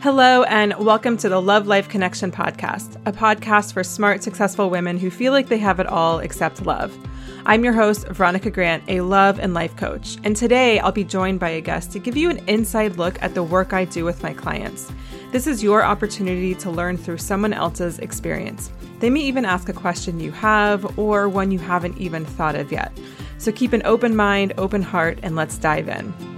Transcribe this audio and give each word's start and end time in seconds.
Hello, 0.00 0.44
and 0.44 0.74
welcome 0.78 1.16
to 1.16 1.28
the 1.28 1.42
Love 1.42 1.66
Life 1.66 1.88
Connection 1.88 2.30
podcast, 2.30 2.94
a 3.04 3.10
podcast 3.10 3.72
for 3.72 3.82
smart, 3.82 4.22
successful 4.22 4.70
women 4.70 4.96
who 4.96 5.10
feel 5.10 5.32
like 5.32 5.48
they 5.48 5.58
have 5.58 5.80
it 5.80 5.88
all 5.88 6.20
except 6.20 6.64
love. 6.64 6.96
I'm 7.44 7.64
your 7.64 7.72
host, 7.72 8.06
Veronica 8.06 8.48
Grant, 8.48 8.84
a 8.86 9.00
love 9.00 9.40
and 9.40 9.54
life 9.54 9.74
coach, 9.76 10.16
and 10.22 10.36
today 10.36 10.78
I'll 10.78 10.92
be 10.92 11.02
joined 11.02 11.40
by 11.40 11.48
a 11.48 11.60
guest 11.60 11.90
to 11.92 11.98
give 11.98 12.16
you 12.16 12.30
an 12.30 12.38
inside 12.48 12.96
look 12.96 13.20
at 13.20 13.34
the 13.34 13.42
work 13.42 13.72
I 13.72 13.86
do 13.86 14.04
with 14.04 14.22
my 14.22 14.32
clients. 14.32 14.92
This 15.32 15.48
is 15.48 15.64
your 15.64 15.82
opportunity 15.82 16.54
to 16.54 16.70
learn 16.70 16.96
through 16.96 17.18
someone 17.18 17.52
else's 17.52 17.98
experience. 17.98 18.70
They 19.00 19.10
may 19.10 19.22
even 19.22 19.44
ask 19.44 19.68
a 19.68 19.72
question 19.72 20.20
you 20.20 20.30
have 20.30 20.96
or 20.96 21.28
one 21.28 21.50
you 21.50 21.58
haven't 21.58 21.98
even 21.98 22.24
thought 22.24 22.54
of 22.54 22.70
yet. 22.70 22.96
So 23.38 23.50
keep 23.50 23.72
an 23.72 23.82
open 23.84 24.14
mind, 24.14 24.52
open 24.58 24.82
heart, 24.82 25.18
and 25.24 25.34
let's 25.34 25.58
dive 25.58 25.88
in. 25.88 26.37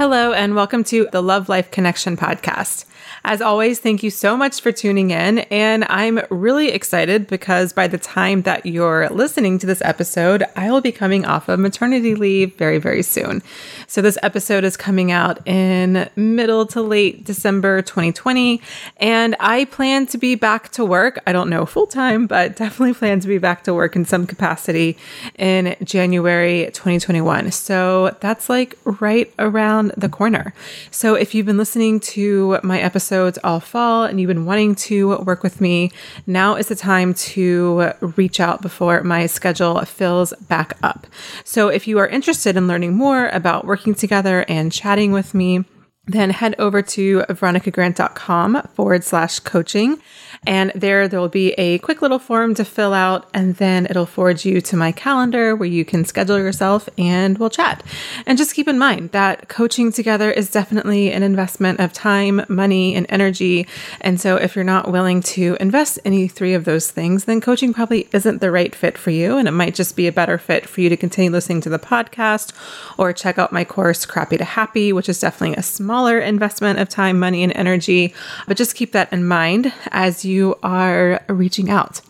Hello, 0.00 0.32
and 0.32 0.54
welcome 0.54 0.82
to 0.84 1.10
the 1.12 1.22
Love 1.22 1.50
Life 1.50 1.70
Connection 1.70 2.16
podcast. 2.16 2.86
As 3.24 3.42
always, 3.42 3.80
thank 3.80 4.02
you 4.02 4.10
so 4.10 4.36
much 4.36 4.60
for 4.62 4.72
tuning 4.72 5.10
in. 5.10 5.40
And 5.50 5.84
I'm 5.90 6.20
really 6.30 6.70
excited 6.70 7.26
because 7.26 7.72
by 7.72 7.86
the 7.86 7.98
time 7.98 8.42
that 8.42 8.64
you're 8.64 9.08
listening 9.10 9.58
to 9.58 9.66
this 9.66 9.82
episode, 9.84 10.44
I 10.56 10.70
will 10.70 10.80
be 10.80 10.92
coming 10.92 11.26
off 11.26 11.48
of 11.48 11.60
maternity 11.60 12.14
leave 12.14 12.54
very, 12.56 12.78
very 12.78 13.02
soon. 13.02 13.42
So, 13.86 14.00
this 14.00 14.16
episode 14.22 14.64
is 14.64 14.76
coming 14.76 15.12
out 15.12 15.46
in 15.46 16.08
middle 16.16 16.64
to 16.66 16.80
late 16.80 17.24
December 17.24 17.82
2020. 17.82 18.62
And 18.96 19.36
I 19.38 19.66
plan 19.66 20.06
to 20.06 20.18
be 20.18 20.34
back 20.34 20.70
to 20.70 20.84
work. 20.84 21.20
I 21.26 21.32
don't 21.32 21.50
know 21.50 21.66
full 21.66 21.86
time, 21.86 22.26
but 22.26 22.56
definitely 22.56 22.94
plan 22.94 23.20
to 23.20 23.28
be 23.28 23.38
back 23.38 23.64
to 23.64 23.74
work 23.74 23.96
in 23.96 24.04
some 24.04 24.26
capacity 24.26 24.96
in 25.36 25.76
January 25.84 26.70
2021. 26.72 27.50
So, 27.50 28.16
that's 28.20 28.48
like 28.48 28.78
right 28.84 29.32
around 29.38 29.89
the 29.96 30.08
corner. 30.08 30.54
So, 30.90 31.14
if 31.14 31.34
you've 31.34 31.46
been 31.46 31.58
listening 31.58 32.00
to 32.00 32.58
my 32.62 32.80
episodes 32.80 33.38
all 33.44 33.60
fall 33.60 34.04
and 34.04 34.20
you've 34.20 34.28
been 34.28 34.44
wanting 34.44 34.74
to 34.76 35.18
work 35.18 35.42
with 35.42 35.60
me, 35.60 35.90
now 36.26 36.56
is 36.56 36.68
the 36.68 36.76
time 36.76 37.14
to 37.14 37.92
reach 38.16 38.40
out 38.40 38.62
before 38.62 39.02
my 39.02 39.26
schedule 39.26 39.80
fills 39.84 40.32
back 40.48 40.76
up. 40.82 41.06
So, 41.44 41.68
if 41.68 41.86
you 41.86 41.98
are 41.98 42.08
interested 42.08 42.56
in 42.56 42.68
learning 42.68 42.94
more 42.94 43.28
about 43.28 43.64
working 43.64 43.94
together 43.94 44.44
and 44.48 44.72
chatting 44.72 45.12
with 45.12 45.34
me, 45.34 45.64
then 46.06 46.30
head 46.30 46.54
over 46.58 46.82
to 46.82 47.20
veronicagrant.com 47.28 48.62
forward 48.74 49.04
slash 49.04 49.38
coaching. 49.40 50.00
And 50.46 50.72
there, 50.74 51.06
there 51.06 51.20
will 51.20 51.28
be 51.28 51.52
a 51.52 51.78
quick 51.80 52.00
little 52.00 52.18
form 52.18 52.54
to 52.54 52.64
fill 52.64 52.94
out, 52.94 53.28
and 53.34 53.56
then 53.56 53.86
it'll 53.86 54.06
forward 54.06 54.42
you 54.44 54.62
to 54.62 54.76
my 54.76 54.90
calendar 54.90 55.54
where 55.54 55.68
you 55.68 55.84
can 55.84 56.04
schedule 56.06 56.38
yourself 56.38 56.88
and 56.96 57.36
we'll 57.36 57.50
chat. 57.50 57.84
And 58.24 58.38
just 58.38 58.54
keep 58.54 58.66
in 58.66 58.78
mind 58.78 59.10
that 59.10 59.48
coaching 59.48 59.92
together 59.92 60.30
is 60.30 60.50
definitely 60.50 61.12
an 61.12 61.22
investment 61.22 61.78
of 61.80 61.92
time, 61.92 62.42
money, 62.48 62.94
and 62.94 63.04
energy. 63.10 63.66
And 64.00 64.18
so, 64.18 64.36
if 64.36 64.56
you're 64.56 64.64
not 64.64 64.90
willing 64.90 65.20
to 65.22 65.58
invest 65.60 65.98
any 66.06 66.26
three 66.26 66.54
of 66.54 66.64
those 66.64 66.90
things, 66.90 67.26
then 67.26 67.42
coaching 67.42 67.74
probably 67.74 68.08
isn't 68.12 68.40
the 68.40 68.50
right 68.50 68.74
fit 68.74 68.96
for 68.96 69.10
you. 69.10 69.36
And 69.36 69.46
it 69.46 69.52
might 69.52 69.74
just 69.74 69.94
be 69.94 70.06
a 70.06 70.12
better 70.12 70.38
fit 70.38 70.66
for 70.66 70.80
you 70.80 70.88
to 70.88 70.96
continue 70.96 71.30
listening 71.30 71.60
to 71.62 71.68
the 71.68 71.78
podcast 71.78 72.52
or 72.96 73.12
check 73.12 73.38
out 73.38 73.52
my 73.52 73.64
course, 73.64 74.06
Crappy 74.06 74.38
to 74.38 74.44
Happy, 74.44 74.92
which 74.92 75.08
is 75.08 75.20
definitely 75.20 75.56
a 75.56 75.62
smaller 75.90 76.20
investment 76.20 76.78
of 76.78 76.88
time, 76.88 77.18
money, 77.18 77.42
and 77.42 77.52
energy. 77.56 78.14
But 78.46 78.56
just 78.56 78.76
keep 78.76 78.92
that 78.92 79.12
in 79.12 79.26
mind 79.26 79.72
as 79.90 80.24
you 80.24 80.56
are 80.62 81.20
reaching 81.28 81.68
out. 81.68 82.00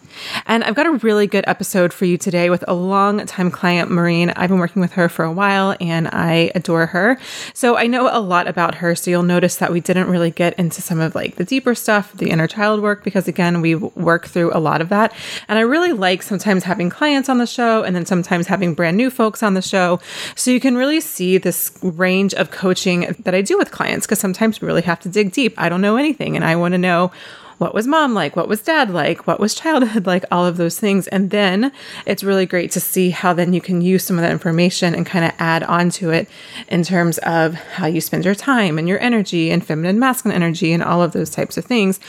And 0.47 0.65
I've 0.65 0.75
got 0.75 0.87
a 0.87 0.93
really 0.93 1.27
good 1.27 1.45
episode 1.47 1.93
for 1.93 2.05
you 2.05 2.19
today 2.19 2.51
with 2.51 2.65
a 2.69 2.75
long 2.75 3.25
time 3.27 3.51
client, 3.51 3.91
Maureen. 3.91 4.31
I've 4.31 4.51
been 4.51 4.59
working 4.59 4.83
with 4.83 4.93
her 4.93 5.09
for 5.09 5.25
a 5.25 5.33
while 5.33 5.77
and 5.81 6.09
I 6.09 6.51
adore 6.55 6.87
her. 6.87 7.19
So 7.55 7.77
I 7.77 7.87
know 7.87 8.09
a 8.11 8.21
lot 8.21 8.49
about 8.49 8.77
her. 8.77 8.95
So 8.95 9.11
you'll 9.11 9.23
notice 9.23 9.57
that 9.57 9.73
we 9.73 9.81
didn't 9.81 10.09
really 10.09 10.31
get 10.31 10.59
into 10.59 10.83
some 10.83 11.01
of 11.01 11.15
like 11.15 11.37
the 11.37 11.45
deeper 11.45 11.75
stuff, 11.75 12.13
the 12.13 12.31
inner 12.31 12.47
child 12.47 12.83
work, 12.83 13.05
because 13.05 13.29
again, 13.29 13.61
we 13.61 13.75
work 13.75 14.27
through 14.27 14.53
a 14.55 14.61
lot 14.61 14.81
of 14.81 14.89
that. 14.89 15.13
And 15.49 15.59
I 15.59 15.63
really 15.63 15.93
like 15.93 16.23
sometimes 16.23 16.65
having 16.65 16.91
clients 16.91 17.29
on 17.29 17.39
the 17.39 17.47
show 17.47 17.83
and 17.83 17.95
then 17.95 18.07
sometimes 18.07 18.47
having 18.47 18.75
brand 18.75 18.97
new 18.97 19.11
folks 19.11 19.43
on 19.43 19.55
the 19.55 19.63
show. 19.63 20.01
So 20.35 20.51
you 20.51 20.61
can 20.61 20.77
really 20.77 21.01
see 21.01 21.39
this 21.39 21.73
range 21.83 22.35
of 22.35 22.51
coaching 22.51 23.15
that 23.21 23.35
I 23.35 23.43
do 23.43 23.59
with 23.59 23.71
clients 23.71 24.07
because 24.07 24.19
sometimes 24.19 24.61
we 24.61 24.67
really 24.67 24.83
have 24.83 25.01
to 25.01 25.09
dig 25.09 25.33
deep. 25.33 25.55
I 25.59 25.69
don't 25.69 25.81
know 25.81 25.97
anything 25.97 26.37
and 26.37 26.45
I 26.45 26.57
want 26.57 26.73
to 26.73 26.79
know 26.79 27.13
what 27.61 27.75
was 27.75 27.87
mom 27.87 28.15
like? 28.15 28.37
What 28.37 28.49
was 28.49 28.63
dad 28.63 28.89
like? 28.89 29.27
What 29.27 29.39
was 29.39 29.55
childhood 29.55 30.07
like? 30.13 30.25
All 30.33 30.47
of 30.47 30.57
those 30.57 30.81
things. 30.81 31.07
And 31.09 31.29
then 31.29 31.73
it's 32.07 32.25
really 32.25 32.47
great 32.47 32.71
to 32.71 32.81
see 32.81 33.11
how 33.11 33.35
then 33.35 33.53
you 33.53 33.61
can 33.61 33.83
use 33.83 34.03
some 34.03 34.17
of 34.17 34.23
that 34.23 34.33
information 34.33 34.95
and 34.95 35.05
kind 35.05 35.27
of 35.27 35.33
add 35.39 35.63
on 35.65 35.91
to 35.91 36.09
it 36.09 36.27
in 36.69 36.83
terms 36.83 37.19
of 37.19 37.53
how 37.53 37.85
you 37.87 38.01
spend 38.01 38.25
your 38.25 38.35
time 38.35 38.79
and 38.79 38.89
your 38.89 38.99
energy 39.01 39.51
and 39.51 39.65
feminine, 39.65 39.99
masculine 39.99 40.35
energy 40.35 40.73
and 40.73 40.83
all 40.83 41.03
of 41.03 41.13
those 41.13 41.29
types 41.29 41.59
of 41.59 41.67
things 41.67 42.01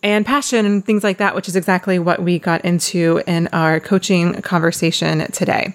and 0.00 0.24
passion 0.24 0.64
and 0.64 0.86
things 0.86 1.02
like 1.02 1.18
that, 1.18 1.34
which 1.34 1.48
is 1.48 1.56
exactly 1.56 1.98
what 1.98 2.22
we 2.22 2.38
got 2.38 2.64
into 2.64 3.20
in 3.26 3.48
our 3.48 3.80
coaching 3.80 4.40
conversation 4.42 5.26
today. 5.32 5.74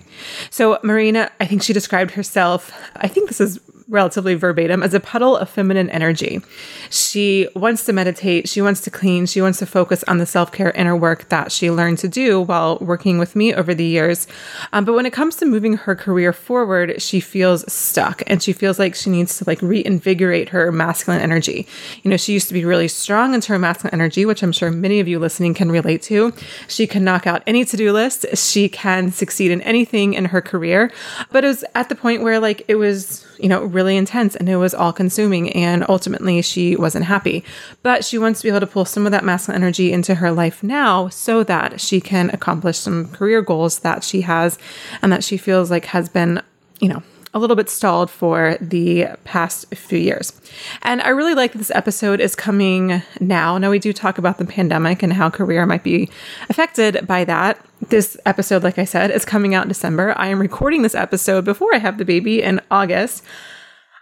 So, 0.49 0.79
Maureen, 0.81 1.17
I 1.17 1.45
think 1.45 1.61
she 1.61 1.73
described 1.73 2.11
herself, 2.11 2.71
I 2.95 3.09
think 3.09 3.27
this 3.27 3.41
is 3.41 3.59
relatively 3.87 4.33
verbatim 4.33 4.81
as 4.81 4.93
a 4.93 4.99
puddle 4.99 5.37
of 5.37 5.49
feminine 5.49 5.89
energy. 5.91 6.41
She 6.89 7.47
wants 7.55 7.85
to 7.85 7.93
meditate, 7.93 8.49
she 8.49 8.61
wants 8.61 8.81
to 8.81 8.91
clean, 8.91 9.25
she 9.25 9.41
wants 9.41 9.59
to 9.59 9.65
focus 9.65 10.03
on 10.07 10.17
the 10.17 10.25
self 10.25 10.51
care 10.51 10.71
inner 10.71 10.95
work 10.95 11.29
that 11.29 11.51
she 11.51 11.69
learned 11.69 11.99
to 11.99 12.07
do 12.07 12.41
while 12.41 12.77
working 12.79 13.19
with 13.19 13.35
me 13.35 13.53
over 13.53 13.75
the 13.75 13.85
years. 13.85 14.27
Um, 14.73 14.85
but 14.85 14.93
when 14.93 15.05
it 15.05 15.13
comes 15.13 15.35
to 15.37 15.45
moving 15.45 15.77
her 15.77 15.95
career 15.95 16.33
forward, 16.33 17.01
she 17.01 17.19
feels 17.19 17.71
stuck 17.71 18.23
and 18.27 18.41
she 18.41 18.53
feels 18.53 18.79
like 18.79 18.95
she 18.95 19.09
needs 19.09 19.37
to 19.37 19.43
like 19.45 19.61
reinvigorate 19.61 20.49
her 20.49 20.71
masculine 20.71 21.21
energy. 21.21 21.67
You 22.03 22.09
know, 22.09 22.17
she 22.17 22.33
used 22.33 22.47
to 22.47 22.53
be 22.53 22.65
really 22.65 22.87
strong 22.87 23.33
into 23.33 23.49
her 23.49 23.59
masculine 23.59 23.93
energy, 23.93 24.25
which 24.25 24.41
I'm 24.41 24.51
sure 24.51 24.71
many 24.71 24.99
of 24.99 25.07
you 25.07 25.19
listening 25.19 25.53
can 25.53 25.71
relate 25.71 26.01
to. 26.03 26.33
She 26.67 26.87
can 26.87 27.03
knock 27.03 27.27
out 27.27 27.43
any 27.45 27.65
to 27.65 27.77
do 27.77 27.91
list, 27.91 28.25
she 28.35 28.67
can 28.67 29.11
succeed 29.11 29.51
in 29.51 29.61
anything 29.61 30.13
in 30.13 30.25
her 30.25 30.41
career. 30.41 30.91
But 31.31 31.43
it 31.43 31.47
was 31.47 31.63
at 31.75 31.89
the 31.89 31.95
point 31.95 32.23
where 32.23 32.39
like 32.39 32.63
it 32.67 32.75
was, 32.75 33.25
you 33.39 33.49
know, 33.49 33.65
really 33.75 33.97
intense 33.97 34.35
and 34.35 34.49
it 34.49 34.55
was 34.57 34.73
all 34.73 34.91
consuming. 34.91 35.51
And 35.53 35.85
ultimately, 35.87 36.41
she 36.41 36.75
wasn't 36.75 37.05
happy. 37.05 37.43
But 37.83 38.03
she 38.03 38.17
wants 38.17 38.39
to 38.39 38.45
be 38.45 38.49
able 38.49 38.61
to 38.61 38.67
pull 38.67 38.85
some 38.85 39.05
of 39.05 39.11
that 39.11 39.23
masculine 39.23 39.61
energy 39.61 39.91
into 39.91 40.15
her 40.15 40.31
life 40.31 40.63
now 40.63 41.09
so 41.09 41.43
that 41.43 41.79
she 41.79 42.01
can 42.01 42.31
accomplish 42.31 42.79
some 42.79 43.09
career 43.09 43.41
goals 43.41 43.79
that 43.79 44.03
she 44.03 44.21
has 44.21 44.57
and 45.01 45.11
that 45.11 45.23
she 45.23 45.37
feels 45.37 45.69
like 45.69 45.85
has 45.85 46.09
been, 46.09 46.41
you 46.79 46.89
know, 46.89 47.03
a 47.35 47.39
little 47.39 47.57
bit 47.57 47.69
stalled 47.69 48.09
for 48.09 48.57
the 48.61 49.07
past 49.25 49.67
few 49.75 49.99
years. 49.99 50.41
And 50.83 51.01
I 51.01 51.09
really 51.09 51.35
like 51.35 51.51
this 51.51 51.69
episode 51.71 52.21
is 52.21 52.33
coming 52.33 53.03
now. 53.19 53.57
Now, 53.57 53.69
we 53.69 53.77
do 53.77 53.91
talk 53.91 54.17
about 54.17 54.37
the 54.37 54.45
pandemic 54.45 55.03
and 55.03 55.11
how 55.11 55.29
career 55.29 55.65
might 55.65 55.83
be 55.83 56.09
affected 56.49 57.05
by 57.05 57.25
that. 57.25 57.63
This 57.89 58.15
episode, 58.25 58.63
like 58.63 58.79
I 58.79 58.85
said, 58.85 59.11
is 59.11 59.25
coming 59.25 59.53
out 59.53 59.63
in 59.63 59.67
December. 59.67 60.13
I 60.17 60.27
am 60.27 60.39
recording 60.39 60.81
this 60.81 60.95
episode 60.95 61.43
before 61.43 61.75
I 61.75 61.79
have 61.79 61.97
the 61.97 62.05
baby 62.05 62.41
in 62.41 62.61
August. 62.71 63.21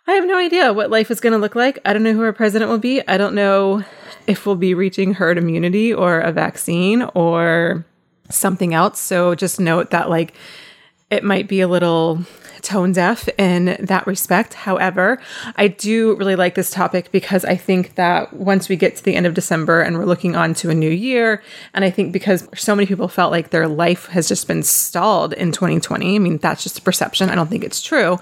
I 0.06 0.14
have 0.14 0.26
no 0.26 0.38
idea 0.38 0.74
what 0.74 0.90
life 0.90 1.10
is 1.12 1.22
going 1.22 1.32
to 1.32 1.40
look 1.40 1.56
like. 1.56 1.80
I 1.86 1.94
don't 1.94 2.04
know 2.04 2.14
who 2.14 2.24
our 2.24 2.34
president 2.34 2.70
will 2.70 2.78
be. 2.78 3.02
I 3.08 3.18
don't 3.18 3.34
know 3.34 3.86
if 4.28 4.46
we'll 4.46 4.56
be 4.56 4.74
reaching 4.74 5.14
herd 5.14 5.38
immunity 5.38 5.94
or 5.94 6.20
a 6.20 6.32
vaccine 6.32 7.04
or 7.14 7.86
something 8.30 8.74
else. 8.74 9.00
So 9.00 9.34
just 9.34 9.62
note 9.62 9.92
that, 9.92 10.10
like, 10.10 10.34
it 11.14 11.24
might 11.24 11.48
be 11.48 11.62
a 11.62 11.68
little 11.68 12.26
tone 12.64 12.94
deaf 12.94 13.28
in 13.38 13.78
that 13.80 14.08
respect. 14.08 14.54
However, 14.54 15.22
I 15.58 15.68
do 15.68 16.16
really 16.16 16.36
like 16.36 16.56
this 16.56 16.72
topic 16.72 17.12
because 17.12 17.46
I 17.46 17.56
think 17.56 17.96
that 17.96 18.34
once 18.34 18.70
we 18.70 18.76
get 18.76 18.96
to 18.96 19.04
the 19.04 19.16
end 19.16 19.26
of 19.26 19.34
December 19.34 19.82
and 19.82 19.98
we're 19.98 20.06
looking 20.06 20.36
on 20.36 20.54
to 20.56 20.70
a 20.70 20.74
new 20.74 20.90
year, 20.90 21.44
and 21.74 21.86
I 21.86 21.90
think 21.90 22.14
because 22.14 22.48
so 22.56 22.76
many 22.76 22.86
people 22.86 23.08
felt 23.08 23.32
like 23.32 23.50
their 23.50 23.68
life 23.68 24.08
has 24.08 24.28
just 24.28 24.48
been 24.48 24.64
stalled 24.64 25.34
in 25.34 25.52
2020, 25.52 26.16
I 26.16 26.20
mean, 26.20 26.38
that's 26.38 26.64
just 26.64 26.80
a 26.80 26.82
perception. 26.82 27.30
I 27.30 27.36
don't 27.36 27.50
think 27.50 27.64
it's 27.64 27.82
true, 27.82 28.18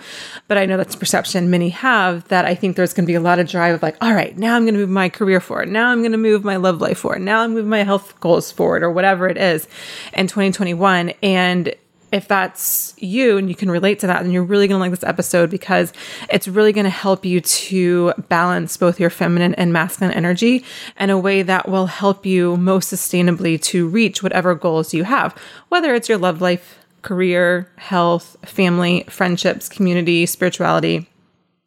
but 0.47 0.57
I 0.57 0.65
know 0.65 0.75
that's 0.75 0.95
a 0.95 0.97
perception 0.99 1.49
many 1.49 1.69
have 1.69 2.27
that 2.29 2.45
I 2.45 2.55
think 2.55 2.75
there's 2.75 2.93
going 2.93 3.05
to 3.05 3.11
be 3.11 3.15
a 3.15 3.21
lot 3.21 3.39
of 3.39 3.47
drive 3.47 3.75
of 3.75 3.83
like, 3.83 3.95
all 4.01 4.13
right, 4.13 4.35
now 4.38 4.55
I'm 4.55 4.63
going 4.63 4.73
to 4.73 4.79
move 4.79 4.89
my 4.89 5.07
career 5.07 5.39
forward. 5.39 5.69
Now 5.69 5.91
I'm 5.91 5.99
going 5.99 6.11
to 6.11 6.17
move 6.17 6.43
my 6.43 6.55
love 6.55 6.81
life 6.81 6.99
forward. 6.99 7.21
Now 7.21 7.41
I'm 7.41 7.53
moving 7.53 7.69
my 7.69 7.83
health 7.83 8.19
goals 8.19 8.51
forward 8.51 8.81
or 8.83 8.91
whatever 8.91 9.27
it 9.29 9.38
is 9.38 9.67
in 10.13 10.27
2021. 10.27 11.13
And 11.21 11.75
if 12.12 12.28
that's 12.28 12.94
you 12.98 13.38
and 13.38 13.48
you 13.48 13.56
can 13.56 13.72
relate 13.72 14.00
to 14.00 14.08
that, 14.08 14.24
then 14.24 14.31
you're 14.31 14.44
really 14.44 14.68
going 14.68 14.78
to 14.78 14.81
like 14.81 14.92
this 14.92 15.04
episode 15.04 15.50
because 15.50 15.94
it's 16.30 16.48
really 16.48 16.74
going 16.74 16.86
to 16.86 16.90
help 16.90 17.25
you 17.25 17.42
to 17.42 18.13
balance 18.28 18.75
both 18.78 19.00
your 19.00 19.10
feminine 19.10 19.56
and 19.56 19.72
masculine 19.72 20.13
energy 20.13 20.63
in 21.00 21.10
a 21.10 21.18
way 21.18 21.42
that 21.42 21.69
will 21.69 21.88
help 21.88 22.25
you 22.25 22.58
most 22.58 22.92
sustainably 22.92 23.62
to 23.62 23.88
reach 23.88 24.22
whatever 24.22 24.56
goals 24.56 24.94
you 24.94 25.04
have, 25.04 25.36
whether 25.69 25.96
it's 25.96 26.10
your 26.10 26.18
love 26.18 26.42
life, 26.42 26.80
career, 27.02 27.69
health, 27.78 28.36
family, 28.44 29.06
friendships, 29.10 29.69
community, 29.69 30.25
spirituality, 30.25 31.08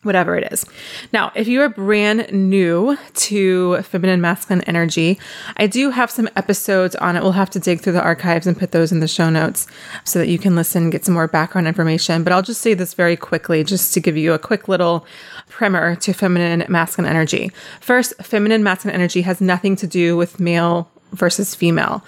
whatever 0.05 0.37
it 0.37 0.53
is. 0.53 0.65
Now, 1.13 1.33
if 1.35 1.49
you 1.49 1.61
are 1.63 1.69
brand 1.69 2.33
new 2.33 2.97
to 3.15 3.83
feminine 3.83 4.21
masculine 4.21 4.63
energy, 4.63 5.19
I 5.57 5.67
do 5.67 5.91
have 5.91 6.11
some 6.11 6.29
episodes 6.37 6.95
on 6.97 7.17
it. 7.17 7.23
We'll 7.23 7.33
have 7.33 7.51
to 7.51 7.61
dig 7.61 7.81
through 7.81 7.95
the 7.95 8.03
archives 8.03 8.47
and 8.47 8.59
put 8.59 8.73
those 8.73 8.93
in 8.93 9.01
the 9.01 9.09
show 9.09 9.31
notes 9.31 9.67
so 10.05 10.19
that 10.19 10.29
you 10.29 10.39
can 10.39 10.55
listen, 10.55 10.91
get 10.91 11.05
some 11.05 11.15
more 11.15 11.29
background 11.29 11.67
information. 11.67 12.25
But 12.25 12.33
I'll 12.33 12.43
just 12.43 12.61
say 12.61 12.75
this 12.75 12.95
very 12.95 13.17
quickly 13.17 13.65
just 13.65 13.95
to 13.95 14.01
give 14.01 14.17
you 14.17 14.33
a 14.33 14.39
quick 14.39 14.69
little 14.69 15.07
primer 15.49 15.97
to 15.97 16.13
feminine 16.13 16.65
masculine 16.69 17.11
energy. 17.11 17.51
First, 17.81 18.15
feminine 18.23 18.63
masculine 18.63 18.95
energy 18.95 19.23
has 19.23 19.41
nothing 19.41 19.77
to 19.77 19.87
do 19.87 20.17
with 20.17 20.41
male 20.41 20.91
versus 21.13 21.55
female. 21.55 22.05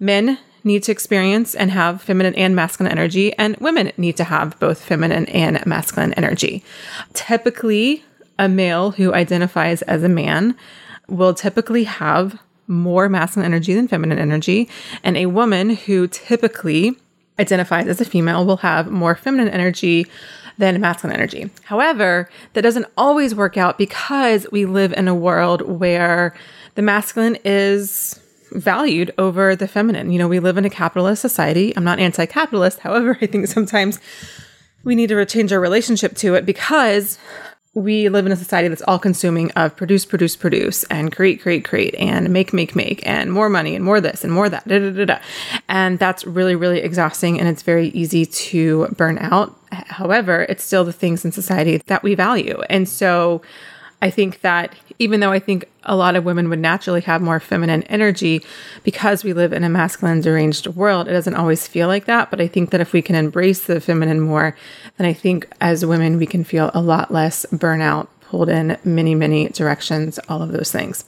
Men 0.00 0.38
need 0.64 0.82
to 0.84 0.92
experience 0.92 1.54
and 1.54 1.70
have 1.70 2.02
feminine 2.02 2.34
and 2.34 2.54
masculine 2.54 2.90
energy, 2.90 3.32
and 3.34 3.56
women 3.56 3.92
need 3.96 4.16
to 4.16 4.24
have 4.24 4.58
both 4.58 4.82
feminine 4.82 5.26
and 5.26 5.64
masculine 5.66 6.12
energy. 6.14 6.62
Typically, 7.12 8.04
a 8.38 8.48
male 8.48 8.92
who 8.92 9.12
identifies 9.14 9.82
as 9.82 10.02
a 10.02 10.08
man 10.08 10.56
will 11.08 11.34
typically 11.34 11.84
have 11.84 12.40
more 12.66 13.08
masculine 13.08 13.46
energy 13.46 13.74
than 13.74 13.88
feminine 13.88 14.18
energy, 14.18 14.68
and 15.02 15.16
a 15.16 15.26
woman 15.26 15.70
who 15.70 16.06
typically 16.06 16.96
identifies 17.38 17.86
as 17.86 18.00
a 18.00 18.04
female 18.04 18.44
will 18.44 18.58
have 18.58 18.90
more 18.90 19.14
feminine 19.14 19.48
energy 19.48 20.06
than 20.58 20.80
masculine 20.80 21.16
energy. 21.16 21.48
However, 21.64 22.28
that 22.52 22.62
doesn't 22.62 22.86
always 22.96 23.34
work 23.34 23.56
out 23.56 23.78
because 23.78 24.46
we 24.50 24.66
live 24.66 24.92
in 24.92 25.08
a 25.08 25.14
world 25.14 25.62
where 25.62 26.34
the 26.74 26.82
masculine 26.82 27.38
is 27.44 28.20
valued 28.52 29.12
over 29.18 29.54
the 29.54 29.68
feminine. 29.68 30.10
You 30.10 30.18
know, 30.18 30.28
we 30.28 30.40
live 30.40 30.56
in 30.56 30.64
a 30.64 30.70
capitalist 30.70 31.22
society. 31.22 31.76
I'm 31.76 31.84
not 31.84 31.98
anti 31.98 32.26
capitalist. 32.26 32.78
However, 32.80 33.18
I 33.20 33.26
think 33.26 33.46
sometimes 33.46 34.00
we 34.84 34.94
need 34.94 35.08
to 35.08 35.26
change 35.26 35.52
our 35.52 35.60
relationship 35.60 36.16
to 36.16 36.34
it 36.34 36.46
because 36.46 37.18
we 37.74 38.08
live 38.08 38.26
in 38.26 38.32
a 38.32 38.36
society 38.36 38.68
that's 38.68 38.82
all 38.82 38.98
consuming 38.98 39.50
of 39.52 39.76
produce, 39.76 40.04
produce, 40.04 40.34
produce, 40.36 40.84
and 40.84 41.14
create, 41.14 41.40
create, 41.40 41.64
create, 41.64 41.94
and 41.96 42.30
make, 42.30 42.52
make, 42.52 42.74
make, 42.74 43.06
and 43.06 43.32
more 43.32 43.48
money, 43.48 43.74
and 43.76 43.84
more 43.84 44.00
this, 44.00 44.24
and 44.24 44.32
more 44.32 44.48
that. 44.48 44.66
Da, 44.66 44.78
da, 44.78 44.90
da, 44.90 45.04
da. 45.04 45.18
And 45.68 45.98
that's 45.98 46.26
really, 46.26 46.56
really 46.56 46.80
exhausting, 46.80 47.38
and 47.38 47.48
it's 47.48 47.62
very 47.62 47.88
easy 47.88 48.26
to 48.26 48.88
burn 48.96 49.18
out. 49.18 49.54
However, 49.70 50.46
it's 50.48 50.64
still 50.64 50.84
the 50.84 50.92
things 50.92 51.24
in 51.24 51.32
society 51.32 51.78
that 51.86 52.02
we 52.02 52.14
value. 52.14 52.60
And 52.68 52.88
so 52.88 53.42
I 54.00 54.10
think 54.10 54.42
that 54.42 54.74
even 54.98 55.20
though 55.20 55.32
I 55.32 55.38
think 55.38 55.68
a 55.84 55.96
lot 55.96 56.16
of 56.16 56.24
women 56.24 56.48
would 56.48 56.58
naturally 56.58 57.00
have 57.02 57.20
more 57.20 57.40
feminine 57.40 57.82
energy 57.84 58.42
because 58.84 59.24
we 59.24 59.32
live 59.32 59.52
in 59.52 59.64
a 59.64 59.68
masculine 59.68 60.20
deranged 60.20 60.66
world, 60.68 61.08
it 61.08 61.12
doesn't 61.12 61.34
always 61.34 61.66
feel 61.66 61.88
like 61.88 62.04
that. 62.04 62.30
But 62.30 62.40
I 62.40 62.46
think 62.46 62.70
that 62.70 62.80
if 62.80 62.92
we 62.92 63.02
can 63.02 63.16
embrace 63.16 63.66
the 63.66 63.80
feminine 63.80 64.20
more, 64.20 64.56
then 64.98 65.06
I 65.06 65.12
think 65.12 65.48
as 65.60 65.84
women, 65.84 66.16
we 66.16 66.26
can 66.26 66.44
feel 66.44 66.70
a 66.74 66.80
lot 66.80 67.12
less 67.12 67.44
burnout 67.52 68.08
pulled 68.28 68.48
in 68.48 68.76
many, 68.84 69.14
many 69.14 69.48
directions, 69.48 70.18
all 70.28 70.42
of 70.42 70.52
those 70.52 70.70
things. 70.70 71.04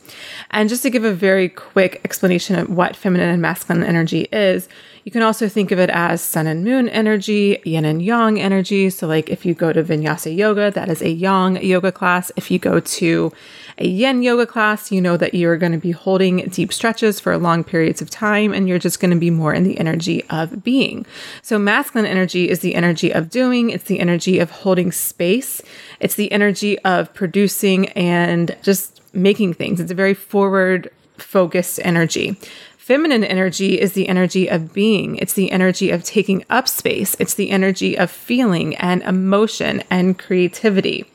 And 0.50 0.69
just 0.69 0.82
to 0.82 0.90
give 0.90 1.05
a 1.05 1.12
very 1.12 1.49
quick 1.49 2.00
explanation 2.05 2.58
of 2.58 2.70
what 2.70 2.96
feminine 2.96 3.28
and 3.28 3.43
masculine 3.43 3.84
energy 3.84 4.26
is, 4.32 4.69
you 5.05 5.12
can 5.12 5.22
also 5.22 5.49
think 5.49 5.70
of 5.70 5.78
it 5.78 5.90
as 5.90 6.20
sun 6.20 6.46
and 6.46 6.64
moon 6.64 6.88
energy, 6.88 7.58
yin 7.64 7.84
and 7.84 8.02
yang 8.02 8.40
energy. 8.40 8.90
So, 8.90 9.06
like 9.06 9.28
if 9.31 9.46
you 9.46 9.55
go 9.55 9.72
to 9.72 9.82
vinyasa 9.82 10.34
yoga, 10.34 10.70
that 10.70 10.88
is 10.88 11.02
a 11.02 11.11
yang 11.11 11.62
yoga 11.62 11.93
class. 11.93 12.31
If 12.37 12.50
you 12.50 12.58
go 12.58 12.81
to 12.81 13.32
a 13.81 13.87
yin 13.87 14.23
yoga 14.23 14.47
class, 14.47 14.93
you 14.93 15.00
know 15.00 15.17
that 15.17 15.35
you're 15.35 15.56
going 15.56 15.73
to 15.73 15.79
be 15.79 15.91
holding 15.91 16.47
deep 16.49 16.73
stretches 16.73 17.19
for 17.19 17.37
long 17.38 17.65
periods 17.65 18.03
of 18.03 18.11
time 18.11 18.53
and 18.53 18.69
you're 18.69 18.79
just 18.79 19.00
going 19.00 19.11
to 19.11 19.17
be 19.17 19.31
more 19.31 19.55
in 19.55 19.65
the 19.65 19.79
energy 19.79 20.23
of 20.29 20.62
being. 20.62 21.06
So, 21.43 21.59
masculine 21.59 22.06
energy 22.06 22.49
is 22.49 22.61
the 22.61 22.75
energy 22.75 23.12
of 23.12 23.31
doing, 23.31 23.71
it's 23.71 23.85
the 23.85 24.00
energy 24.00 24.38
of 24.38 24.50
holding 24.50 24.93
space, 24.93 25.62
it's 25.99 26.15
the 26.15 26.31
energy 26.31 26.79
of 26.81 27.12
producing 27.15 27.88
and 27.91 28.56
just 28.62 29.00
making 29.15 29.55
things. 29.55 29.81
It's 29.81 29.91
a 29.91 29.94
very 29.94 30.15
forward 30.15 30.91
focused 31.17 31.81
energy. 31.82 32.37
Feminine 32.77 33.23
energy 33.23 33.81
is 33.81 33.93
the 33.93 34.09
energy 34.09 34.49
of 34.49 34.73
being. 34.73 35.17
It's 35.17 35.35
the 35.35 35.53
energy 35.53 35.91
of 35.91 36.03
taking 36.03 36.44
up 36.50 36.67
space. 36.67 37.15
It's 37.21 37.35
the 37.35 37.50
energy 37.50 37.97
of 37.97 38.11
feeling 38.11 38.75
and 38.77 39.03
emotion 39.03 39.85
and 39.91 40.19
creativity. 40.19 41.06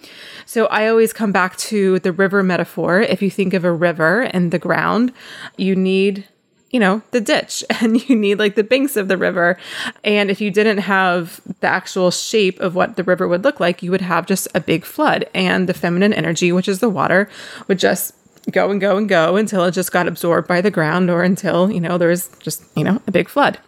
So 0.56 0.68
I 0.68 0.88
always 0.88 1.12
come 1.12 1.34
back 1.34 1.58
to 1.58 2.00
the 2.00 2.14
river 2.14 2.42
metaphor. 2.42 3.02
If 3.02 3.22
you 3.22 3.30
think 3.30 3.54
of 3.54 3.66
a 3.66 3.74
river 3.74 4.22
and 4.22 4.52
the 4.54 4.58
ground, 4.58 5.12
you 5.58 5.76
need 5.76 6.30
you 6.70 6.80
know, 6.80 7.02
the 7.12 7.20
ditch 7.20 7.62
and 7.82 8.08
you 8.08 8.16
need 8.16 8.40
like 8.40 8.56
the 8.56 8.64
banks 8.64 8.96
of 8.96 9.10
the 9.10 9.18
river. 9.18 9.58
And 10.06 10.32
if 10.32 10.40
you 10.40 10.52
didn't 10.52 10.78
have 10.78 11.42
the 11.60 11.68
actual 11.68 12.10
shape 12.10 12.58
of 12.62 12.74
what 12.74 12.96
the 12.96 13.04
river 13.04 13.28
would 13.28 13.44
look 13.44 13.60
like, 13.60 13.84
you 13.84 13.92
would 13.92 14.00
have 14.00 14.28
just 14.28 14.48
a 14.56 14.62
big 14.62 14.86
flood. 14.86 15.30
And 15.34 15.68
the 15.68 15.74
feminine 15.74 16.14
energy, 16.14 16.54
which 16.54 16.70
is 16.70 16.80
the 16.80 16.90
water, 16.90 17.30
would 17.68 17.78
just 17.78 18.16
go 18.50 18.72
and 18.72 18.80
go 18.80 18.96
and 18.96 19.10
go 19.10 19.36
until 19.36 19.66
it 19.66 19.72
just 19.72 19.92
got 19.92 20.08
absorbed 20.08 20.48
by 20.48 20.62
the 20.62 20.72
ground 20.72 21.10
or 21.10 21.22
until, 21.22 21.70
you 21.70 21.82
know, 21.82 21.98
there 21.98 22.08
was 22.08 22.30
just, 22.40 22.64
you 22.78 22.86
know, 22.86 23.02
a 23.08 23.12
big 23.12 23.28
flood. 23.28 23.60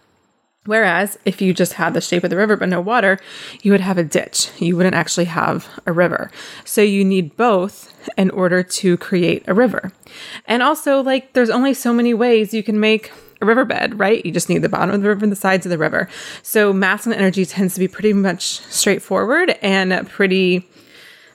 Whereas 0.68 1.18
if 1.24 1.40
you 1.40 1.54
just 1.54 1.72
had 1.72 1.94
the 1.94 2.00
shape 2.02 2.24
of 2.24 2.28
the 2.28 2.36
river 2.36 2.54
but 2.54 2.68
no 2.68 2.78
water, 2.78 3.18
you 3.62 3.72
would 3.72 3.80
have 3.80 3.96
a 3.96 4.04
ditch. 4.04 4.50
You 4.58 4.76
wouldn't 4.76 4.94
actually 4.94 5.24
have 5.24 5.66
a 5.86 5.92
river. 5.92 6.30
So 6.66 6.82
you 6.82 7.06
need 7.06 7.38
both 7.38 7.90
in 8.18 8.28
order 8.28 8.62
to 8.62 8.98
create 8.98 9.44
a 9.48 9.54
river. 9.54 9.92
And 10.44 10.62
also, 10.62 11.02
like, 11.02 11.32
there's 11.32 11.48
only 11.48 11.72
so 11.72 11.94
many 11.94 12.12
ways 12.12 12.52
you 12.52 12.62
can 12.62 12.78
make 12.78 13.10
a 13.40 13.46
riverbed, 13.46 13.98
right? 13.98 14.24
You 14.26 14.30
just 14.30 14.50
need 14.50 14.58
the 14.58 14.68
bottom 14.68 14.94
of 14.94 15.00
the 15.00 15.08
river 15.08 15.24
and 15.24 15.32
the 15.32 15.36
sides 15.36 15.64
of 15.64 15.70
the 15.70 15.78
river. 15.78 16.06
So 16.42 16.74
masculine 16.74 17.18
energy 17.18 17.46
tends 17.46 17.72
to 17.72 17.80
be 17.80 17.88
pretty 17.88 18.12
much 18.12 18.60
straightforward 18.60 19.56
and 19.62 20.06
pretty 20.06 20.68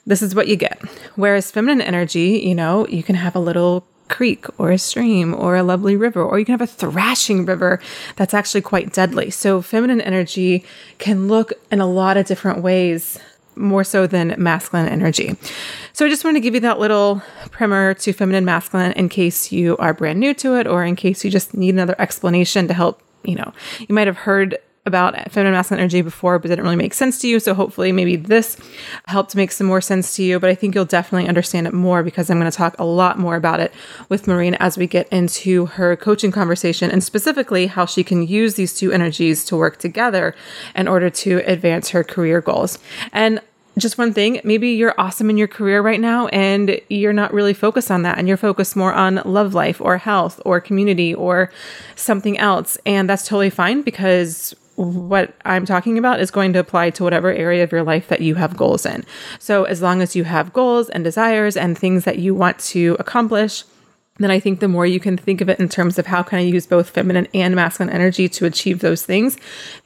this 0.06 0.22
is 0.22 0.32
what 0.32 0.46
you 0.46 0.54
get. 0.54 0.80
Whereas 1.16 1.50
feminine 1.50 1.80
energy, 1.80 2.40
you 2.44 2.54
know, 2.54 2.86
you 2.86 3.02
can 3.02 3.16
have 3.16 3.34
a 3.34 3.40
little 3.40 3.84
creek 4.08 4.46
or 4.58 4.70
a 4.70 4.78
stream 4.78 5.34
or 5.34 5.56
a 5.56 5.62
lovely 5.62 5.96
river, 5.96 6.22
or 6.22 6.38
you 6.38 6.44
can 6.44 6.52
have 6.52 6.60
a 6.60 6.66
thrashing 6.66 7.44
river 7.44 7.80
that's 8.16 8.34
actually 8.34 8.60
quite 8.60 8.92
deadly. 8.92 9.30
So, 9.30 9.62
feminine 9.62 10.00
energy 10.00 10.64
can 10.98 11.28
look 11.28 11.52
in 11.70 11.80
a 11.80 11.86
lot 11.86 12.16
of 12.16 12.26
different 12.26 12.62
ways, 12.62 13.18
more 13.56 13.84
so 13.84 14.06
than 14.06 14.34
masculine 14.36 14.88
energy. 14.88 15.36
So, 15.92 16.06
I 16.06 16.08
just 16.08 16.24
want 16.24 16.36
to 16.36 16.40
give 16.40 16.54
you 16.54 16.60
that 16.60 16.78
little 16.78 17.22
primer 17.50 17.94
to 17.94 18.12
feminine 18.12 18.44
masculine 18.44 18.92
in 18.92 19.08
case 19.08 19.52
you 19.52 19.76
are 19.78 19.94
brand 19.94 20.20
new 20.20 20.34
to 20.34 20.56
it, 20.56 20.66
or 20.66 20.84
in 20.84 20.96
case 20.96 21.24
you 21.24 21.30
just 21.30 21.54
need 21.54 21.74
another 21.74 21.96
explanation 21.98 22.68
to 22.68 22.74
help. 22.74 23.00
You 23.24 23.36
know, 23.36 23.54
you 23.80 23.94
might 23.94 24.06
have 24.06 24.18
heard 24.18 24.58
about 24.86 25.30
feminine 25.30 25.54
masculine 25.54 25.80
energy 25.80 26.02
before, 26.02 26.38
but 26.38 26.48
didn't 26.48 26.64
really 26.64 26.76
make 26.76 26.92
sense 26.92 27.18
to 27.20 27.28
you. 27.28 27.40
So 27.40 27.54
hopefully, 27.54 27.90
maybe 27.92 28.16
this 28.16 28.56
helped 29.06 29.34
make 29.34 29.50
some 29.50 29.66
more 29.66 29.80
sense 29.80 30.14
to 30.16 30.22
you. 30.22 30.38
But 30.38 30.50
I 30.50 30.54
think 30.54 30.74
you'll 30.74 30.84
definitely 30.84 31.28
understand 31.28 31.66
it 31.66 31.72
more 31.72 32.02
because 32.02 32.28
I'm 32.28 32.38
going 32.38 32.50
to 32.50 32.56
talk 32.56 32.78
a 32.78 32.84
lot 32.84 33.18
more 33.18 33.36
about 33.36 33.60
it 33.60 33.72
with 34.08 34.26
Maureen 34.26 34.54
as 34.56 34.76
we 34.76 34.86
get 34.86 35.08
into 35.08 35.66
her 35.66 35.96
coaching 35.96 36.30
conversation 36.30 36.90
and 36.90 37.02
specifically 37.02 37.66
how 37.66 37.86
she 37.86 38.04
can 38.04 38.26
use 38.26 38.54
these 38.54 38.74
two 38.74 38.92
energies 38.92 39.44
to 39.46 39.56
work 39.56 39.78
together 39.78 40.34
in 40.74 40.86
order 40.86 41.08
to 41.08 41.38
advance 41.46 41.90
her 41.90 42.04
career 42.04 42.40
goals. 42.40 42.78
And 43.12 43.40
just 43.76 43.98
one 43.98 44.12
thing 44.12 44.40
maybe 44.44 44.68
you're 44.68 44.94
awesome 44.98 45.28
in 45.28 45.36
your 45.36 45.48
career 45.48 45.82
right 45.82 46.00
now 46.00 46.28
and 46.28 46.80
you're 46.88 47.12
not 47.12 47.32
really 47.34 47.52
focused 47.52 47.90
on 47.90 48.02
that 48.02 48.18
and 48.18 48.28
you're 48.28 48.36
focused 48.36 48.76
more 48.76 48.92
on 48.92 49.20
love 49.24 49.52
life 49.52 49.80
or 49.80 49.98
health 49.98 50.40
or 50.44 50.60
community 50.60 51.12
or 51.12 51.50
something 51.96 52.38
else 52.38 52.78
and 52.86 53.10
that's 53.10 53.26
totally 53.26 53.50
fine 53.50 53.82
because 53.82 54.54
what 54.76 55.34
I'm 55.44 55.64
talking 55.64 55.98
about 55.98 56.20
is 56.20 56.30
going 56.30 56.52
to 56.54 56.58
apply 56.58 56.90
to 56.90 57.04
whatever 57.04 57.32
area 57.32 57.62
of 57.62 57.72
your 57.72 57.82
life 57.82 58.08
that 58.08 58.20
you 58.20 58.34
have 58.34 58.56
goals 58.56 58.84
in. 58.84 59.04
So, 59.38 59.64
as 59.64 59.80
long 59.82 60.02
as 60.02 60.16
you 60.16 60.24
have 60.24 60.52
goals 60.52 60.88
and 60.88 61.04
desires 61.04 61.56
and 61.56 61.78
things 61.78 62.04
that 62.04 62.18
you 62.18 62.34
want 62.34 62.58
to 62.60 62.96
accomplish, 62.98 63.64
then 64.18 64.30
I 64.30 64.38
think 64.38 64.60
the 64.60 64.68
more 64.68 64.86
you 64.86 65.00
can 65.00 65.16
think 65.16 65.40
of 65.40 65.48
it 65.48 65.58
in 65.58 65.68
terms 65.68 65.98
of 65.98 66.06
how 66.06 66.22
can 66.22 66.38
I 66.38 66.42
use 66.42 66.66
both 66.66 66.90
feminine 66.90 67.26
and 67.34 67.54
masculine 67.54 67.92
energy 67.92 68.28
to 68.28 68.46
achieve 68.46 68.80
those 68.80 69.04
things, 69.04 69.36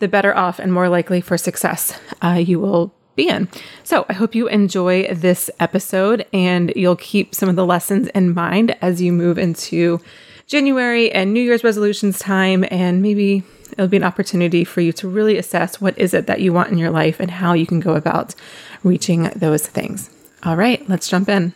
the 0.00 0.08
better 0.08 0.36
off 0.36 0.58
and 0.58 0.72
more 0.72 0.88
likely 0.88 1.20
for 1.20 1.38
success 1.38 1.98
uh, 2.22 2.42
you 2.44 2.60
will 2.60 2.92
be 3.16 3.28
in. 3.28 3.48
So 3.84 4.04
I 4.08 4.12
hope 4.12 4.34
you 4.34 4.46
enjoy 4.48 5.12
this 5.12 5.50
episode 5.60 6.26
and 6.32 6.72
you'll 6.76 6.96
keep 6.96 7.34
some 7.34 7.48
of 7.48 7.56
the 7.56 7.66
lessons 7.66 8.08
in 8.08 8.34
mind 8.34 8.76
as 8.82 9.00
you 9.00 9.12
move 9.12 9.38
into 9.38 10.00
January 10.46 11.10
and 11.10 11.32
New 11.32 11.42
Year's 11.42 11.64
resolutions 11.64 12.18
time. 12.18 12.64
And 12.70 13.02
maybe 13.02 13.42
it'll 13.78 13.88
be 13.88 13.96
an 13.96 14.04
opportunity 14.04 14.64
for 14.64 14.80
you 14.80 14.92
to 14.92 15.08
really 15.08 15.38
assess 15.38 15.80
what 15.80 15.96
is 15.96 16.12
it 16.12 16.26
that 16.26 16.40
you 16.40 16.52
want 16.52 16.70
in 16.70 16.78
your 16.78 16.90
life 16.90 17.20
and 17.20 17.30
how 17.30 17.52
you 17.52 17.64
can 17.64 17.78
go 17.78 17.94
about 17.94 18.34
reaching 18.82 19.30
those 19.36 19.66
things. 19.66 20.10
All 20.42 20.56
right, 20.56 20.86
let's 20.88 21.08
jump 21.08 21.28
in. 21.28 21.54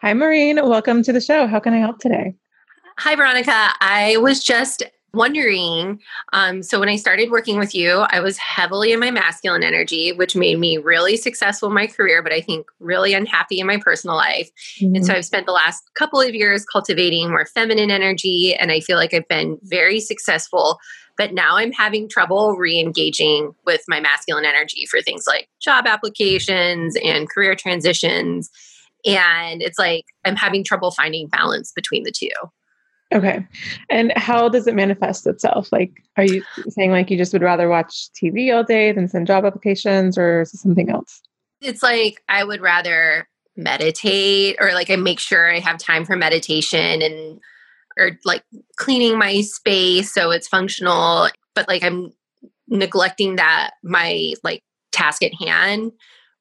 Hi, 0.00 0.14
Maureen. 0.14 0.56
Welcome 0.56 1.02
to 1.02 1.12
the 1.12 1.20
show. 1.20 1.46
How 1.46 1.58
can 1.58 1.74
I 1.74 1.78
help 1.78 1.98
today? 1.98 2.34
Hi, 2.98 3.16
Veronica. 3.16 3.72
I 3.80 4.16
was 4.18 4.44
just 4.44 4.84
wondering 5.14 6.00
um, 6.32 6.62
so 6.62 6.78
when 6.80 6.88
i 6.88 6.96
started 6.96 7.30
working 7.30 7.58
with 7.58 7.74
you 7.74 8.04
i 8.10 8.20
was 8.20 8.36
heavily 8.38 8.92
in 8.92 9.00
my 9.00 9.10
masculine 9.10 9.62
energy 9.62 10.12
which 10.12 10.36
made 10.36 10.58
me 10.58 10.76
really 10.76 11.16
successful 11.16 11.68
in 11.68 11.74
my 11.74 11.86
career 11.86 12.22
but 12.22 12.32
i 12.32 12.40
think 12.40 12.66
really 12.80 13.14
unhappy 13.14 13.60
in 13.60 13.66
my 13.66 13.78
personal 13.78 14.16
life 14.16 14.50
mm-hmm. 14.80 14.94
and 14.94 15.04
so 15.04 15.12
mm-hmm. 15.12 15.18
i've 15.18 15.24
spent 15.24 15.46
the 15.46 15.52
last 15.52 15.82
couple 15.94 16.20
of 16.20 16.34
years 16.34 16.64
cultivating 16.64 17.28
more 17.28 17.46
feminine 17.46 17.90
energy 17.90 18.54
and 18.54 18.70
i 18.70 18.80
feel 18.80 18.96
like 18.96 19.14
i've 19.14 19.28
been 19.28 19.58
very 19.62 20.00
successful 20.00 20.78
but 21.16 21.32
now 21.32 21.56
i'm 21.56 21.72
having 21.72 22.08
trouble 22.08 22.56
re-engaging 22.56 23.54
with 23.64 23.82
my 23.88 24.00
masculine 24.00 24.44
energy 24.44 24.86
for 24.86 25.00
things 25.00 25.24
like 25.26 25.48
job 25.60 25.86
applications 25.86 26.96
and 27.02 27.30
career 27.30 27.54
transitions 27.54 28.50
and 29.06 29.62
it's 29.62 29.78
like 29.78 30.04
i'm 30.24 30.36
having 30.36 30.64
trouble 30.64 30.90
finding 30.90 31.28
balance 31.28 31.72
between 31.74 32.02
the 32.02 32.12
two 32.12 32.28
Okay. 33.14 33.46
And 33.90 34.12
how 34.16 34.48
does 34.48 34.66
it 34.66 34.74
manifest 34.74 35.26
itself? 35.26 35.70
Like, 35.70 36.02
are 36.16 36.24
you 36.24 36.42
saying 36.68 36.90
like 36.90 37.10
you 37.10 37.16
just 37.16 37.32
would 37.32 37.42
rather 37.42 37.68
watch 37.68 38.08
TV 38.12 38.52
all 38.54 38.64
day 38.64 38.90
than 38.90 39.06
send 39.06 39.28
job 39.28 39.44
applications, 39.44 40.18
or 40.18 40.40
is 40.40 40.52
it 40.52 40.58
something 40.58 40.90
else? 40.90 41.22
It's 41.60 41.82
like 41.82 42.22
I 42.28 42.42
would 42.42 42.60
rather 42.60 43.28
meditate 43.56 44.56
or 44.58 44.72
like 44.72 44.90
I 44.90 44.96
make 44.96 45.20
sure 45.20 45.52
I 45.54 45.60
have 45.60 45.78
time 45.78 46.04
for 46.04 46.16
meditation 46.16 47.02
and 47.02 47.40
or 47.96 48.18
like 48.24 48.42
cleaning 48.76 49.16
my 49.16 49.42
space 49.42 50.12
so 50.12 50.32
it's 50.32 50.48
functional, 50.48 51.28
but 51.54 51.68
like 51.68 51.84
I'm 51.84 52.12
neglecting 52.66 53.36
that 53.36 53.74
my 53.84 54.34
like 54.42 54.62
task 54.90 55.22
at 55.22 55.34
hand 55.34 55.92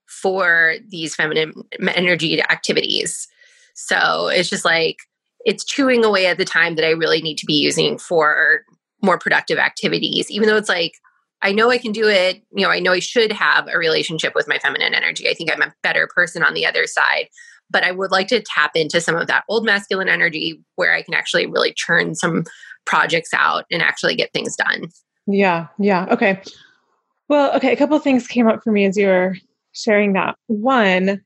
for 0.08 0.76
these 0.90 1.16
feminine 1.16 1.54
energy 1.88 2.42
activities. 2.42 3.28
So 3.76 4.28
it's 4.28 4.50
just 4.50 4.66
like 4.66 4.98
it's 5.46 5.64
chewing 5.64 6.06
away 6.06 6.28
at 6.28 6.38
the 6.38 6.46
time 6.46 6.76
that 6.76 6.86
I 6.86 6.92
really 6.92 7.22
need 7.22 7.38
to 7.40 7.46
be 7.46 7.54
using 7.54 7.98
for 7.98 8.64
more 9.02 9.18
productive 9.18 9.58
activities, 9.58 10.32
even 10.32 10.48
though 10.48 10.58
it's 10.58 10.70
like, 10.70 10.94
I 11.42 11.52
know 11.52 11.70
I 11.70 11.78
can 11.78 11.92
do 11.92 12.08
it. 12.08 12.42
You 12.56 12.66
know, 12.66 12.72
I 12.72 12.80
know 12.80 12.94
I 12.94 13.00
should 13.00 13.32
have 13.34 13.68
a 13.68 13.78
relationship 13.78 14.34
with 14.34 14.48
my 14.48 14.58
feminine 14.60 14.94
energy. 14.94 15.30
I 15.30 15.34
think 15.34 15.52
I'm 15.52 15.62
a 15.62 15.74
better 15.84 16.08
person 16.16 16.42
on 16.42 16.54
the 16.54 16.66
other 16.66 16.88
side. 16.88 17.28
But 17.70 17.84
I 17.84 17.92
would 17.92 18.12
like 18.12 18.28
to 18.28 18.42
tap 18.42 18.72
into 18.76 19.02
some 19.02 19.16
of 19.16 19.28
that 19.28 19.44
old 19.50 19.66
masculine 19.66 20.08
energy 20.08 20.62
where 20.76 20.94
I 20.94 21.02
can 21.02 21.14
actually 21.14 21.46
really 21.48 21.74
churn 21.74 22.16
some 22.16 22.46
projects 22.86 23.34
out 23.34 23.66
and 23.72 23.82
actually 23.82 24.16
get 24.16 24.32
things 24.32 24.56
done. 24.56 24.90
Yeah. 25.28 25.68
Yeah. 25.80 26.06
Okay. 26.12 26.42
Well, 27.30 27.54
okay. 27.56 27.74
A 27.74 27.78
couple 27.78 27.98
things 28.00 28.28
came 28.28 28.48
up 28.48 28.64
for 28.64 28.72
me 28.72 28.86
as 28.86 28.96
you 28.96 29.08
were 29.08 29.36
sharing 29.74 30.14
that. 30.14 30.36
One, 30.48 31.22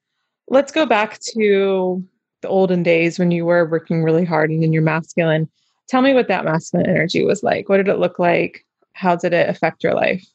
let's 0.48 0.72
go 0.72 0.86
back 0.86 1.20
to 1.34 2.04
the 2.42 2.48
olden 2.48 2.84
days 2.84 3.18
when 3.18 3.32
you 3.32 3.46
were 3.46 3.66
working 3.66 4.04
really 4.04 4.26
hard 4.26 4.50
and 4.50 4.64
in 4.64 4.74
your 4.74 4.84
masculine. 4.84 5.50
Tell 5.90 6.02
me 6.02 6.14
what 6.14 6.28
that 6.28 6.46
masculine 6.46 6.90
energy 6.90 7.24
was 7.24 7.44
like. 7.44 7.70
What 7.70 7.78
did 7.78 7.88
it 7.88 8.00
look 8.00 8.20
like? 8.20 8.66
How 8.94 9.16
did 9.16 9.34
it 9.34 9.50
affect 9.50 9.84
your 9.84 9.94
life? 9.94 10.26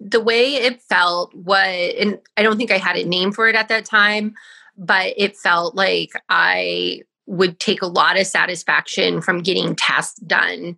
The 0.00 0.20
way 0.20 0.54
it 0.56 0.82
felt 0.82 1.34
was, 1.34 1.94
and 1.98 2.18
I 2.36 2.42
don't 2.42 2.56
think 2.56 2.70
I 2.70 2.78
had 2.78 2.96
a 2.96 3.04
name 3.04 3.32
for 3.32 3.48
it 3.48 3.54
at 3.54 3.68
that 3.68 3.84
time, 3.84 4.34
but 4.76 5.14
it 5.16 5.36
felt 5.36 5.74
like 5.74 6.10
I 6.28 7.02
would 7.26 7.58
take 7.58 7.82
a 7.82 7.86
lot 7.86 8.18
of 8.18 8.26
satisfaction 8.26 9.20
from 9.20 9.42
getting 9.42 9.74
tasks 9.74 10.20
done, 10.20 10.76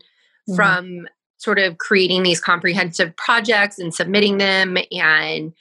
mm-hmm. 0.48 0.54
from 0.54 1.08
sort 1.38 1.58
of 1.58 1.78
creating 1.78 2.22
these 2.22 2.40
comprehensive 2.40 3.14
projects 3.16 3.78
and 3.78 3.94
submitting 3.94 4.38
them 4.38 4.76
and 4.92 5.52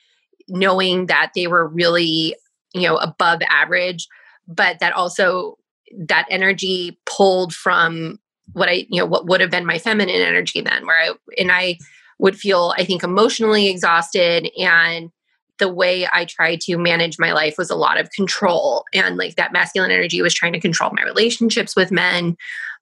knowing 0.47 1.07
that 1.07 1.31
they 1.35 1.47
were 1.47 1.67
really, 1.67 2.35
you 2.73 2.81
know, 2.81 2.97
above 2.97 3.41
average 3.49 4.07
but 4.47 4.79
that 4.79 4.93
also 4.93 5.57
that 6.05 6.27
energy 6.29 6.99
pulled 7.05 7.53
from 7.53 8.19
what 8.53 8.69
I, 8.69 8.85
you 8.89 8.99
know, 8.99 9.05
what 9.05 9.27
would 9.27 9.41
have 9.41 9.51
been 9.51 9.65
my 9.65 9.77
feminine 9.77 10.21
energy 10.21 10.61
then, 10.61 10.85
where 10.85 10.97
I, 10.97 11.13
and 11.37 11.51
I 11.51 11.77
would 12.19 12.37
feel, 12.37 12.73
I 12.77 12.83
think, 12.83 13.03
emotionally 13.03 13.67
exhausted. 13.67 14.49
And 14.57 15.11
the 15.59 15.71
way 15.71 16.07
I 16.11 16.25
tried 16.25 16.61
to 16.61 16.77
manage 16.77 17.19
my 17.19 17.33
life 17.33 17.55
was 17.57 17.69
a 17.69 17.75
lot 17.75 17.99
of 17.99 18.11
control. 18.11 18.85
And 18.93 19.17
like 19.17 19.35
that 19.35 19.53
masculine 19.53 19.91
energy 19.91 20.21
was 20.21 20.33
trying 20.33 20.53
to 20.53 20.59
control 20.59 20.91
my 20.95 21.03
relationships 21.03 21.75
with 21.75 21.91
men, 21.91 22.37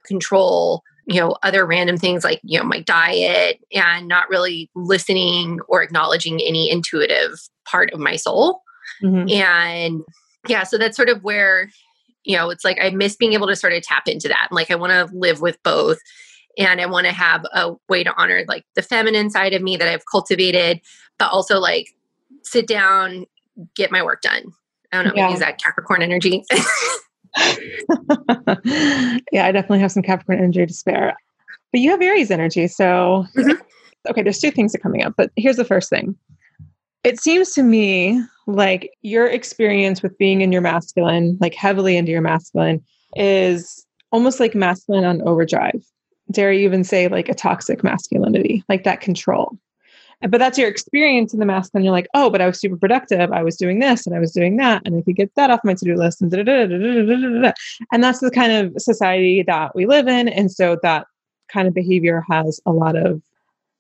control, 0.06 0.84
you 1.08 1.20
know, 1.20 1.36
other 1.44 1.66
random 1.66 1.98
things 1.98 2.24
like, 2.24 2.42
you 2.44 2.60
know, 2.60 2.66
my 2.66 2.80
diet, 2.80 3.60
and 3.74 4.08
not 4.08 4.30
really 4.30 4.70
listening 4.76 5.60
or 5.68 5.82
acknowledging 5.82 6.42
any 6.42 6.70
intuitive 6.70 7.40
part 7.66 7.92
of 7.92 8.00
my 8.00 8.16
soul. 8.16 8.62
Mm-hmm. 9.04 9.30
And 9.30 10.02
yeah, 10.48 10.64
so 10.64 10.78
that's 10.78 10.96
sort 10.96 11.10
of 11.10 11.24
where, 11.24 11.70
you 12.24 12.36
know, 12.36 12.50
it's 12.50 12.64
like 12.64 12.78
I 12.82 12.90
miss 12.92 13.16
being 13.16 13.34
able 13.34 13.48
to 13.48 13.56
sort 13.56 13.74
of 13.74 13.84
tap 13.84 14.08
into 14.08 14.28
that. 14.28 14.50
Like 14.52 14.72
I 14.72 14.76
want 14.76 14.92
to 14.92 15.16
live 15.16 15.42
with 15.42 15.62
both 15.64 16.00
and 16.58 16.82
I 16.82 16.86
want 16.86 17.06
to 17.08 17.14
have 17.14 17.46
a 17.54 17.76
way 17.90 18.04
to 18.04 18.14
honor 18.18 18.44
like 18.48 18.66
the 18.76 18.82
feminine 18.82 19.30
side 19.30 19.54
of 19.54 19.62
me 19.62 19.78
that 19.78 19.88
I've 19.88 20.06
cultivated, 20.10 20.82
but 21.18 21.32
also 21.32 21.60
like 21.60 21.96
sit 22.44 22.68
down, 22.68 23.26
get 23.76 23.92
my 23.92 24.04
work 24.04 24.22
done. 24.22 24.54
I 24.92 24.98
don't 24.98 25.08
know, 25.08 25.14
yeah. 25.16 25.24
maybe 25.26 25.34
is 25.34 25.40
that 25.42 25.62
Capricorn 25.62 26.02
energy? 26.02 26.44
yeah, 29.32 29.46
I 29.46 29.52
definitely 29.52 29.80
have 29.80 29.92
some 29.92 30.04
Capricorn 30.04 30.40
energy 30.40 30.66
to 30.66 30.74
spare. 30.74 31.16
But 31.72 31.82
you 31.82 31.90
have 31.92 32.02
Aries 32.02 32.32
energy. 32.32 32.68
So, 32.68 33.26
mm-hmm. 33.36 33.62
okay, 34.10 34.22
there's 34.22 34.40
two 34.40 34.52
things 34.52 34.72
that 34.72 34.80
are 34.80 34.84
coming 34.84 35.04
up. 35.04 35.14
But 35.18 35.32
here's 35.36 35.58
the 35.58 35.66
first 35.66 35.90
thing 35.90 36.16
it 37.06 37.20
seems 37.20 37.52
to 37.52 37.64
me 37.64 38.22
like 38.48 38.92
your 39.04 39.28
experience 39.28 40.02
with 40.02 40.18
being 40.18 40.42
in 40.42 40.52
your 40.52 40.62
masculine, 40.62 41.38
like 41.40 41.54
heavily 41.54 41.98
into 41.98 42.12
your 42.12 42.22
masculine, 42.22 42.84
is 43.16 43.86
almost 44.12 44.40
like 44.40 44.56
masculine 44.56 45.06
on 45.06 45.22
overdrive. 45.22 45.86
Dare 46.32 46.52
I 46.52 46.56
even 46.56 46.84
say 46.84 47.08
like 47.08 47.30
a 47.30 47.36
toxic 47.36 47.84
masculinity, 47.84 48.64
like 48.68 48.84
that 48.84 49.02
control. 49.02 49.58
But 50.22 50.40
that's 50.40 50.58
your 50.58 50.68
experience 50.68 51.34
in 51.34 51.40
the 51.40 51.46
masculine. 51.46 51.84
You're 51.84 51.92
like, 51.92 52.08
oh, 52.16 52.32
but 52.32 52.42
I 52.42 52.48
was 52.48 52.60
super 52.60 52.78
productive. 52.78 53.32
I 53.32 53.44
was 53.44 53.58
doing 53.58 53.80
this 53.80 54.08
and 54.08 54.16
I 54.16 54.20
was 54.20 54.32
doing 54.32 54.58
that, 54.58 54.82
and 54.86 54.98
I 54.98 55.02
could 55.04 55.16
get 55.16 55.36
that 55.36 55.52
off 55.52 55.60
my 55.64 55.76
to 55.76 55.86
do 55.86 55.96
list. 55.96 56.22
And, 56.22 56.34
and 56.34 58.04
that's 58.04 58.20
the 58.20 58.32
kind 58.32 58.52
of 58.52 58.82
society 58.82 59.44
that 59.44 59.76
we 59.76 59.86
live 59.86 60.08
in. 60.08 60.28
And 60.30 60.52
so 60.52 60.80
that 60.82 61.06
kind 61.50 61.68
of 61.68 61.76
behavior 61.76 62.24
has 62.32 62.60
a 62.66 62.72
lot 62.72 62.96
of 62.96 63.22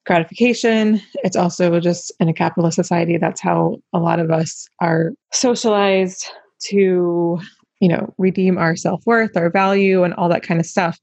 gratification. 0.05 1.01
It's 1.24 1.35
also 1.35 1.79
just 1.79 2.13
in 2.19 2.29
a 2.29 2.33
capitalist 2.33 2.75
society, 2.75 3.17
that's 3.17 3.41
how 3.41 3.77
a 3.93 4.00
lot 4.00 4.19
of 4.19 4.31
us 4.31 4.67
are 4.79 5.13
socialized 5.33 6.25
to, 6.67 7.39
you 7.79 7.88
know, 7.88 8.13
redeem 8.17 8.57
our 8.57 8.75
self 8.75 9.01
worth, 9.05 9.35
our 9.35 9.50
value, 9.50 10.03
and 10.03 10.13
all 10.13 10.29
that 10.29 10.43
kind 10.43 10.59
of 10.59 10.65
stuff. 10.65 11.00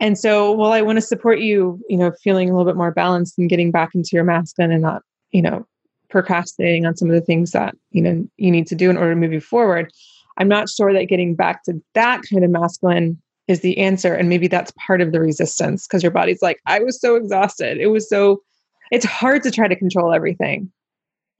And 0.00 0.18
so, 0.18 0.52
while 0.52 0.72
I 0.72 0.82
want 0.82 0.96
to 0.96 1.02
support 1.02 1.40
you, 1.40 1.80
you 1.88 1.96
know, 1.96 2.12
feeling 2.22 2.48
a 2.48 2.52
little 2.52 2.70
bit 2.70 2.76
more 2.76 2.90
balanced 2.90 3.38
and 3.38 3.48
getting 3.48 3.70
back 3.70 3.90
into 3.94 4.10
your 4.12 4.24
masculine 4.24 4.72
and 4.72 4.82
not, 4.82 5.02
you 5.30 5.42
know, 5.42 5.66
procrastinating 6.10 6.86
on 6.86 6.96
some 6.96 7.08
of 7.08 7.14
the 7.14 7.20
things 7.20 7.52
that, 7.52 7.74
you 7.90 8.02
know, 8.02 8.26
you 8.36 8.50
need 8.50 8.66
to 8.68 8.74
do 8.74 8.90
in 8.90 8.96
order 8.96 9.14
to 9.14 9.20
move 9.20 9.32
you 9.32 9.40
forward. 9.40 9.92
I'm 10.36 10.48
not 10.48 10.68
sure 10.68 10.92
that 10.92 11.04
getting 11.04 11.34
back 11.34 11.62
to 11.64 11.80
that 11.94 12.22
kind 12.28 12.44
of 12.44 12.50
masculine 12.50 13.20
is 13.48 13.60
the 13.60 13.78
answer. 13.78 14.14
And 14.14 14.28
maybe 14.28 14.48
that's 14.48 14.72
part 14.86 15.00
of 15.00 15.12
the 15.12 15.20
resistance 15.20 15.86
because 15.86 16.02
your 16.02 16.12
body's 16.12 16.42
like, 16.42 16.60
I 16.66 16.80
was 16.80 17.00
so 17.00 17.16
exhausted. 17.16 17.78
It 17.78 17.88
was 17.88 18.08
so 18.08 18.42
it's 18.90 19.04
hard 19.04 19.42
to 19.42 19.50
try 19.50 19.68
to 19.68 19.76
control 19.76 20.12
everything. 20.12 20.70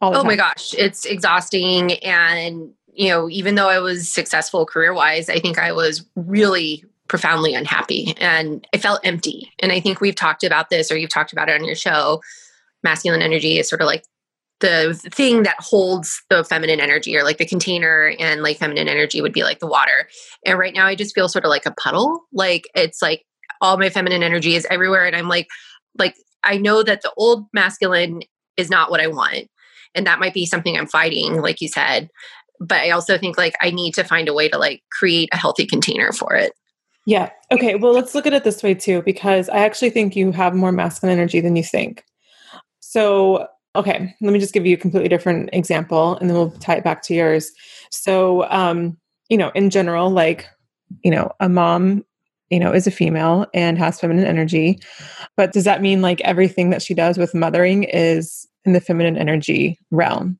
oh 0.01 0.13
time. 0.13 0.27
my 0.27 0.37
gosh, 0.37 0.75
it's 0.75 1.05
exhausting. 1.05 1.93
And, 1.95 2.73
you 2.93 3.09
know, 3.09 3.29
even 3.29 3.55
though 3.55 3.69
I 3.69 3.79
was 3.79 4.09
successful 4.09 4.67
career 4.67 4.93
wise, 4.93 5.29
I 5.29 5.39
think 5.39 5.59
I 5.59 5.73
was 5.73 6.05
really 6.17 6.85
profoundly 7.09 7.55
unhappy 7.55 8.15
and 8.19 8.67
I 8.73 8.79
felt 8.79 9.01
empty. 9.05 9.53
And 9.59 9.73
I 9.73 9.81
think 9.81 10.01
we've 10.01 10.15
talked 10.15 10.43
about 10.43 10.71
this 10.71 10.91
or 10.91 10.97
you've 10.97 11.11
talked 11.11 11.33
about 11.33 11.49
it 11.49 11.61
on 11.61 11.65
your 11.65 11.75
show. 11.75 12.23
Masculine 12.83 13.23
energy 13.23 13.59
is 13.59 13.69
sort 13.69 13.81
of 13.81 13.87
like 13.87 14.05
the 14.65 14.95
thing 15.13 15.43
that 15.43 15.57
holds 15.59 16.23
the 16.31 16.43
feminine 16.43 16.81
energy 16.81 17.15
or 17.15 17.23
like 17.23 17.37
the 17.37 17.45
container 17.45 18.15
and 18.19 18.43
like 18.43 18.57
feminine 18.57 18.89
energy 18.89 19.21
would 19.21 19.33
be 19.33 19.43
like 19.43 19.59
the 19.59 19.67
water. 19.67 20.09
And 20.47 20.59
right 20.59 20.73
now 20.73 20.87
I 20.87 20.95
just 20.95 21.15
feel 21.15 21.29
sort 21.29 21.45
of 21.45 21.51
like 21.51 21.67
a 21.67 21.73
puddle. 21.73 22.23
Like 22.33 22.65
it's 22.75 23.03
like 23.03 23.27
all 23.61 23.77
my 23.77 23.91
feminine 23.91 24.23
energy 24.23 24.55
is 24.55 24.67
everywhere 24.71 25.05
and 25.05 25.15
I'm 25.15 25.29
like 25.29 25.49
like 25.99 26.15
I 26.43 26.57
know 26.57 26.83
that 26.83 27.03
the 27.03 27.13
old 27.19 27.45
masculine 27.53 28.23
is 28.57 28.71
not 28.71 28.91
what 28.91 29.01
I 29.01 29.07
want. 29.07 29.49
And 29.95 30.07
that 30.07 30.19
might 30.19 30.33
be 30.33 30.47
something 30.47 30.79
I'm 30.79 30.87
fighting 30.87 31.43
like 31.43 31.61
you 31.61 31.69
said. 31.69 32.09
But 32.59 32.79
I 32.79 32.91
also 32.91 33.19
think 33.19 33.37
like 33.37 33.55
I 33.61 33.71
need 33.71 33.93
to 33.95 34.05
find 34.05 34.29
a 34.31 34.35
way 34.35 34.49
to 34.49 34.57
like 34.57 34.83
create 34.99 35.29
a 35.31 35.37
healthy 35.37 35.67
container 35.67 36.11
for 36.11 36.35
it. 36.35 36.53
Yeah. 37.07 37.31
Okay. 37.51 37.75
Well, 37.75 37.93
let's 37.93 38.15
look 38.15 38.27
at 38.27 38.33
it 38.33 38.45
this 38.45 38.63
way 38.63 38.73
too, 38.73 39.03
because 39.03 39.51
I 39.51 39.59
actually 39.59 39.91
think 39.91 40.17
you 40.17 40.33
have 40.33 40.55
more 40.55 40.73
masculine 40.73 41.19
energy 41.19 41.41
than 41.41 41.55
you 41.55 41.63
think. 41.63 42.03
So, 42.81 43.47
okay, 43.77 44.15
let 44.21 44.33
me 44.33 44.39
just 44.39 44.55
give 44.55 44.67
you 44.67 44.75
a 44.75 44.79
completely 44.79 45.09
different 45.09 45.51
example 45.53 46.17
and 46.17 46.29
then 46.29 46.37
we'll 46.37 46.51
tie 46.53 46.77
it 46.77 46.85
back 46.85 47.03
to 47.03 47.15
yours. 47.15 47.51
So, 47.91 48.49
um, 48.51 48.97
you 49.29 49.37
know, 49.37 49.51
in 49.55 49.71
general, 49.71 50.11
like, 50.11 50.49
you 51.03 51.11
know, 51.11 51.33
a 51.41 51.49
mom, 51.49 52.05
you 52.51 52.61
know, 52.61 52.73
is 52.73 52.87
a 52.87 52.91
female 52.91 53.47
and 53.55 53.79
has 53.79 53.99
feminine 53.99 54.27
energy. 54.27 54.79
But 55.37 55.53
does 55.53 55.65
that 55.65 55.83
mean 55.83 56.03
like 56.03 56.21
everything 56.21 56.71
that 56.71 56.83
she 56.83 56.95
does 56.95 57.19
with 57.19 57.35
mothering 57.35 57.85
is 57.85 58.47
in 58.65 58.75
the 58.75 58.81
feminine 58.81 59.17
energy 59.17 59.79
realm? 59.91 60.39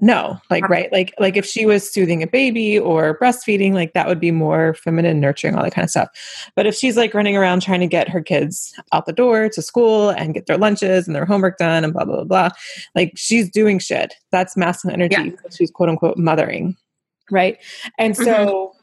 No 0.00 0.38
like 0.50 0.68
right 0.68 0.92
like 0.92 1.14
like 1.18 1.36
if 1.36 1.46
she 1.46 1.64
was 1.64 1.90
soothing 1.90 2.22
a 2.22 2.26
baby 2.26 2.78
or 2.78 3.18
breastfeeding 3.18 3.72
like 3.72 3.94
that 3.94 4.06
would 4.06 4.20
be 4.20 4.30
more 4.30 4.74
feminine 4.74 5.20
nurturing 5.20 5.54
all 5.54 5.62
that 5.62 5.72
kind 5.72 5.84
of 5.84 5.90
stuff. 5.90 6.08
But 6.54 6.66
if 6.66 6.74
she's 6.74 6.96
like 6.96 7.14
running 7.14 7.36
around 7.36 7.62
trying 7.62 7.80
to 7.80 7.86
get 7.86 8.08
her 8.08 8.20
kids 8.20 8.74
out 8.92 9.06
the 9.06 9.12
door 9.12 9.48
to 9.48 9.62
school 9.62 10.10
and 10.10 10.34
get 10.34 10.46
their 10.46 10.58
lunches 10.58 11.06
and 11.06 11.16
their 11.16 11.24
homework 11.24 11.56
done 11.56 11.82
and 11.82 11.92
blah 11.92 12.04
blah 12.04 12.16
blah, 12.16 12.24
blah 12.24 12.48
like 12.94 13.12
she's 13.16 13.50
doing 13.50 13.78
shit. 13.78 14.14
That's 14.32 14.56
masculine 14.56 15.00
energy 15.00 15.30
yeah. 15.30 15.50
she's 15.50 15.70
quote 15.70 15.88
unquote 15.88 16.18
mothering 16.18 16.76
right? 17.30 17.58
And 17.98 18.16
so 18.16 18.24
mm-hmm. 18.24 18.78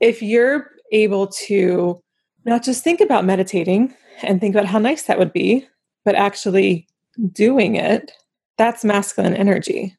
if 0.00 0.22
you're 0.22 0.70
able 0.92 1.26
to 1.26 2.00
not 2.44 2.62
just 2.62 2.84
think 2.84 3.00
about 3.00 3.24
meditating 3.24 3.94
and 4.22 4.40
think 4.40 4.54
about 4.54 4.66
how 4.66 4.78
nice 4.78 5.04
that 5.04 5.18
would 5.18 5.32
be 5.32 5.66
but 6.04 6.14
actually 6.14 6.86
doing 7.32 7.76
it 7.76 8.12
that's 8.58 8.84
masculine 8.84 9.34
energy 9.34 9.96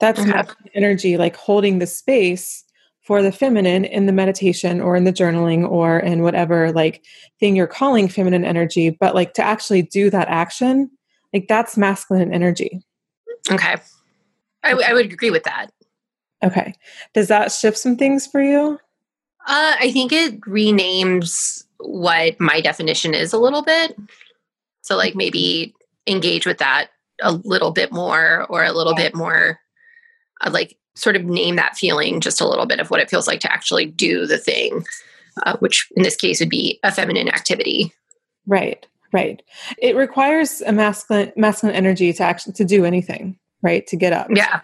that's 0.00 0.20
mm 0.20 0.54
energy, 0.74 1.16
like 1.16 1.34
holding 1.34 1.78
the 1.78 1.86
space 1.86 2.64
for 3.02 3.22
the 3.22 3.32
feminine 3.32 3.84
in 3.84 4.06
the 4.06 4.12
meditation 4.12 4.80
or 4.80 4.94
in 4.94 5.04
the 5.04 5.12
journaling 5.12 5.68
or 5.68 5.98
in 5.98 6.22
whatever 6.22 6.70
like 6.72 7.02
thing 7.40 7.56
you're 7.56 7.66
calling 7.66 8.06
feminine 8.06 8.44
energy. 8.44 8.90
But 8.90 9.14
like 9.14 9.32
to 9.34 9.42
actually 9.42 9.82
do 9.82 10.10
that 10.10 10.28
action, 10.28 10.90
like 11.32 11.48
that's 11.48 11.76
masculine 11.76 12.32
energy. 12.32 12.82
Okay. 13.50 13.76
I, 14.62 14.70
w- 14.70 14.86
I 14.86 14.92
would 14.92 15.10
agree 15.10 15.30
with 15.30 15.44
that. 15.44 15.70
Okay. 16.44 16.74
Does 17.14 17.28
that 17.28 17.50
shift 17.50 17.78
some 17.78 17.96
things 17.96 18.26
for 18.26 18.42
you? 18.42 18.78
Uh, 19.46 19.74
I 19.80 19.90
think 19.92 20.12
it 20.12 20.40
renames 20.42 21.64
what 21.78 22.38
my 22.38 22.60
definition 22.60 23.14
is 23.14 23.32
a 23.32 23.38
little 23.38 23.62
bit. 23.62 23.96
So, 24.82 24.96
like, 24.96 25.14
maybe 25.14 25.74
engage 26.06 26.46
with 26.46 26.58
that 26.58 26.88
a 27.22 27.32
little 27.32 27.70
bit 27.70 27.90
more 27.90 28.46
or 28.48 28.64
a 28.64 28.72
little 28.72 28.94
bit 28.94 29.14
more 29.14 29.58
I'd 30.40 30.52
like 30.52 30.76
sort 30.94 31.16
of 31.16 31.24
name 31.24 31.56
that 31.56 31.76
feeling 31.76 32.20
just 32.20 32.40
a 32.40 32.48
little 32.48 32.66
bit 32.66 32.80
of 32.80 32.90
what 32.90 33.00
it 33.00 33.10
feels 33.10 33.26
like 33.26 33.40
to 33.40 33.52
actually 33.52 33.86
do 33.86 34.26
the 34.26 34.38
thing, 34.38 34.84
uh, 35.44 35.56
which 35.58 35.88
in 35.96 36.02
this 36.02 36.16
case 36.16 36.40
would 36.40 36.50
be 36.50 36.80
a 36.82 36.92
feminine 36.92 37.28
activity. 37.28 37.92
Right, 38.46 38.86
right. 39.12 39.40
It 39.80 39.96
requires 39.96 40.60
a 40.62 40.72
masculine 40.72 41.32
masculine 41.36 41.76
energy 41.76 42.12
to 42.12 42.22
actually 42.22 42.54
to 42.54 42.64
do 42.64 42.84
anything, 42.84 43.38
right? 43.62 43.86
To 43.88 43.96
get 43.96 44.12
up, 44.12 44.28
yeah, 44.34 44.60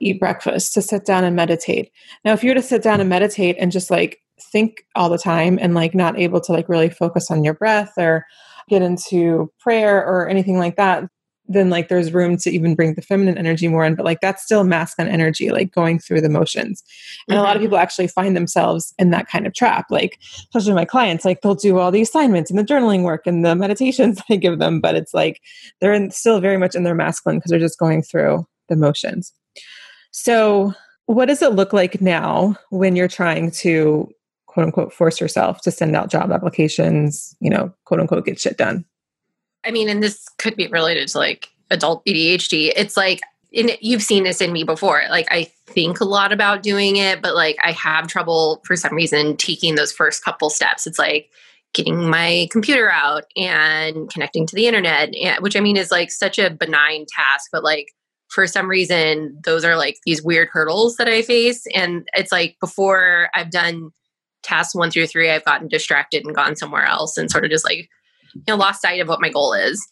eat 0.00 0.20
breakfast, 0.20 0.74
to 0.74 0.82
sit 0.82 1.04
down 1.04 1.24
and 1.24 1.34
meditate. 1.34 1.90
Now, 2.24 2.32
if 2.32 2.44
you 2.44 2.50
were 2.50 2.56
to 2.56 2.62
sit 2.62 2.82
down 2.82 3.00
and 3.00 3.08
meditate 3.08 3.56
and 3.58 3.72
just 3.72 3.90
like 3.90 4.18
think 4.52 4.84
all 4.94 5.08
the 5.08 5.18
time 5.18 5.58
and 5.60 5.74
like 5.74 5.94
not 5.94 6.18
able 6.18 6.40
to 6.40 6.52
like 6.52 6.68
really 6.68 6.90
focus 6.90 7.30
on 7.30 7.44
your 7.44 7.54
breath 7.54 7.94
or 7.96 8.26
get 8.68 8.82
into 8.82 9.50
prayer 9.60 10.04
or 10.04 10.28
anything 10.28 10.58
like 10.58 10.76
that 10.76 11.04
then 11.46 11.68
like 11.70 11.88
there's 11.88 12.12
room 12.12 12.36
to 12.38 12.50
even 12.50 12.74
bring 12.74 12.94
the 12.94 13.02
feminine 13.02 13.36
energy 13.36 13.68
more 13.68 13.84
in 13.84 13.94
but 13.94 14.04
like 14.04 14.20
that's 14.20 14.42
still 14.42 14.64
masculine 14.64 15.12
energy 15.12 15.50
like 15.50 15.72
going 15.72 15.98
through 15.98 16.20
the 16.20 16.28
motions 16.28 16.82
and 17.28 17.34
mm-hmm. 17.34 17.40
a 17.40 17.42
lot 17.42 17.56
of 17.56 17.60
mm-hmm. 17.60 17.66
people 17.66 17.78
actually 17.78 18.06
find 18.06 18.36
themselves 18.36 18.94
in 18.98 19.10
that 19.10 19.28
kind 19.28 19.46
of 19.46 19.52
trap 19.52 19.86
like 19.90 20.18
especially 20.38 20.74
my 20.74 20.84
clients 20.84 21.24
like 21.24 21.40
they'll 21.42 21.54
do 21.54 21.78
all 21.78 21.90
the 21.90 22.02
assignments 22.02 22.50
and 22.50 22.58
the 22.58 22.64
journaling 22.64 23.02
work 23.02 23.26
and 23.26 23.44
the 23.44 23.54
meditations 23.54 24.20
i 24.30 24.36
give 24.36 24.58
them 24.58 24.80
but 24.80 24.94
it's 24.94 25.14
like 25.14 25.40
they're 25.80 25.92
in, 25.92 26.10
still 26.10 26.40
very 26.40 26.56
much 26.56 26.74
in 26.74 26.84
their 26.84 26.94
masculine 26.94 27.38
because 27.38 27.50
they're 27.50 27.58
just 27.58 27.78
going 27.78 28.02
through 28.02 28.46
the 28.68 28.76
motions 28.76 29.32
so 30.10 30.72
what 31.06 31.26
does 31.26 31.42
it 31.42 31.52
look 31.52 31.72
like 31.72 32.00
now 32.00 32.56
when 32.70 32.96
you're 32.96 33.08
trying 33.08 33.50
to 33.50 34.08
quote 34.46 34.64
unquote 34.64 34.92
force 34.92 35.20
yourself 35.20 35.60
to 35.60 35.70
send 35.70 35.94
out 35.94 36.10
job 36.10 36.32
applications 36.32 37.36
you 37.40 37.50
know 37.50 37.72
quote 37.84 38.00
unquote 38.00 38.24
get 38.24 38.40
shit 38.40 38.56
done 38.56 38.84
I 39.64 39.70
mean, 39.70 39.88
and 39.88 40.02
this 40.02 40.28
could 40.38 40.56
be 40.56 40.66
related 40.68 41.08
to 41.08 41.18
like 41.18 41.48
adult 41.70 42.04
ADHD. 42.06 42.72
It's 42.76 42.96
like, 42.96 43.20
in, 43.52 43.70
you've 43.80 44.02
seen 44.02 44.24
this 44.24 44.40
in 44.40 44.52
me 44.52 44.64
before. 44.64 45.02
Like, 45.10 45.28
I 45.30 45.44
think 45.66 46.00
a 46.00 46.04
lot 46.04 46.32
about 46.32 46.62
doing 46.62 46.96
it, 46.96 47.22
but 47.22 47.34
like, 47.34 47.56
I 47.64 47.72
have 47.72 48.08
trouble 48.08 48.60
for 48.64 48.76
some 48.76 48.94
reason 48.94 49.36
taking 49.36 49.76
those 49.76 49.92
first 49.92 50.24
couple 50.24 50.50
steps. 50.50 50.86
It's 50.86 50.98
like 50.98 51.30
getting 51.72 52.08
my 52.08 52.48
computer 52.50 52.90
out 52.90 53.24
and 53.36 54.10
connecting 54.10 54.46
to 54.46 54.56
the 54.56 54.66
internet, 54.66 55.10
eh, 55.20 55.36
which 55.40 55.56
I 55.56 55.60
mean 55.60 55.76
is 55.76 55.90
like 55.90 56.10
such 56.10 56.38
a 56.38 56.50
benign 56.50 57.06
task, 57.08 57.50
but 57.52 57.64
like, 57.64 57.88
for 58.28 58.46
some 58.48 58.68
reason, 58.68 59.38
those 59.44 59.64
are 59.64 59.76
like 59.76 59.98
these 60.04 60.22
weird 60.22 60.48
hurdles 60.50 60.96
that 60.96 61.06
I 61.06 61.22
face. 61.22 61.64
And 61.72 62.08
it's 62.14 62.32
like 62.32 62.56
before 62.60 63.28
I've 63.32 63.50
done 63.50 63.90
tasks 64.42 64.74
one 64.74 64.90
through 64.90 65.06
three, 65.06 65.30
I've 65.30 65.44
gotten 65.44 65.68
distracted 65.68 66.24
and 66.24 66.34
gone 66.34 66.56
somewhere 66.56 66.84
else 66.84 67.16
and 67.16 67.30
sort 67.30 67.44
of 67.44 67.50
just 67.50 67.64
like 67.64 67.88
you 68.34 68.42
know 68.48 68.56
lost 68.56 68.82
sight 68.82 69.00
of 69.00 69.08
what 69.08 69.20
my 69.20 69.30
goal 69.30 69.52
is. 69.52 69.86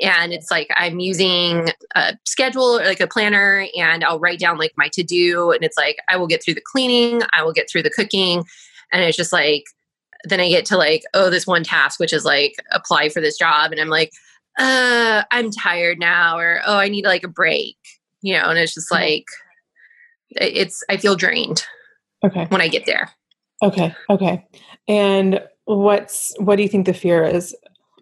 And 0.00 0.32
it's 0.32 0.50
like 0.50 0.68
i'm 0.76 1.00
using 1.00 1.70
a 1.96 2.16
schedule 2.24 2.78
or 2.78 2.84
like 2.84 3.00
a 3.00 3.08
planner 3.08 3.66
and 3.76 4.04
i'll 4.04 4.20
write 4.20 4.38
down 4.38 4.58
like 4.58 4.72
my 4.76 4.88
to 4.92 5.02
do 5.02 5.50
and 5.50 5.64
it's 5.64 5.76
like 5.76 5.96
i 6.08 6.16
will 6.16 6.28
get 6.28 6.42
through 6.42 6.54
the 6.54 6.62
cleaning 6.64 7.22
i 7.32 7.42
will 7.42 7.52
get 7.52 7.68
through 7.68 7.82
the 7.82 7.90
cooking. 7.90 8.44
And 8.92 9.02
it's 9.02 9.16
just 9.16 9.32
like 9.32 9.64
then 10.24 10.40
i 10.40 10.48
get 10.48 10.64
to 10.66 10.76
like 10.76 11.02
oh 11.14 11.30
this 11.30 11.46
one 11.46 11.64
task 11.64 11.98
which 11.98 12.12
is 12.12 12.24
like 12.24 12.54
apply 12.70 13.08
for 13.08 13.20
this 13.20 13.36
job. 13.36 13.72
And 13.72 13.80
i'm 13.80 13.88
like 13.88 14.12
uh 14.58 15.24
i'm 15.30 15.50
tired 15.50 15.98
now 15.98 16.38
or 16.38 16.60
oh 16.64 16.78
i 16.78 16.88
need 16.88 17.04
like 17.04 17.24
a 17.24 17.28
break 17.28 17.76
you 18.20 18.34
know? 18.34 18.48
And 18.48 18.58
it's 18.58 18.74
just 18.74 18.90
mm-hmm. 18.90 19.02
like 19.02 19.24
it's 20.30 20.82
i 20.88 20.96
feel 20.96 21.16
drained 21.16 21.64
okay. 22.24 22.46
when 22.50 22.60
i 22.60 22.68
get 22.68 22.86
there. 22.86 23.10
Okay 23.64 23.94
okay. 24.08 24.46
And 24.86 25.40
what's 25.64 26.34
what 26.38 26.56
do 26.56 26.62
you 26.62 26.68
think 26.68 26.86
the 26.86 26.94
fear 26.94 27.24
is 27.24 27.54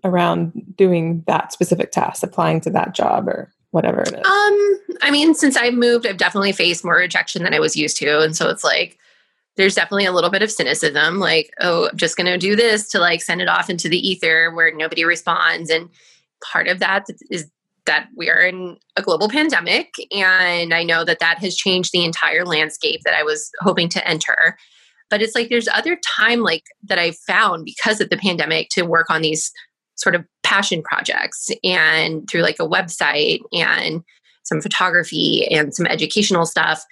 around 0.06 0.52
doing 0.76 1.22
that 1.26 1.52
specific 1.52 1.92
task, 1.92 2.22
applying 2.22 2.60
to 2.62 2.70
that 2.70 2.94
job 2.94 3.28
or 3.28 3.52
whatever 3.72 4.00
it 4.00 4.14
is? 4.14 4.26
Um, 4.26 4.80
I 5.02 5.10
mean, 5.10 5.34
since 5.34 5.56
I 5.56 5.70
moved, 5.70 6.06
I've 6.06 6.16
definitely 6.16 6.52
faced 6.52 6.84
more 6.84 6.96
rejection 6.96 7.42
than 7.42 7.52
I 7.52 7.60
was 7.60 7.76
used 7.76 7.96
to. 7.98 8.20
And 8.20 8.36
so 8.36 8.48
it's 8.48 8.64
like 8.64 8.98
there's 9.56 9.74
definitely 9.74 10.06
a 10.06 10.12
little 10.12 10.30
bit 10.30 10.42
of 10.42 10.50
cynicism, 10.50 11.18
like, 11.18 11.50
oh, 11.60 11.88
I'm 11.88 11.96
just 11.96 12.16
gonna 12.16 12.38
do 12.38 12.56
this 12.56 12.88
to 12.90 12.98
like 12.98 13.22
send 13.22 13.40
it 13.40 13.48
off 13.48 13.68
into 13.68 13.88
the 13.88 14.08
ether 14.08 14.50
where 14.54 14.74
nobody 14.74 15.04
responds. 15.04 15.70
And 15.70 15.88
part 16.42 16.68
of 16.68 16.78
that 16.78 17.06
is 17.30 17.50
that 17.86 18.08
we 18.16 18.28
are 18.28 18.40
in 18.40 18.76
a 18.96 19.02
global 19.02 19.28
pandemic. 19.28 19.94
And 20.10 20.74
I 20.74 20.82
know 20.82 21.04
that 21.04 21.20
that 21.20 21.38
has 21.38 21.56
changed 21.56 21.92
the 21.92 22.04
entire 22.04 22.44
landscape 22.44 23.02
that 23.04 23.14
I 23.14 23.22
was 23.22 23.50
hoping 23.60 23.88
to 23.90 24.06
enter. 24.06 24.56
But 25.08 25.22
it's 25.22 25.34
like 25.34 25.48
there's 25.48 25.68
other 25.68 25.98
time 26.16 26.40
like 26.40 26.64
that 26.84 26.98
I've 26.98 27.16
found 27.16 27.64
because 27.64 28.00
of 28.00 28.10
the 28.10 28.16
pandemic 28.16 28.68
to 28.70 28.82
work 28.82 29.08
on 29.08 29.22
these 29.22 29.52
sort 29.96 30.14
of 30.14 30.24
passion 30.42 30.82
projects 30.82 31.50
and 31.64 32.28
through 32.28 32.42
like 32.42 32.60
a 32.60 32.68
website 32.68 33.40
and 33.52 34.02
some 34.44 34.60
photography 34.60 35.46
and 35.48 35.74
some 35.74 35.86
educational 35.86 36.46
stuff. 36.46 36.84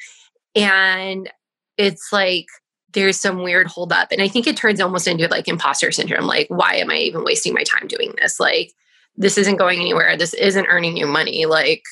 And 0.55 1.31
it's 1.79 2.12
like 2.12 2.47
there's 2.93 3.21
some 3.21 3.43
weird 3.43 3.67
holdup. 3.67 4.11
And 4.11 4.23
I 4.23 4.29
think 4.29 4.47
it 4.47 4.57
turns 4.57 4.81
almost 4.81 5.07
into 5.07 5.29
like 5.29 5.49
imposter 5.49 5.93
syndrome. 5.93 6.27
Like, 6.27 6.47
why 6.49 6.77
am 6.77 6.90
I 6.90 6.97
even 6.97 7.25
wasting 7.25 7.53
my 7.53 7.64
time 7.64 7.87
doing 7.87 8.14
this? 8.21 8.40
Like, 8.40 8.73
this 9.17 9.38
isn't 9.38 9.57
going 9.57 9.81
anywhere. 9.81 10.17
This 10.17 10.35
isn't 10.35 10.67
earning 10.67 10.97
you 10.97 11.07
money. 11.07 11.47
Like, 11.47 11.83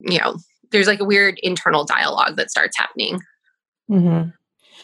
you 0.00 0.18
know, 0.18 0.36
there's 0.72 0.86
like 0.86 1.00
a 1.00 1.04
weird 1.04 1.38
internal 1.42 1.84
dialogue 1.84 2.36
that 2.36 2.50
starts 2.50 2.76
happening. 2.76 3.20
Mm-hmm. 3.90 4.30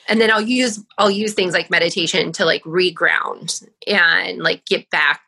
And 0.09 0.21
then 0.21 0.31
I'll 0.31 0.41
use 0.41 0.83
I'll 0.99 1.11
use 1.11 1.35
things 1.35 1.53
like 1.53 1.71
meditation 1.71 2.33
to 2.33 2.45
like 2.45 2.63
reground 2.65 3.67
and 3.87 4.39
like 4.39 4.65
get 4.67 4.89
back 4.91 5.21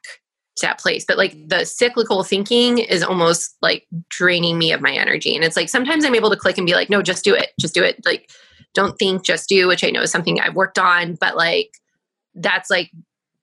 that 0.63 0.79
place. 0.79 1.05
But 1.07 1.19
like 1.19 1.49
the 1.49 1.65
cyclical 1.65 2.23
thinking 2.23 2.79
is 2.79 3.03
almost 3.03 3.57
like 3.61 3.87
draining 4.09 4.59
me 4.59 4.73
of 4.73 4.81
my 4.81 4.93
energy. 4.93 5.35
And 5.35 5.45
it's 5.45 5.57
like 5.57 5.69
sometimes 5.69 6.05
I'm 6.05 6.15
able 6.15 6.31
to 6.31 6.37
click 6.37 6.59
and 6.59 6.67
be 6.67 6.75
like, 6.75 6.91
no, 6.91 7.03
just 7.03 7.25
do 7.25 7.35
it. 7.35 7.51
Just 7.61 7.75
do 7.75 7.83
it. 7.83 8.05
Like, 8.05 8.31
don't 8.73 8.99
think, 8.99 9.25
just 9.25 9.49
do, 9.49 9.67
which 9.69 9.85
I 9.85 9.91
know 9.91 10.03
is 10.03 10.11
something 10.11 10.41
I've 10.41 10.55
worked 10.55 10.79
on. 10.79 11.15
But 11.15 11.37
like, 11.37 11.79
that's 12.35 12.71
like, 12.71 12.91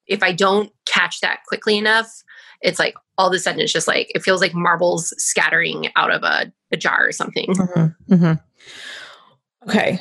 if 0.07 0.23
I 0.23 0.31
don't 0.31 0.71
catch 0.85 1.21
that 1.21 1.39
quickly 1.47 1.77
enough, 1.77 2.23
it's 2.61 2.79
like 2.79 2.95
all 3.17 3.27
of 3.27 3.33
a 3.33 3.39
sudden 3.39 3.61
it's 3.61 3.73
just 3.73 3.87
like, 3.87 4.11
it 4.13 4.23
feels 4.23 4.41
like 4.41 4.53
marbles 4.53 5.13
scattering 5.17 5.89
out 5.95 6.11
of 6.11 6.23
a, 6.23 6.51
a 6.71 6.77
jar 6.77 7.07
or 7.07 7.11
something. 7.11 7.47
Mm-hmm. 7.47 8.13
Mm-hmm. 8.13 9.69
Okay. 9.69 9.99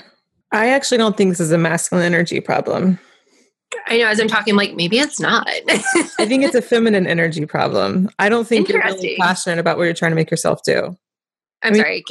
I 0.53 0.71
actually 0.71 0.99
don't 0.99 1.17
think 1.17 1.31
this 1.31 1.41
is 1.41 1.53
a 1.53 1.59
masculine 1.59 2.05
energy 2.05 2.41
problem. 2.41 2.99
I 3.87 3.99
know 3.99 4.07
as 4.07 4.21
I'm 4.21 4.29
talking, 4.29 4.57
like 4.57 4.75
maybe 4.75 4.99
it's 4.99 5.21
not. 5.21 5.47
I 5.49 6.27
think 6.27 6.45
it's 6.45 6.55
a 6.55 6.63
feminine 6.63 7.07
energy 7.07 7.47
problem. 7.47 8.09
I 8.19 8.29
don't 8.29 8.47
think 8.47 8.69
you're 8.69 8.83
really 8.83 9.17
passionate 9.17 9.59
about 9.59 9.79
what 9.79 9.85
you're 9.85 9.95
trying 9.95 10.13
to 10.13 10.17
make 10.17 10.31
yourself 10.31 10.63
do. 10.65 10.97
I'm 11.63 11.69
I 11.69 11.71
mean, 11.71 11.83
sorry. 11.83 12.05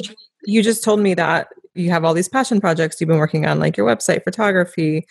You 0.44 0.62
just 0.62 0.82
told 0.82 1.00
me 1.00 1.14
that 1.14 1.48
you 1.74 1.90
have 1.90 2.04
all 2.04 2.14
these 2.14 2.28
passion 2.28 2.60
projects 2.60 3.00
you've 3.00 3.08
been 3.08 3.18
working 3.18 3.46
on, 3.46 3.60
like 3.60 3.76
your 3.76 3.86
website, 3.86 4.24
photography. 4.24 5.06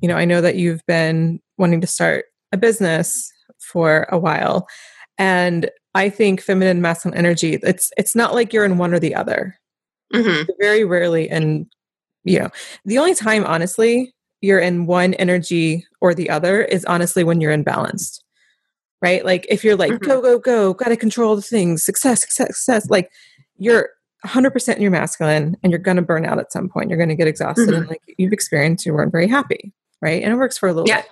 You 0.00 0.08
know, 0.08 0.16
I 0.16 0.24
know 0.24 0.40
that 0.40 0.56
you've 0.56 0.84
been 0.86 1.40
wanting 1.56 1.80
to 1.80 1.86
start 1.86 2.26
a 2.52 2.56
business 2.56 3.32
for 3.58 4.06
a 4.10 4.18
while. 4.18 4.66
And 5.18 5.70
I 5.94 6.10
think 6.10 6.42
feminine 6.42 6.82
masculine 6.82 7.18
energy, 7.18 7.58
it's 7.62 7.90
it's 7.96 8.14
not 8.14 8.34
like 8.34 8.52
you're 8.52 8.66
in 8.66 8.78
one 8.78 8.92
or 8.92 8.98
the 8.98 9.14
other. 9.14 9.56
Mm-hmm. 10.14 10.50
Very 10.60 10.84
rarely 10.84 11.28
and 11.28 11.66
you 12.24 12.40
know, 12.40 12.50
the 12.84 12.98
only 12.98 13.14
time 13.14 13.44
honestly 13.46 14.12
you're 14.40 14.58
in 14.58 14.86
one 14.86 15.14
energy 15.14 15.86
or 16.00 16.14
the 16.14 16.30
other 16.30 16.62
is 16.62 16.84
honestly 16.84 17.24
when 17.24 17.40
you're 17.40 17.56
imbalanced. 17.56 18.20
Right? 19.02 19.24
Like 19.24 19.46
if 19.48 19.62
you're 19.62 19.76
like 19.76 19.92
mm-hmm. 19.92 20.06
go 20.06 20.22
go 20.22 20.38
go, 20.38 20.74
got 20.74 20.88
to 20.88 20.96
control 20.96 21.36
the 21.36 21.42
things, 21.42 21.84
success 21.84 22.20
success 22.20 22.48
success, 22.48 22.90
like 22.90 23.10
you're 23.58 23.90
100% 24.24 24.76
in 24.76 24.82
your 24.82 24.90
masculine 24.90 25.56
and 25.62 25.70
you're 25.70 25.78
to 25.96 26.02
burn 26.02 26.24
out 26.24 26.38
at 26.38 26.52
some 26.52 26.68
point. 26.68 26.90
You're 26.90 26.98
to 27.10 27.14
get 27.14 27.28
exhausted 27.28 27.68
mm-hmm. 27.68 27.74
and 27.74 27.88
like 27.88 28.02
you've 28.18 28.32
experienced 28.32 28.86
you 28.86 28.94
weren't 28.94 29.12
very 29.12 29.28
happy, 29.28 29.72
right? 30.00 30.22
And 30.22 30.32
it 30.32 30.36
works 30.36 30.58
for 30.58 30.68
a 30.68 30.72
little 30.72 30.88
yeah. 30.88 31.02
bit. 31.02 31.10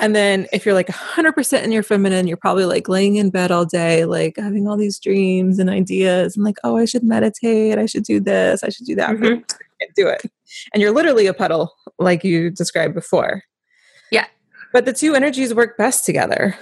And 0.00 0.14
then 0.14 0.46
if 0.52 0.64
you're 0.64 0.74
like 0.74 0.86
100% 0.86 1.62
in 1.64 1.72
your 1.72 1.82
feminine, 1.82 2.28
you're 2.28 2.36
probably 2.36 2.64
like 2.64 2.88
laying 2.88 3.16
in 3.16 3.30
bed 3.30 3.50
all 3.50 3.64
day, 3.64 4.04
like 4.04 4.36
having 4.36 4.68
all 4.68 4.76
these 4.76 4.98
dreams 4.98 5.58
and 5.58 5.68
ideas 5.68 6.36
and 6.36 6.44
like, 6.44 6.56
oh, 6.62 6.76
I 6.76 6.84
should 6.84 7.02
meditate. 7.02 7.78
I 7.78 7.86
should 7.86 8.04
do 8.04 8.20
this. 8.20 8.62
I 8.62 8.68
should 8.68 8.86
do 8.86 8.94
that. 8.94 9.10
Mm-hmm. 9.10 9.42
Do 9.94 10.08
it. 10.08 10.22
And 10.72 10.82
you're 10.82 10.92
literally 10.92 11.26
a 11.26 11.34
puddle, 11.34 11.74
like 11.98 12.24
you 12.24 12.50
described 12.50 12.94
before. 12.94 13.42
Yeah. 14.10 14.26
But 14.72 14.84
the 14.84 14.92
two 14.92 15.14
energies 15.14 15.54
work 15.54 15.76
best 15.76 16.04
together. 16.04 16.56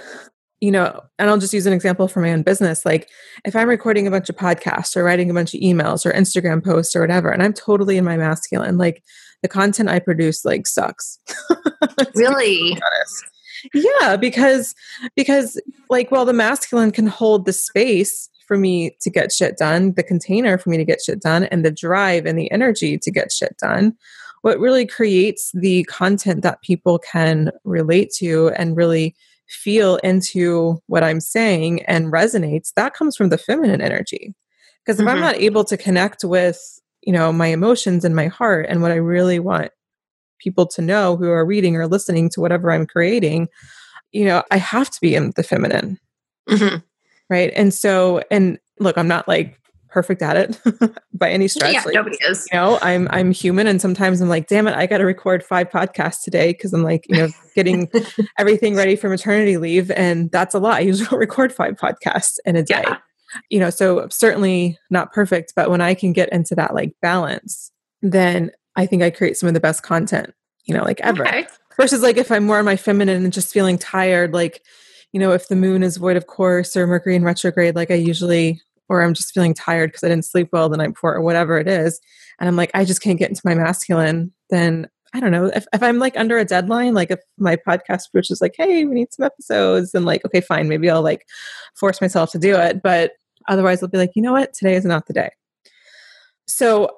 You 0.59 0.71
know, 0.71 1.03
and 1.19 1.29
I'll 1.29 1.37
just 1.37 1.53
use 1.53 1.67
an 1.67 1.73
example 1.73 2.07
from 2.07 2.23
my 2.23 2.31
own 2.33 2.41
business. 2.41 2.83
Like 2.83 3.09
if 3.45 3.55
I'm 3.55 3.69
recording 3.69 4.07
a 4.07 4.11
bunch 4.11 4.27
of 4.27 4.35
podcasts 4.35 4.95
or 4.95 5.03
writing 5.03 5.29
a 5.29 5.33
bunch 5.33 5.53
of 5.53 5.61
emails 5.61 6.03
or 6.03 6.11
Instagram 6.13 6.65
posts 6.65 6.95
or 6.95 7.01
whatever, 7.01 7.29
and 7.29 7.43
I'm 7.43 7.53
totally 7.53 7.95
in 7.95 8.03
my 8.03 8.17
masculine, 8.17 8.79
like 8.79 9.03
the 9.43 9.47
content 9.47 9.89
I 9.89 9.99
produce 9.99 10.45
like 10.45 10.65
sucks. 10.65 11.19
really? 12.15 12.75
Yeah, 13.73 14.15
because 14.15 14.73
because 15.15 15.61
like 15.89 16.11
well 16.11 16.25
the 16.25 16.33
masculine 16.33 16.91
can 16.91 17.07
hold 17.07 17.45
the 17.45 17.53
space 17.53 18.29
for 18.47 18.57
me 18.57 18.95
to 19.01 19.09
get 19.09 19.31
shit 19.31 19.57
done, 19.57 19.93
the 19.93 20.03
container 20.03 20.57
for 20.57 20.69
me 20.69 20.77
to 20.77 20.85
get 20.85 21.01
shit 21.01 21.21
done, 21.21 21.43
and 21.45 21.63
the 21.63 21.71
drive 21.71 22.25
and 22.25 22.39
the 22.39 22.49
energy 22.51 22.97
to 22.97 23.11
get 23.11 23.31
shit 23.31 23.57
done. 23.57 23.95
What 24.41 24.59
really 24.59 24.85
creates 24.85 25.51
the 25.53 25.83
content 25.85 26.41
that 26.43 26.61
people 26.61 26.99
can 26.99 27.51
relate 27.63 28.11
to 28.17 28.49
and 28.49 28.77
really 28.77 29.15
feel 29.47 29.97
into 29.97 30.81
what 30.87 31.03
I'm 31.03 31.19
saying 31.19 31.83
and 31.83 32.11
resonates, 32.11 32.73
that 32.75 32.93
comes 32.93 33.15
from 33.15 33.29
the 33.29 33.37
feminine 33.37 33.81
energy. 33.81 34.33
Because 34.85 34.99
if 34.99 35.05
mm-hmm. 35.05 35.15
I'm 35.15 35.21
not 35.21 35.35
able 35.35 35.63
to 35.65 35.77
connect 35.77 36.23
with, 36.23 36.79
you 37.01 37.13
know, 37.13 37.31
my 37.31 37.47
emotions 37.47 38.05
and 38.05 38.15
my 38.15 38.27
heart 38.27 38.67
and 38.69 38.81
what 38.81 38.91
I 38.91 38.95
really 38.95 39.39
want 39.39 39.71
people 40.39 40.67
to 40.67 40.81
know 40.81 41.17
who 41.17 41.29
are 41.29 41.45
reading 41.45 41.75
or 41.75 41.87
listening 41.87 42.29
to 42.29 42.41
whatever 42.41 42.71
I'm 42.71 42.85
creating, 42.85 43.47
you 44.11 44.25
know, 44.25 44.43
I 44.51 44.57
have 44.57 44.89
to 44.91 45.01
be 45.01 45.15
in 45.15 45.31
the 45.35 45.43
feminine. 45.43 45.99
Mm-hmm. 46.49 46.77
Right. 47.29 47.51
And 47.55 47.73
so, 47.73 48.21
and 48.31 48.59
look, 48.79 48.97
I'm 48.97 49.07
not 49.07 49.27
like 49.27 49.59
perfect 49.89 50.21
at 50.21 50.37
it 50.37 50.61
by 51.13 51.29
any 51.29 51.47
stretch. 51.47 51.73
Yeah, 51.73 51.81
like, 51.83 51.95
nobody 51.95 52.17
is. 52.21 52.47
You 52.51 52.59
know, 52.59 52.77
I'm 52.81 53.07
I'm 53.09 53.31
human, 53.31 53.67
and 53.67 53.81
sometimes 53.81 54.21
I'm 54.21 54.29
like, 54.29 54.47
damn 54.47 54.67
it, 54.67 54.75
I 54.75 54.85
got 54.85 54.99
to 54.99 55.05
record 55.05 55.43
five 55.43 55.69
podcasts 55.69 56.21
today 56.23 56.51
because 56.51 56.73
I'm 56.73 56.83
like, 56.83 57.05
you 57.09 57.17
know, 57.17 57.29
getting 57.55 57.89
everything 58.37 58.75
ready 58.75 58.95
for 58.95 59.09
maternity 59.09 59.57
leave, 59.57 59.89
and 59.91 60.31
that's 60.31 60.53
a 60.53 60.59
lot. 60.59 60.75
I 60.75 60.79
usually 60.81 61.17
record 61.17 61.51
five 61.51 61.75
podcasts 61.75 62.37
in 62.45 62.55
a 62.55 62.63
day. 62.63 62.83
Yeah. 62.83 62.97
You 63.49 63.59
know, 63.59 63.69
so 63.69 64.07
certainly 64.09 64.77
not 64.89 65.11
perfect, 65.11 65.53
but 65.55 65.69
when 65.69 65.81
I 65.81 65.95
can 65.95 66.13
get 66.13 66.29
into 66.29 66.55
that 66.55 66.73
like 66.73 66.93
balance, 67.01 67.71
then 68.01 68.51
I 68.75 68.85
think 68.85 69.03
I 69.03 69.09
create 69.09 69.35
some 69.35 69.47
of 69.47 69.53
the 69.53 69.59
best 69.59 69.83
content, 69.83 70.33
you 70.65 70.75
know, 70.75 70.83
like 70.83 71.01
ever. 71.01 71.27
Okay. 71.27 71.47
Versus 71.75 72.01
like 72.01 72.17
if 72.17 72.31
I'm 72.31 72.45
more 72.45 72.59
on 72.59 72.65
my 72.65 72.77
feminine 72.77 73.23
and 73.23 73.33
just 73.33 73.51
feeling 73.51 73.77
tired, 73.77 74.33
like, 74.33 74.61
you 75.13 75.19
know, 75.19 75.31
if 75.31 75.47
the 75.47 75.55
moon 75.55 75.83
is 75.83 75.97
void 75.97 76.17
of 76.17 76.27
course 76.27 76.75
or 76.75 76.85
Mercury 76.87 77.15
in 77.15 77.23
retrograde, 77.23 77.75
like 77.75 77.91
I 77.91 77.95
usually, 77.95 78.61
or 78.89 79.01
I'm 79.01 79.13
just 79.13 79.33
feeling 79.33 79.53
tired 79.53 79.91
because 79.91 80.03
I 80.03 80.09
didn't 80.09 80.25
sleep 80.25 80.49
well 80.51 80.69
the 80.69 80.77
night 80.77 80.93
before 80.93 81.15
or 81.15 81.21
whatever 81.21 81.57
it 81.57 81.67
is. 81.67 81.99
And 82.39 82.47
I'm 82.47 82.55
like, 82.55 82.71
I 82.73 82.85
just 82.85 83.01
can't 83.01 83.19
get 83.19 83.29
into 83.29 83.41
my 83.43 83.55
masculine, 83.55 84.31
then 84.49 84.87
I 85.13 85.19
don't 85.19 85.31
know. 85.31 85.45
If, 85.45 85.65
if 85.73 85.81
I'm 85.81 85.99
like 85.99 86.17
under 86.17 86.37
a 86.37 86.45
deadline, 86.45 86.93
like 86.93 87.11
if 87.11 87.19
my 87.37 87.55
podcast 87.55 88.03
which 88.11 88.29
is 88.29 88.41
like, 88.41 88.55
hey, 88.57 88.85
we 88.85 88.93
need 88.93 89.13
some 89.13 89.25
episodes, 89.25 89.93
and 89.93 90.05
like, 90.05 90.23
okay, 90.25 90.41
fine, 90.41 90.67
maybe 90.67 90.89
I'll 90.89 91.01
like 91.01 91.25
force 91.75 92.01
myself 92.01 92.31
to 92.31 92.39
do 92.39 92.55
it. 92.55 92.83
But 92.83 93.13
otherwise, 93.47 93.81
I'll 93.81 93.89
be 93.89 93.97
like, 93.97 94.11
you 94.15 94.21
know 94.21 94.33
what? 94.33 94.53
Today 94.53 94.75
is 94.75 94.85
not 94.85 95.07
the 95.07 95.13
day. 95.13 95.29
So 96.47 96.91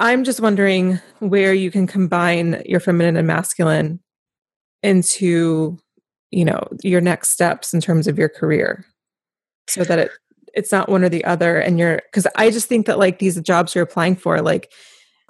I'm 0.00 0.24
just 0.24 0.40
wondering 0.40 1.00
where 1.20 1.54
you 1.54 1.70
can 1.70 1.86
combine 1.86 2.62
your 2.66 2.80
feminine 2.80 3.16
and 3.16 3.26
masculine 3.26 4.00
into, 4.82 5.78
you 6.32 6.44
know, 6.44 6.66
your 6.82 7.00
next 7.00 7.28
steps 7.28 7.72
in 7.72 7.80
terms 7.80 8.08
of 8.08 8.18
your 8.18 8.28
career 8.28 8.84
so 9.68 9.84
that 9.84 9.98
it 9.98 10.10
it's 10.54 10.72
not 10.72 10.88
one 10.88 11.02
or 11.02 11.08
the 11.08 11.24
other 11.24 11.58
and 11.58 11.78
you're 11.78 12.02
cuz 12.12 12.26
I 12.36 12.50
just 12.50 12.68
think 12.68 12.86
that 12.86 12.98
like 12.98 13.20
these 13.20 13.40
jobs 13.40 13.74
you're 13.74 13.84
applying 13.84 14.16
for 14.16 14.42
like 14.42 14.72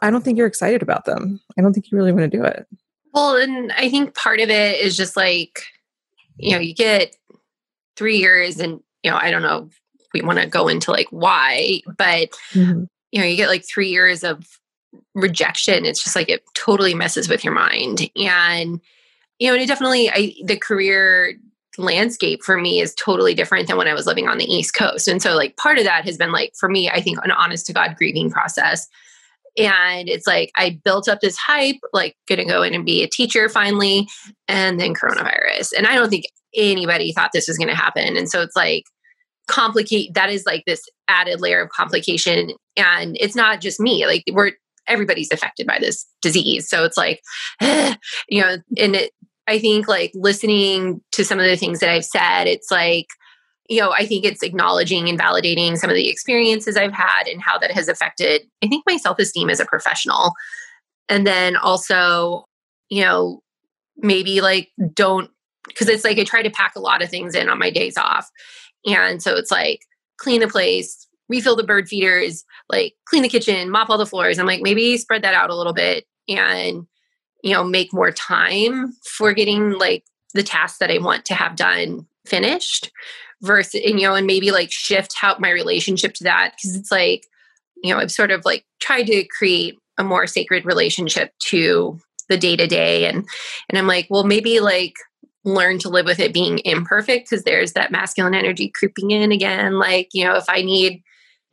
I 0.01 0.11
don't 0.11 0.25
think 0.25 0.39
you're 0.39 0.49
excited 0.49 0.83
about 0.83 1.05
them. 1.05 1.41
I 1.59 1.63
don't 1.63 1.73
think 1.73 1.91
you 1.91 1.99
really 1.99 2.13
want 2.13 2.31
to 2.31 2.37
do 2.37 2.45
it. 2.45 2.67
Well, 3.13 3.37
and 3.37 3.71
I 3.73 3.89
think 3.89 4.15
part 4.15 4.41
of 4.41 4.49
it 4.49 4.81
is 4.81 4.97
just 4.97 5.17
like 5.17 5.65
you 6.39 6.53
know, 6.53 6.59
you 6.59 6.75
get 6.75 7.15
3 7.97 8.17
years 8.17 8.59
and 8.59 8.81
you 9.03 9.11
know, 9.11 9.19
I 9.21 9.31
don't 9.31 9.43
know 9.43 9.69
we 10.15 10.23
want 10.23 10.39
to 10.39 10.47
go 10.47 10.69
into 10.69 10.91
like 10.91 11.09
why, 11.11 11.81
but 11.99 12.31
mm-hmm. 12.53 12.85
you 13.11 13.21
know, 13.21 13.27
you 13.27 13.37
get 13.37 13.49
like 13.49 13.65
3 13.67 13.89
years 13.89 14.25
of 14.25 14.47
rejection 15.15 15.87
it's 15.87 16.05
just 16.05 16.17
like 16.17 16.29
it 16.29 16.43
totally 16.55 16.95
messes 16.95 17.27
with 17.29 17.45
your 17.45 17.55
mind 17.55 18.11
and 18.15 18.81
you 19.43 19.49
know 19.49 19.55
and 19.55 19.63
it 19.63 19.67
definitely 19.67 20.09
i 20.09 20.33
the 20.45 20.57
career 20.57 21.35
landscape 21.77 22.45
for 22.45 22.59
me 22.59 22.81
is 22.81 22.95
totally 22.95 23.35
different 23.35 23.67
than 23.67 23.77
when 23.77 23.89
i 23.89 23.95
was 23.95 24.07
living 24.07 24.29
on 24.29 24.39
the 24.39 24.45
east 24.45 24.75
coast. 24.75 25.09
And 25.09 25.21
so 25.21 25.35
like 25.35 25.57
part 25.57 25.79
of 25.79 25.85
that 25.85 26.05
has 26.05 26.17
been 26.17 26.31
like 26.31 26.53
for 26.59 26.69
me 26.69 26.89
i 26.89 27.01
think 27.01 27.19
an 27.25 27.33
honest 27.33 27.67
to 27.67 27.73
god 27.73 27.97
grieving 27.97 28.31
process. 28.31 28.87
And 29.59 30.09
it's 30.09 30.27
like 30.27 30.53
i 30.57 30.79
built 30.85 31.09
up 31.09 31.21
this 31.21 31.37
hype 31.37 31.81
like 31.93 32.17
gonna 32.29 32.45
go 32.45 32.63
in 32.63 32.73
and 32.73 32.87
be 32.87 33.03
a 33.03 33.09
teacher 33.09 33.49
finally 33.49 34.07
and 34.47 34.79
then 34.79 34.95
coronavirus. 34.95 35.73
And 35.77 35.89
i 35.89 35.97
don't 35.97 36.11
think 36.11 36.27
anybody 36.55 37.13
thought 37.13 37.31
this 37.33 37.49
was 37.49 37.59
gonna 37.59 37.75
happen. 37.75 38.17
And 38.17 38.31
so 38.31 38.43
it's 38.43 38.57
like 38.57 38.85
complicate 39.49 40.15
that 40.15 40.31
is 40.31 40.45
like 40.47 40.65
this 40.67 40.89
added 41.09 41.41
layer 41.41 41.63
of 41.63 41.71
complication. 41.71 42.53
And 42.77 43.17
it's 43.19 43.35
not 43.35 43.61
just 43.61 43.81
me 43.81 44.07
like 44.07 44.23
we're 44.31 44.53
everybody's 44.87 45.33
affected 45.33 45.67
by 45.67 45.79
this 45.79 46.07
disease. 46.21 46.69
So 46.69 46.85
it's 46.85 46.97
like, 46.97 47.23
you 48.29 48.41
know, 48.43 48.59
and 48.79 48.97
it, 48.97 49.13
I 49.49 49.59
think 49.59 49.89
like 49.89 50.13
listening 50.15 51.01
to 51.13 51.25
some 51.25 51.39
of 51.39 51.47
the 51.47 51.57
things 51.57 51.81
that 51.81 51.91
I've 51.91 52.05
said, 52.05 52.47
it's 52.47 52.71
like, 52.71 53.07
you 53.69 53.81
know, 53.81 53.93
I 53.93 54.07
think 54.07 54.25
it's 54.25 54.43
acknowledging 54.43 55.09
and 55.09 55.19
validating 55.19 55.77
some 55.77 55.91
of 55.91 55.97
the 55.97 56.09
experiences 56.09 56.77
I've 56.77 56.93
had 56.93 57.27
and 57.27 57.41
how 57.41 57.59
that 57.59 57.73
has 57.73 57.89
affected, 57.89 58.43
I 58.63 58.69
think, 58.69 58.85
my 58.87 58.97
self 58.97 59.19
esteem 59.19 59.51
as 59.51 59.61
a 59.61 59.65
professional. 59.65 60.33
And 61.09 61.27
then 61.27 61.57
also, 61.57 62.45
you 62.89 63.03
know, 63.03 63.43
maybe 63.97 64.41
like 64.41 64.71
don't, 64.95 65.31
because 65.67 65.89
it's 65.89 66.05
like 66.05 66.19
I 66.19 66.25
try 66.25 66.43
to 66.43 66.51
pack 66.51 66.77
a 66.77 66.81
lot 66.81 67.03
of 67.03 67.09
things 67.09 67.35
in 67.35 67.49
on 67.49 67.59
my 67.59 67.71
days 67.71 67.97
off. 67.97 68.31
And 68.87 69.23
so 69.23 69.37
it's 69.37 69.51
like 69.51 69.81
clean 70.19 70.41
the 70.41 70.49
place, 70.49 71.07
refill 71.29 71.57
the 71.57 71.65
bird 71.65 71.89
feeders, 71.89 72.45
like 72.69 72.95
clean 73.07 73.23
the 73.23 73.29
kitchen, 73.29 73.71
mop 73.71 73.91
all 73.91 73.99
the 73.99 74.07
floors. 74.07 74.39
I'm 74.39 74.47
like, 74.47 74.63
maybe 74.63 74.97
spread 74.99 75.23
that 75.23 75.35
out 75.35 75.51
a 75.51 75.57
little 75.57 75.73
bit 75.73 76.05
and, 76.29 76.87
you 77.43 77.53
know, 77.53 77.65
make 77.65 77.93
more 77.93 78.11
time 78.11 78.95
for 79.05 79.33
getting 79.33 79.73
like 79.73 80.05
the 80.35 80.43
tasks 80.43 80.79
that 80.79 80.91
I 80.91 80.99
want 80.99 81.25
to 81.27 81.35
have 81.35 81.57
done 81.57 82.07
finished 82.27 82.91
versus, 83.43 83.81
and, 83.85 84.01
you 84.01 84.07
know, 84.07 84.15
and 84.15 84.27
maybe 84.27 84.51
like 84.51 84.71
shift 84.71 85.15
how 85.17 85.37
my 85.39 85.51
relationship 85.51 86.15
to 86.15 86.25
that. 86.25 86.55
Cause 86.63 86.77
it's 86.77 86.91
like, 86.91 87.27
you 87.83 87.93
know, 87.93 88.01
I've 88.01 88.13
sort 88.13 88.31
of 88.31 88.45
like 88.45 88.65
tried 88.81 89.05
to 89.09 89.25
create 89.25 89.77
a 89.99 90.05
more 90.05 90.27
sacred 90.27 90.65
relationship 90.65 91.33
to 91.47 91.99
the 92.29 92.39
day 92.39 92.57
to 92.57 92.67
day. 92.67 93.07
And, 93.07 93.27
and 93.69 93.79
I'm 93.79 93.87
like, 93.87 94.07
well, 94.09 94.25
maybe 94.25 94.61
like 94.61 94.95
learn 95.45 95.79
to 95.81 95.89
live 95.89 96.07
with 96.07 96.21
it 96.21 96.33
being 96.33 96.61
imperfect 96.65 97.29
because 97.29 97.45
there's 97.45 97.73
that 97.73 97.91
masculine 97.91 98.35
energy 98.35 98.71
creeping 98.73 99.11
in 99.11 99.33
again. 99.33 99.79
Like, 99.79 100.09
you 100.13 100.25
know, 100.25 100.37
if 100.37 100.45
I 100.49 100.63
need 100.63 101.03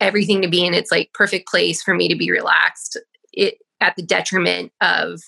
everything 0.00 0.40
to 0.42 0.48
be 0.48 0.64
in 0.64 0.72
its 0.72 0.90
like 0.92 1.10
perfect 1.12 1.48
place 1.48 1.82
for 1.82 1.94
me 1.94 2.08
to 2.08 2.16
be 2.16 2.30
relaxed, 2.30 2.96
it 3.32 3.58
at 3.80 3.96
the 3.96 4.02
detriment 4.02 4.72
of 4.80 5.20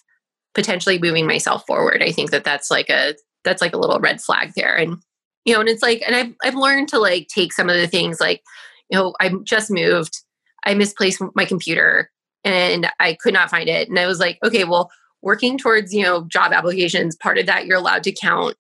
potentially 0.55 0.99
moving 0.99 1.27
myself 1.27 1.65
forward. 1.67 2.03
I 2.03 2.13
think 2.13 2.31
that 2.31 2.45
that's 2.45 2.71
like 2.71 2.91
a 2.91 3.15
that's 3.45 3.63
like 3.63 3.75
a 3.75 3.79
little 3.79 4.01
red 4.01 4.21
flag 4.21 4.53
there. 4.55 4.77
And 4.77 4.99
you 5.45 5.55
know, 5.55 5.61
and 5.61 5.69
it's 5.69 5.83
like, 5.83 6.03
and 6.07 6.15
I've 6.15 6.35
I've 6.43 6.55
learned 6.55 6.89
to 6.89 6.99
like 6.99 7.29
take 7.29 7.53
some 7.53 7.69
of 7.69 7.77
the 7.77 7.87
things 7.87 8.21
like, 8.21 8.43
you 8.91 8.99
know, 8.99 9.15
I 9.21 9.33
just 9.45 9.71
moved, 9.71 10.21
I 10.65 10.75
misplaced 10.75 11.23
my 11.35 11.45
computer, 11.45 12.11
and 12.45 12.89
I 13.01 13.15
could 13.15 13.35
not 13.35 13.51
find 13.51 13.69
it, 13.69 13.89
and 13.89 13.99
I 13.99 14.07
was 14.07 14.21
like, 14.21 14.39
okay, 14.45 14.65
well, 14.65 14.91
working 15.23 15.59
towards 15.59 15.93
you 15.93 16.03
know 16.03 16.25
job 16.25 16.53
applications, 16.53 17.17
part 17.17 17.39
of 17.39 17.47
that 17.47 17.67
you're 17.67 17.79
allowed 17.79 18.05
to 18.05 18.13
count 18.13 18.57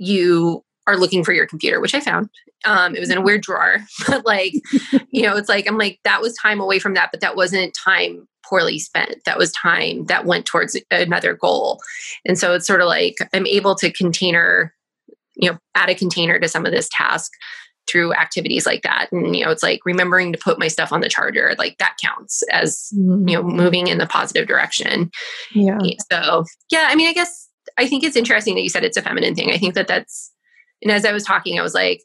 you 0.00 0.64
are 0.86 0.96
looking 0.96 1.22
for 1.22 1.32
your 1.32 1.46
computer, 1.46 1.78
which 1.78 1.94
I 1.94 2.00
found. 2.00 2.30
Um, 2.64 2.96
it 2.96 3.00
was 3.00 3.10
in 3.10 3.18
a 3.18 3.22
weird 3.22 3.42
drawer, 3.42 3.78
but 4.08 4.26
like, 4.26 4.54
you 5.10 5.22
know, 5.22 5.36
it's 5.36 5.48
like 5.48 5.68
I'm 5.68 5.78
like 5.78 6.00
that 6.04 6.20
was 6.20 6.34
time 6.34 6.60
away 6.60 6.78
from 6.78 6.94
that, 6.94 7.10
but 7.12 7.20
that 7.20 7.36
wasn't 7.36 7.74
time 7.74 8.26
poorly 8.50 8.78
spent. 8.78 9.24
That 9.24 9.38
was 9.38 9.52
time 9.52 10.04
that 10.06 10.26
went 10.26 10.44
towards 10.44 10.76
another 10.90 11.34
goal. 11.34 11.80
And 12.26 12.38
so 12.38 12.52
it's 12.52 12.66
sort 12.66 12.82
of 12.82 12.88
like 12.88 13.14
I'm 13.32 13.46
able 13.46 13.76
to 13.76 13.92
container, 13.92 14.74
you 15.36 15.50
know, 15.50 15.58
add 15.74 15.88
a 15.88 15.94
container 15.94 16.38
to 16.38 16.48
some 16.48 16.66
of 16.66 16.72
this 16.72 16.88
task 16.92 17.30
through 17.88 18.12
activities 18.14 18.66
like 18.66 18.82
that. 18.82 19.08
And, 19.10 19.34
you 19.34 19.44
know, 19.44 19.50
it's 19.50 19.62
like 19.62 19.80
remembering 19.84 20.32
to 20.32 20.38
put 20.38 20.58
my 20.58 20.68
stuff 20.68 20.92
on 20.92 21.00
the 21.00 21.08
charger, 21.08 21.54
like 21.58 21.78
that 21.78 21.96
counts 22.04 22.42
as, 22.52 22.90
mm-hmm. 22.94 23.28
you 23.28 23.36
know, 23.36 23.42
moving 23.42 23.86
in 23.86 23.98
the 23.98 24.06
positive 24.06 24.46
direction. 24.46 25.10
Yeah. 25.54 25.78
So, 26.12 26.44
yeah, 26.70 26.88
I 26.88 26.94
mean, 26.94 27.08
I 27.08 27.12
guess 27.12 27.48
I 27.78 27.86
think 27.86 28.04
it's 28.04 28.16
interesting 28.16 28.54
that 28.56 28.62
you 28.62 28.68
said 28.68 28.84
it's 28.84 28.96
a 28.96 29.02
feminine 29.02 29.34
thing. 29.34 29.50
I 29.50 29.58
think 29.58 29.74
that 29.74 29.88
that's, 29.88 30.32
and 30.82 30.92
as 30.92 31.04
I 31.04 31.12
was 31.12 31.24
talking, 31.24 31.58
I 31.58 31.62
was 31.62 31.74
like, 31.74 32.02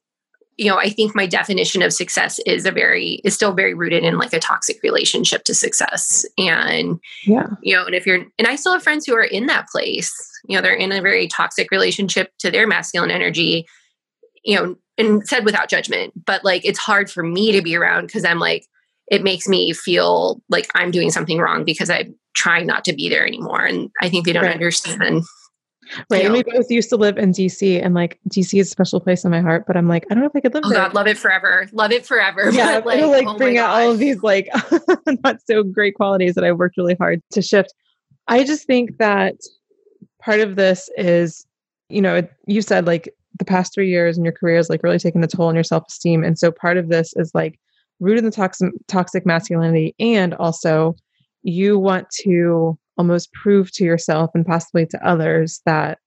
you 0.57 0.69
know, 0.69 0.77
I 0.77 0.89
think 0.89 1.15
my 1.15 1.25
definition 1.25 1.81
of 1.81 1.91
success 1.91 2.39
is 2.45 2.65
a 2.65 2.71
very 2.71 3.19
is 3.23 3.33
still 3.33 3.53
very 3.53 3.73
rooted 3.73 4.03
in 4.03 4.17
like 4.17 4.33
a 4.33 4.39
toxic 4.39 4.81
relationship 4.83 5.43
to 5.45 5.53
success. 5.53 6.25
And 6.37 6.99
yeah, 7.25 7.47
you 7.61 7.75
know, 7.75 7.85
and 7.85 7.95
if 7.95 8.05
you're 8.05 8.25
and 8.39 8.47
I 8.47 8.55
still 8.55 8.73
have 8.73 8.83
friends 8.83 9.05
who 9.05 9.15
are 9.15 9.23
in 9.23 9.47
that 9.47 9.67
place, 9.67 10.13
you 10.47 10.55
know, 10.55 10.61
they're 10.61 10.73
in 10.73 10.91
a 10.91 11.01
very 11.01 11.27
toxic 11.27 11.71
relationship 11.71 12.31
to 12.39 12.51
their 12.51 12.67
masculine 12.67 13.11
energy, 13.11 13.65
you 14.43 14.55
know, 14.55 14.75
and 14.97 15.27
said 15.27 15.43
without 15.43 15.69
judgment. 15.69 16.13
But 16.25 16.45
like 16.45 16.63
it's 16.63 16.79
hard 16.79 17.11
for 17.11 17.23
me 17.23 17.51
to 17.51 17.61
be 17.61 17.75
around 17.75 18.05
because 18.05 18.23
I'm 18.23 18.39
like, 18.39 18.65
it 19.07 19.23
makes 19.23 19.49
me 19.49 19.73
feel 19.73 20.41
like 20.49 20.69
I'm 20.73 20.91
doing 20.91 21.11
something 21.11 21.39
wrong 21.39 21.65
because 21.65 21.89
I'm 21.89 22.15
trying 22.33 22.65
not 22.65 22.85
to 22.85 22.93
be 22.93 23.09
there 23.09 23.27
anymore. 23.27 23.65
And 23.65 23.89
I 24.01 24.09
think 24.09 24.25
they 24.25 24.33
don't 24.33 24.43
right. 24.43 24.53
understand 24.53 25.23
Right. 26.09 26.23
You 26.23 26.29
know? 26.29 26.35
And 26.35 26.45
we 26.45 26.51
both 26.51 26.69
used 26.69 26.89
to 26.89 26.97
live 26.97 27.17
in 27.17 27.31
DC 27.31 27.83
and 27.83 27.93
like 27.93 28.19
DC 28.29 28.59
is 28.59 28.67
a 28.67 28.69
special 28.69 28.99
place 28.99 29.23
in 29.23 29.31
my 29.31 29.41
heart, 29.41 29.65
but 29.67 29.77
I'm 29.77 29.87
like, 29.87 30.05
I 30.09 30.13
don't 30.13 30.21
know 30.21 30.27
if 30.27 30.35
I 30.35 30.41
could 30.41 30.53
live 30.53 30.63
oh 30.65 30.69
there. 30.69 30.79
God, 30.79 30.93
love 30.93 31.07
it 31.07 31.17
forever. 31.17 31.67
Love 31.71 31.91
it 31.91 32.05
forever. 32.05 32.49
Yeah. 32.55 32.81
like, 32.85 32.99
it'll 32.99 33.11
like 33.11 33.27
oh 33.27 33.37
bring 33.37 33.57
out 33.57 33.69
all 33.69 33.91
of 33.91 33.99
these 33.99 34.23
like 34.23 34.49
not 35.23 35.41
so 35.45 35.63
great 35.63 35.95
qualities 35.95 36.35
that 36.35 36.43
I 36.43 36.51
worked 36.51 36.77
really 36.77 36.95
hard 36.95 37.21
to 37.31 37.41
shift. 37.41 37.73
I 38.27 38.43
just 38.43 38.65
think 38.65 38.97
that 38.97 39.35
part 40.21 40.39
of 40.39 40.55
this 40.55 40.89
is, 40.97 41.45
you 41.89 42.01
know, 42.01 42.27
you 42.47 42.61
said 42.61 42.87
like 42.87 43.13
the 43.37 43.45
past 43.45 43.73
three 43.73 43.89
years 43.89 44.17
in 44.17 44.23
your 44.23 44.33
career 44.33 44.57
is 44.57 44.69
like 44.69 44.83
really 44.83 44.99
taking 44.99 45.23
a 45.23 45.27
toll 45.27 45.47
on 45.47 45.55
your 45.55 45.63
self-esteem. 45.63 46.23
And 46.23 46.39
so 46.39 46.51
part 46.51 46.77
of 46.77 46.87
this 46.87 47.13
is 47.15 47.31
like 47.33 47.59
rooted 47.99 48.19
in 48.19 48.25
the 48.25 48.31
toxic 48.31 48.71
toxic 48.87 49.25
masculinity 49.25 49.95
and 49.99 50.33
also 50.35 50.95
you 51.43 51.77
want 51.77 52.09
to 52.09 52.77
almost 52.97 53.31
prove 53.33 53.71
to 53.71 53.83
yourself 53.83 54.31
and 54.33 54.45
possibly 54.45 54.85
to 54.85 55.07
others 55.07 55.61
that 55.65 55.99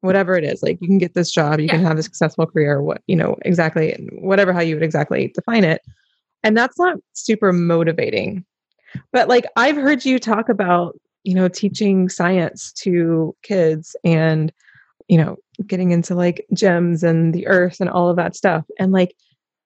whatever 0.00 0.36
it 0.36 0.44
is 0.44 0.62
like 0.62 0.78
you 0.80 0.88
can 0.88 0.98
get 0.98 1.14
this 1.14 1.30
job 1.30 1.58
you 1.58 1.66
yeah. 1.66 1.72
can 1.72 1.82
have 1.84 1.98
a 1.98 2.02
successful 2.02 2.46
career 2.46 2.82
what 2.82 3.02
you 3.06 3.16
know 3.16 3.36
exactly 3.42 4.08
whatever 4.20 4.52
how 4.52 4.60
you 4.60 4.74
would 4.74 4.82
exactly 4.82 5.32
define 5.34 5.64
it 5.64 5.80
and 6.42 6.56
that's 6.56 6.78
not 6.78 6.98
super 7.14 7.52
motivating 7.52 8.44
but 9.12 9.28
like 9.28 9.46
i've 9.56 9.76
heard 9.76 10.04
you 10.04 10.18
talk 10.18 10.48
about 10.48 10.94
you 11.24 11.34
know 11.34 11.48
teaching 11.48 12.08
science 12.08 12.70
to 12.72 13.34
kids 13.42 13.96
and 14.04 14.52
you 15.08 15.16
know 15.16 15.36
getting 15.66 15.90
into 15.90 16.14
like 16.14 16.46
gems 16.52 17.02
and 17.02 17.32
the 17.32 17.46
earth 17.46 17.80
and 17.80 17.88
all 17.88 18.10
of 18.10 18.16
that 18.16 18.36
stuff 18.36 18.64
and 18.78 18.92
like 18.92 19.14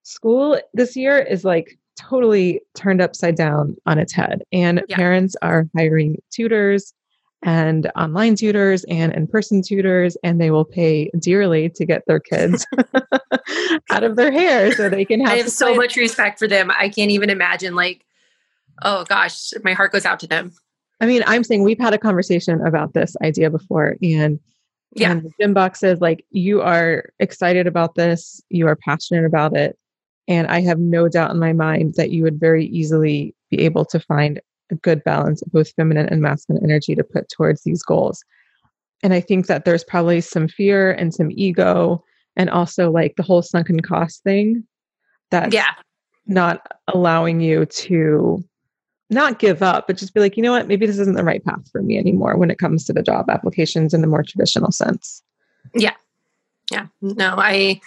school 0.05 0.59
this 0.73 0.97
year 0.97 1.19
is 1.19 1.45
like 1.45 1.79
totally 1.99 2.61
turned 2.75 3.01
upside 3.01 3.35
down 3.35 3.77
on 3.87 3.99
its 3.99 4.13
head. 4.13 4.43
And 4.53 4.83
yeah. 4.89 4.97
parents 4.97 5.37
are 5.43 5.67
hiring 5.77 6.17
tutors 6.31 6.95
and 7.43 7.91
online 7.97 8.35
tutors 8.35 8.85
and 8.85 9.13
in 9.13 9.27
person 9.27 9.63
tutors, 9.63 10.17
and 10.23 10.41
they 10.41 10.51
will 10.51 10.65
pay 10.65 11.11
dearly 11.19 11.69
to 11.71 11.85
get 11.85 12.03
their 12.07 12.21
kids 12.21 12.67
out 13.91 14.03
of 14.03 14.17
their 14.17 14.33
hair 14.33 14.73
so 14.73 14.89
they 14.89 15.05
can 15.05 15.21
have. 15.21 15.33
I 15.33 15.37
have 15.37 15.51
so 15.51 15.75
much 15.75 15.97
respect 15.97 16.39
for 16.39 16.49
them. 16.49 16.71
I 16.71 16.89
can't 16.89 17.11
even 17.11 17.31
imagine, 17.31 17.75
like, 17.75 18.05
oh 18.83 19.05
gosh, 19.05 19.53
my 19.63 19.73
heart 19.73 19.93
goes 19.93 20.05
out 20.05 20.21
to 20.21 20.27
them. 20.27 20.53
I 21.01 21.07
mean, 21.07 21.23
I'm 21.27 21.45
saying 21.45 21.63
we've 21.63 21.79
had 21.79 21.95
a 21.95 21.99
conversation 21.99 22.61
about 22.67 22.95
this 22.95 23.15
idea 23.23 23.51
before, 23.51 23.97
and 24.03 24.41
yeah, 24.97 25.13
and 25.13 25.33
Jim 25.41 25.55
Box 25.55 25.79
says 25.79 26.01
like 26.01 26.25
you 26.31 26.61
are 26.61 27.11
excited 27.21 27.69
about 27.69 27.95
this, 27.95 28.43
you 28.49 28.67
are 28.67 28.75
passionate 28.75 29.25
about 29.25 29.57
it, 29.57 29.79
and 30.29 30.47
I 30.47 30.61
have 30.61 30.79
no 30.79 31.09
doubt 31.09 31.31
in 31.31 31.39
my 31.39 31.55
mind 31.55 31.95
that 31.95 32.11
you 32.11 32.23
would 32.23 32.39
very 32.39 32.67
easily 32.67 33.35
be 33.51 33.61
able 33.65 33.87
to 33.87 33.99
find 33.99 34.41
a 34.71 34.75
good 34.77 35.03
balance 35.03 35.41
of 35.41 35.51
both 35.51 35.73
feminine 35.73 36.07
and 36.07 36.21
masculine 36.21 36.63
energy 36.63 36.95
to 36.95 37.03
put 37.03 37.31
towards 37.31 37.63
these 37.63 37.83
goals. 37.83 38.23
And 39.03 39.15
I 39.15 39.21
think 39.21 39.47
that 39.47 39.65
there's 39.65 39.85
probably 39.85 40.21
some 40.21 40.47
fear 40.47 40.93
and 40.93 41.15
some 41.15 41.31
ego 41.31 42.05
and 42.37 42.51
also 42.51 42.91
like 42.91 43.17
the 43.17 43.23
whole 43.23 43.43
sunken 43.43 43.81
cost 43.81 44.23
thing 44.23 44.65
that 45.31 45.53
yeah. 45.53 45.75
not 46.27 46.67
allowing 46.89 47.41
you 47.41 47.65
to 47.65 48.45
not 49.11 49.39
give 49.39 49.63
up 49.63 49.87
but 49.87 49.97
just 49.97 50.13
be 50.13 50.21
like 50.21 50.37
you 50.37 50.43
know 50.43 50.53
what? 50.53 50.69
Maybe 50.69 50.87
this 50.87 50.99
isn't 50.99 51.17
the 51.17 51.25
right 51.25 51.43
path 51.43 51.71
for 51.73 51.83
me 51.83 51.97
anymore 51.97 52.37
when 52.37 52.51
it 52.51 52.59
comes 52.59 52.85
to 52.85 52.93
the 52.93 53.03
job 53.03 53.31
applications 53.31 53.95
in 53.95 54.03
the 54.03 54.07
more 54.07 54.23
traditional 54.23 54.73
sense. 54.73 55.23
Yeah. 55.75 55.95
Yeah. 56.71 56.89
No 57.01 57.35
i 57.39 57.81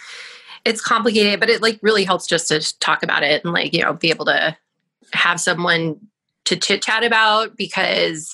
it's 0.66 0.82
complicated, 0.82 1.40
but 1.40 1.50
it 1.50 1.62
like 1.62 1.80
really 1.82 2.04
helps 2.04 2.28
just 2.28 2.48
to 2.50 2.80
talk 2.80 3.04
about 3.04 3.24
it 3.24 3.44
and 3.44 3.54
like, 3.54 3.74
you 3.74 3.82
know, 3.82 3.94
be 3.94 4.10
able 4.10 4.26
to 4.26 4.56
have 5.14 5.40
someone 5.40 6.00
to 6.46 6.56
chit 6.56 6.82
chat 6.82 7.04
about 7.04 7.56
because 7.58 8.34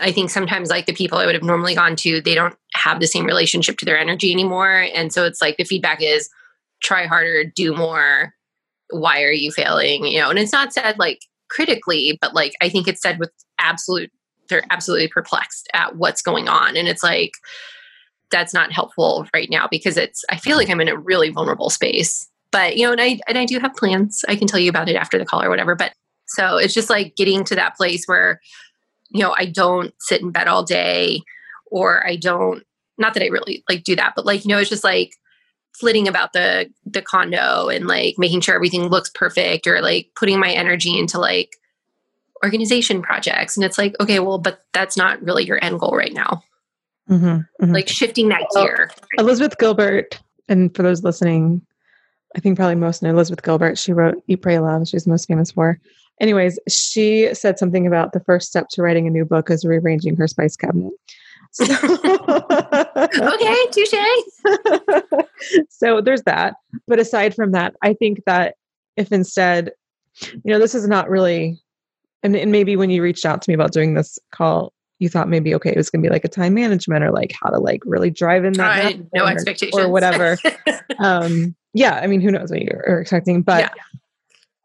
I 0.00 0.12
think 0.12 0.30
sometimes 0.30 0.70
like 0.70 0.86
the 0.86 0.92
people 0.92 1.18
I 1.18 1.26
would 1.26 1.34
have 1.34 1.44
normally 1.44 1.74
gone 1.74 1.96
to, 1.96 2.20
they 2.20 2.34
don't 2.34 2.56
have 2.74 3.00
the 3.00 3.06
same 3.06 3.24
relationship 3.24 3.78
to 3.78 3.84
their 3.84 3.98
energy 3.98 4.32
anymore. 4.32 4.86
And 4.94 5.12
so 5.12 5.24
it's 5.24 5.40
like 5.40 5.56
the 5.56 5.64
feedback 5.64 6.02
is 6.02 6.28
try 6.82 7.06
harder, 7.06 7.44
do 7.44 7.74
more. 7.74 8.34
Why 8.90 9.22
are 9.22 9.32
you 9.32 9.50
failing? 9.50 10.06
You 10.06 10.20
know, 10.20 10.30
and 10.30 10.38
it's 10.38 10.52
not 10.52 10.72
said 10.72 10.98
like 10.98 11.20
critically, 11.48 12.18
but 12.20 12.34
like 12.34 12.54
I 12.60 12.68
think 12.68 12.88
it's 12.88 13.02
said 13.02 13.18
with 13.18 13.30
absolute, 13.58 14.12
they're 14.48 14.64
absolutely 14.70 15.08
perplexed 15.08 15.68
at 15.74 15.96
what's 15.96 16.22
going 16.22 16.48
on. 16.48 16.76
And 16.76 16.86
it's 16.88 17.02
like, 17.02 17.32
that's 18.30 18.54
not 18.54 18.72
helpful 18.72 19.26
right 19.34 19.48
now 19.50 19.68
because 19.70 19.96
it's 19.96 20.24
I 20.30 20.36
feel 20.36 20.56
like 20.56 20.70
I'm 20.70 20.80
in 20.80 20.88
a 20.88 20.96
really 20.96 21.30
vulnerable 21.30 21.70
space. 21.70 22.28
But 22.50 22.76
you 22.76 22.86
know, 22.86 22.92
and 22.92 23.00
I 23.00 23.20
and 23.28 23.38
I 23.38 23.44
do 23.44 23.58
have 23.58 23.74
plans. 23.74 24.24
I 24.28 24.36
can 24.36 24.46
tell 24.46 24.60
you 24.60 24.70
about 24.70 24.88
it 24.88 24.96
after 24.96 25.18
the 25.18 25.24
call 25.24 25.42
or 25.42 25.50
whatever. 25.50 25.74
But 25.74 25.92
so 26.26 26.56
it's 26.56 26.74
just 26.74 26.90
like 26.90 27.16
getting 27.16 27.44
to 27.44 27.54
that 27.54 27.76
place 27.76 28.06
where, 28.06 28.40
you 29.10 29.22
know, 29.22 29.34
I 29.38 29.46
don't 29.46 29.94
sit 30.00 30.22
in 30.22 30.30
bed 30.30 30.48
all 30.48 30.64
day 30.64 31.22
or 31.66 32.06
I 32.06 32.16
don't 32.16 32.64
not 32.98 33.14
that 33.14 33.22
I 33.22 33.26
really 33.26 33.62
like 33.68 33.84
do 33.84 33.96
that, 33.96 34.14
but 34.16 34.26
like, 34.26 34.44
you 34.44 34.48
know, 34.48 34.58
it's 34.58 34.70
just 34.70 34.84
like 34.84 35.12
flitting 35.74 36.08
about 36.08 36.32
the 36.32 36.70
the 36.84 37.02
condo 37.02 37.68
and 37.68 37.86
like 37.86 38.14
making 38.18 38.40
sure 38.40 38.54
everything 38.54 38.88
looks 38.88 39.10
perfect 39.10 39.66
or 39.66 39.80
like 39.82 40.10
putting 40.16 40.40
my 40.40 40.50
energy 40.50 40.98
into 40.98 41.18
like 41.18 41.56
organization 42.44 43.02
projects. 43.02 43.56
And 43.56 43.64
it's 43.64 43.78
like, 43.78 43.94
okay, 44.00 44.18
well, 44.20 44.38
but 44.38 44.60
that's 44.72 44.96
not 44.96 45.22
really 45.22 45.44
your 45.44 45.62
end 45.62 45.80
goal 45.80 45.96
right 45.96 46.12
now. 46.12 46.42
Mm-hmm, 47.08 47.26
mm-hmm. 47.26 47.72
like 47.72 47.88
shifting 47.88 48.28
that 48.30 48.46
gear. 48.54 48.90
Elizabeth 49.18 49.58
Gilbert, 49.58 50.20
and 50.48 50.74
for 50.74 50.82
those 50.82 51.04
listening, 51.04 51.64
I 52.36 52.40
think 52.40 52.56
probably 52.56 52.74
most 52.74 53.02
know 53.02 53.10
Elizabeth 53.10 53.44
Gilbert. 53.44 53.78
She 53.78 53.92
wrote 53.92 54.22
Eat, 54.26 54.42
Pray, 54.42 54.58
Love. 54.58 54.88
She's 54.88 55.06
most 55.06 55.26
famous 55.26 55.52
for. 55.52 55.80
Anyways, 56.20 56.58
she 56.68 57.32
said 57.34 57.58
something 57.58 57.86
about 57.86 58.12
the 58.12 58.20
first 58.20 58.48
step 58.48 58.68
to 58.70 58.82
writing 58.82 59.06
a 59.06 59.10
new 59.10 59.24
book 59.24 59.50
is 59.50 59.64
rearranging 59.64 60.16
her 60.16 60.26
spice 60.26 60.56
cabinet. 60.56 60.92
So 61.52 61.64
okay, 63.34 63.56
touche. 63.70 63.94
so 65.68 66.00
there's 66.00 66.22
that. 66.22 66.56
But 66.86 66.98
aside 66.98 67.34
from 67.34 67.52
that, 67.52 67.74
I 67.82 67.94
think 67.94 68.24
that 68.26 68.56
if 68.96 69.12
instead, 69.12 69.72
you 70.22 70.52
know, 70.52 70.58
this 70.58 70.74
is 70.74 70.88
not 70.88 71.08
really, 71.08 71.58
and, 72.22 72.34
and 72.34 72.50
maybe 72.50 72.76
when 72.76 72.90
you 72.90 73.02
reached 73.02 73.26
out 73.26 73.42
to 73.42 73.50
me 73.50 73.54
about 73.54 73.72
doing 73.72 73.94
this 73.94 74.18
call, 74.32 74.72
you 74.98 75.08
thought 75.08 75.28
maybe 75.28 75.54
okay 75.54 75.70
it 75.70 75.76
was 75.76 75.90
going 75.90 76.02
to 76.02 76.08
be 76.08 76.12
like 76.12 76.24
a 76.24 76.28
time 76.28 76.54
management 76.54 77.04
or 77.04 77.10
like 77.10 77.32
how 77.40 77.50
to 77.50 77.58
like 77.58 77.80
really 77.84 78.10
drive 78.10 78.44
in 78.44 78.52
that 78.54 78.96
no 79.14 79.24
or, 79.24 79.28
expectations 79.28 79.78
or 79.78 79.90
whatever 79.90 80.36
um 80.98 81.54
yeah 81.74 82.00
i 82.02 82.06
mean 82.06 82.20
who 82.20 82.30
knows 82.30 82.50
what 82.50 82.62
you're 82.62 83.00
expecting 83.00 83.42
but 83.42 83.60
yeah. 83.60 83.98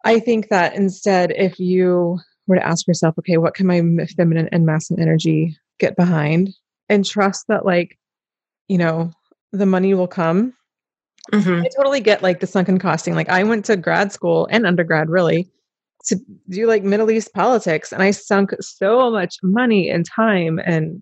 i 0.06 0.20
think 0.20 0.50
that 0.50 0.76
instead 0.76 1.32
if 1.32 1.60
you 1.60 2.18
were 2.48 2.56
to 2.56 2.66
ask 2.66 2.88
yourself 2.88 3.16
okay 3.18 3.38
what 3.38 3.54
can 3.54 3.68
my 3.68 3.82
feminine 4.16 4.50
and 4.52 4.66
masculine 4.66 5.02
energy 5.02 5.56
get 5.80 5.96
behind 5.96 6.50
and 6.90 7.06
trust 7.06 7.46
that 7.48 7.66
like 7.66 7.98
you 8.68 8.78
know 8.78 9.12
the 9.52 9.66
money 9.66 9.94
will 9.94 10.08
come. 10.08 10.54
Mhm. 11.32 11.66
I 11.66 11.70
totally 11.76 12.00
get 12.00 12.24
like 12.24 12.40
the 12.40 12.48
sunken 12.48 12.80
costing. 12.80 13.16
Like 13.16 13.30
I 13.30 13.44
went 13.44 13.66
to 13.66 13.78
grad 13.78 14.12
school 14.12 14.48
and 14.50 14.66
undergrad 14.66 15.10
really 15.10 15.50
to 16.06 16.18
do 16.50 16.68
like 16.68 16.84
Middle 16.84 17.12
East 17.12 17.34
politics 17.34 17.92
and 17.92 18.02
I 18.04 18.12
sunk 18.12 18.52
so 18.60 19.12
much 19.12 19.38
money 19.44 19.90
and 19.90 20.06
time 20.06 20.60
and 20.66 21.02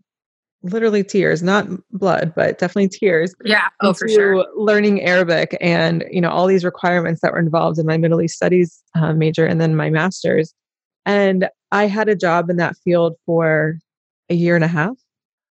literally 0.62 1.04
tears, 1.06 1.42
not 1.42 1.68
blood, 1.92 2.34
but 2.36 2.58
definitely 2.60 2.90
tears 2.90 3.34
Yeah. 3.46 3.68
Oh, 3.82 3.94
for 3.94 4.10
sure. 4.10 4.46
learning 4.58 5.02
Arabic 5.04 5.58
and 5.62 6.04
you 6.12 6.20
know 6.20 6.30
all 6.30 6.48
these 6.48 6.66
requirements 6.66 7.22
that 7.22 7.32
were 7.32 7.40
involved 7.40 7.80
in 7.80 7.86
my 7.86 7.98
Middle 7.98 8.22
East 8.22 8.36
studies 8.36 8.84
uh, 8.96 9.14
major 9.14 9.46
and 9.46 9.62
then 9.62 9.76
my 9.76 9.90
master's. 9.90 10.54
And 11.06 11.48
I 11.72 11.88
had 11.88 12.10
a 12.10 12.16
job 12.16 12.50
in 12.50 12.58
that 12.58 12.76
field 12.84 13.16
for 13.26 13.78
a 14.30 14.34
year 14.36 14.56
and 14.56 14.64
a 14.66 14.68
half 14.68 14.98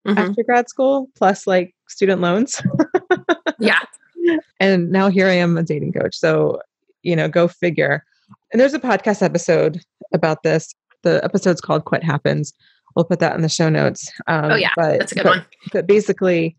Mhm. 0.08 0.18
after 0.18 0.44
grad 0.44 0.70
school, 0.70 1.08
plus 1.16 1.46
like 1.48 1.74
student 1.88 2.22
loans. 2.22 2.62
Yeah. 3.60 3.80
and 4.60 4.92
now 4.92 5.10
here 5.10 5.28
I 5.28 5.34
am 5.34 5.58
a 5.58 5.64
dating 5.64 5.94
coach. 5.94 6.16
So, 6.16 6.60
you 7.04 7.16
know, 7.16 7.28
go 7.28 7.48
figure. 7.48 8.04
And 8.52 8.60
there's 8.60 8.74
a 8.74 8.80
podcast 8.80 9.22
episode 9.22 9.82
about 10.14 10.44
this. 10.44 10.74
The 11.04 11.24
episode's 11.24 11.62
called 11.62 11.86
Quit 11.86 12.04
Happens. 12.04 12.54
We'll 12.96 13.06
put 13.06 13.20
that 13.20 13.36
in 13.36 13.42
the 13.42 13.50
show 13.50 13.70
notes. 13.70 14.10
Um, 14.28 14.52
Oh, 14.52 14.56
yeah. 14.56 14.72
but, 14.76 15.00
That's 15.00 15.12
a 15.12 15.16
good 15.16 15.24
but, 15.24 15.30
one. 15.30 15.46
But 15.74 15.88
basically, 15.88 16.56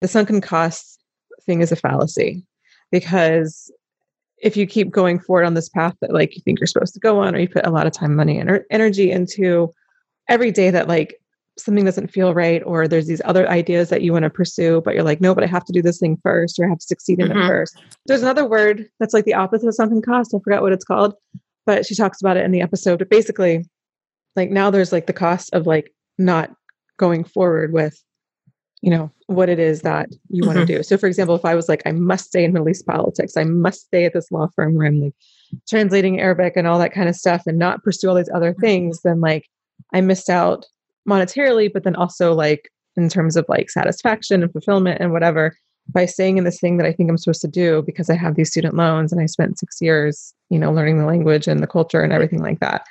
the 0.00 0.08
sunken 0.08 0.40
costs 0.40 0.98
thing 1.44 1.60
is 1.60 1.70
a 1.72 1.76
fallacy 1.76 2.44
because 2.90 3.70
if 4.38 4.56
you 4.56 4.66
keep 4.66 4.90
going 4.90 5.18
forward 5.18 5.44
on 5.44 5.54
this 5.54 5.68
path 5.68 5.94
that 6.00 6.12
like 6.12 6.34
you 6.36 6.42
think 6.42 6.58
you're 6.58 6.66
supposed 6.66 6.94
to 6.94 7.00
go 7.00 7.20
on, 7.20 7.34
or 7.34 7.38
you 7.38 7.48
put 7.48 7.66
a 7.66 7.70
lot 7.70 7.86
of 7.86 7.92
time, 7.92 8.14
money, 8.14 8.38
and 8.38 8.60
energy 8.70 9.10
into 9.10 9.70
every 10.28 10.50
day 10.50 10.70
that 10.70 10.88
like 10.88 11.20
something 11.58 11.84
doesn't 11.84 12.08
feel 12.08 12.34
right, 12.34 12.62
or 12.64 12.86
there's 12.86 13.06
these 13.06 13.22
other 13.24 13.48
ideas 13.48 13.88
that 13.88 14.02
you 14.02 14.12
want 14.12 14.24
to 14.24 14.30
pursue, 14.30 14.82
but 14.84 14.94
you're 14.94 15.02
like, 15.02 15.20
no, 15.20 15.34
but 15.34 15.42
I 15.42 15.46
have 15.46 15.64
to 15.64 15.72
do 15.72 15.80
this 15.82 15.98
thing 15.98 16.18
first, 16.22 16.58
or 16.58 16.66
I 16.66 16.68
have 16.68 16.78
to 16.78 16.86
succeed 16.86 17.18
in 17.18 17.28
Mhm. 17.28 17.44
it 17.44 17.48
first. 17.48 17.78
There's 18.06 18.22
another 18.22 18.46
word 18.46 18.88
that's 19.00 19.14
like 19.14 19.24
the 19.24 19.34
opposite 19.34 19.66
of 19.68 19.74
something 19.74 20.02
cost. 20.02 20.34
I 20.34 20.38
forgot 20.44 20.62
what 20.62 20.72
it's 20.72 20.84
called, 20.84 21.14
but 21.64 21.86
she 21.86 21.94
talks 21.94 22.20
about 22.20 22.36
it 22.36 22.44
in 22.44 22.50
the 22.52 22.60
episode. 22.60 22.98
But 22.98 23.08
basically, 23.10 23.64
like 24.36 24.50
now 24.50 24.70
there's 24.70 24.92
like 24.92 25.06
the 25.06 25.12
cost 25.14 25.48
of 25.54 25.66
like 25.66 25.92
not 26.18 26.54
going 26.98 27.24
forward 27.24 27.72
with 27.72 28.02
you 28.82 28.90
know 28.90 29.10
what 29.26 29.48
it 29.48 29.58
is 29.58 29.80
that 29.80 30.06
you 30.28 30.44
want 30.44 30.58
Mhm. 30.58 30.66
to 30.66 30.76
do 30.76 30.82
so 30.82 30.98
for 30.98 31.06
example 31.06 31.34
if 31.34 31.46
i 31.46 31.54
was 31.54 31.66
like 31.68 31.82
i 31.86 31.92
must 31.92 32.26
stay 32.26 32.44
in 32.44 32.52
middle 32.52 32.68
east 32.68 32.86
politics 32.86 33.34
i 33.36 33.42
must 33.42 33.86
stay 33.86 34.04
at 34.04 34.12
this 34.12 34.30
law 34.30 34.46
firm 34.54 34.74
where 34.74 34.86
i'm 34.86 35.00
like 35.00 35.14
translating 35.66 36.20
arabic 36.20 36.52
and 36.56 36.66
all 36.66 36.78
that 36.78 36.92
kind 36.92 37.08
of 37.08 37.16
stuff 37.16 37.42
and 37.46 37.58
not 37.58 37.82
pursue 37.82 38.08
all 38.08 38.14
these 38.14 38.28
other 38.34 38.54
things 38.60 39.00
then 39.02 39.18
like 39.20 39.46
i 39.94 40.00
missed 40.02 40.28
out 40.28 40.66
monetarily 41.06 41.72
but 41.72 41.84
then 41.84 41.96
also 41.96 42.34
like 42.34 42.70
in 42.96 43.08
terms 43.08 43.36
of 43.36 43.44
like 43.48 43.70
satisfaction 43.70 44.42
and 44.42 44.52
fulfillment 44.52 45.00
and 45.00 45.12
whatever 45.12 45.56
by 45.88 46.04
staying 46.04 46.36
in 46.38 46.44
this 46.44 46.58
thing 46.60 46.76
that 46.76 46.86
i 46.86 46.92
think 46.92 47.08
i'm 47.08 47.18
supposed 47.18 47.40
to 47.40 47.48
do 47.48 47.82
because 47.86 48.10
i 48.10 48.14
have 48.14 48.34
these 48.34 48.50
student 48.50 48.74
loans 48.74 49.12
and 49.12 49.20
i 49.20 49.26
spent 49.26 49.58
six 49.58 49.80
years 49.80 50.34
you 50.50 50.58
know 50.58 50.72
learning 50.72 50.98
the 50.98 51.06
language 51.06 51.46
and 51.46 51.62
the 51.62 51.66
culture 51.66 52.02
and 52.02 52.12
everything 52.12 52.42
like 52.42 52.60
that 52.60 52.84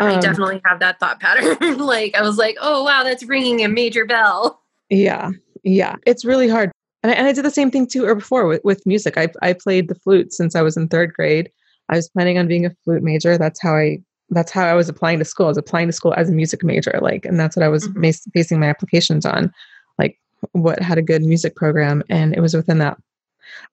I 0.00 0.14
Um, 0.14 0.20
definitely 0.20 0.60
have 0.64 0.80
that 0.80 0.98
thought 0.98 1.20
pattern. 1.20 1.78
like 1.78 2.14
I 2.16 2.22
was 2.22 2.38
like, 2.38 2.56
oh 2.60 2.82
wow, 2.84 3.02
that's 3.04 3.22
ringing 3.24 3.64
a 3.64 3.68
major 3.68 4.04
bell. 4.04 4.60
Yeah, 4.88 5.30
yeah, 5.62 5.96
it's 6.06 6.24
really 6.24 6.48
hard. 6.48 6.72
And 7.02 7.12
I, 7.12 7.14
and 7.14 7.26
I 7.26 7.32
did 7.32 7.44
the 7.44 7.50
same 7.50 7.70
thing 7.70 7.86
too, 7.86 8.04
or 8.04 8.14
before 8.14 8.46
with, 8.46 8.62
with 8.64 8.84
music. 8.86 9.16
I 9.16 9.28
I 9.42 9.52
played 9.52 9.88
the 9.88 9.94
flute 9.94 10.32
since 10.32 10.54
I 10.56 10.62
was 10.62 10.76
in 10.76 10.88
third 10.88 11.12
grade. 11.14 11.50
I 11.88 11.96
was 11.96 12.08
planning 12.08 12.38
on 12.38 12.48
being 12.48 12.66
a 12.66 12.70
flute 12.84 13.02
major. 13.02 13.38
That's 13.38 13.60
how 13.62 13.76
I. 13.76 13.98
That's 14.30 14.52
how 14.52 14.64
I 14.64 14.74
was 14.74 14.88
applying 14.88 15.18
to 15.18 15.24
school. 15.24 15.46
I 15.46 15.50
was 15.50 15.58
applying 15.58 15.88
to 15.88 15.92
school 15.92 16.14
as 16.16 16.28
a 16.28 16.32
music 16.32 16.62
major, 16.62 16.98
like, 17.02 17.24
and 17.24 17.38
that's 17.38 17.56
what 17.56 17.64
I 17.64 17.68
was 17.68 17.88
Mhm. 17.88 17.96
mas- 17.96 18.26
basing 18.32 18.60
my 18.60 18.68
applications 18.68 19.26
on, 19.26 19.52
like, 19.98 20.18
what 20.52 20.80
had 20.80 20.98
a 20.98 21.02
good 21.02 21.22
music 21.22 21.56
program, 21.56 22.02
and 22.08 22.34
it 22.34 22.40
was 22.40 22.54
within 22.54 22.78
that. 22.78 22.96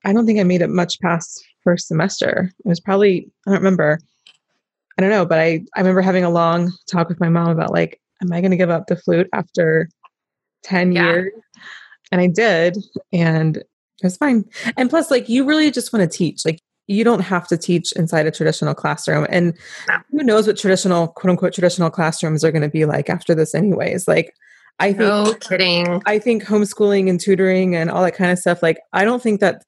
I 0.03 0.13
don't 0.13 0.25
think 0.25 0.39
I 0.39 0.43
made 0.43 0.61
it 0.61 0.69
much 0.69 0.99
past 0.99 1.45
first 1.63 1.87
semester. 1.87 2.51
It 2.65 2.67
was 2.67 2.79
probably 2.79 3.29
I 3.45 3.51
don't 3.51 3.59
remember. 3.59 3.99
I 4.97 5.01
don't 5.01 5.11
know, 5.11 5.25
but 5.25 5.37
I 5.39 5.63
I 5.75 5.79
remember 5.81 6.01
having 6.01 6.23
a 6.23 6.29
long 6.31 6.73
talk 6.87 7.07
with 7.07 7.19
my 7.19 7.29
mom 7.29 7.49
about 7.49 7.71
like, 7.71 8.01
am 8.23 8.33
I 8.33 8.41
going 8.41 8.51
to 8.51 8.57
give 8.57 8.71
up 8.71 8.87
the 8.87 8.95
flute 8.95 9.29
after 9.33 9.89
10 10.63 10.91
Yeah. 10.91 11.03
years? 11.03 11.33
And 12.11 12.19
I 12.21 12.27
did, 12.27 12.77
and 13.13 13.57
it 13.57 13.67
was 14.01 14.17
fine. 14.17 14.45
And 14.75 14.89
plus, 14.89 15.11
like, 15.11 15.27
you 15.29 15.43
really 15.45 15.69
just 15.69 15.91
want 15.93 16.09
to 16.09 16.17
teach. 16.17 16.45
Like, 16.45 16.61
you 16.87 17.03
don't 17.03 17.19
have 17.19 17.47
to 17.49 17.57
teach 17.57 17.91
inside 17.93 18.25
a 18.25 18.31
traditional 18.31 18.73
classroom. 18.73 19.27
And 19.29 19.53
who 20.11 20.23
knows 20.23 20.47
what 20.47 20.57
traditional, 20.57 21.09
quote 21.09 21.31
unquote, 21.31 21.53
traditional 21.53 21.89
classrooms 21.89 22.43
are 22.43 22.51
going 22.51 22.61
to 22.61 22.69
be 22.69 22.85
like 22.85 23.09
after 23.09 23.35
this, 23.35 23.53
anyways. 23.53 24.07
Like, 24.07 24.33
I 24.79 24.87
think 24.93 24.99
No 24.99 25.33
kidding. 25.39 26.01
I 26.05 26.19
think 26.19 26.43
homeschooling 26.43 27.09
and 27.09 27.19
tutoring 27.19 27.75
and 27.75 27.89
all 27.91 28.03
that 28.03 28.15
kind 28.15 28.31
of 28.31 28.39
stuff, 28.39 28.63
like, 28.63 28.79
I 28.93 29.05
don't 29.05 29.21
think 29.21 29.39
that, 29.41 29.63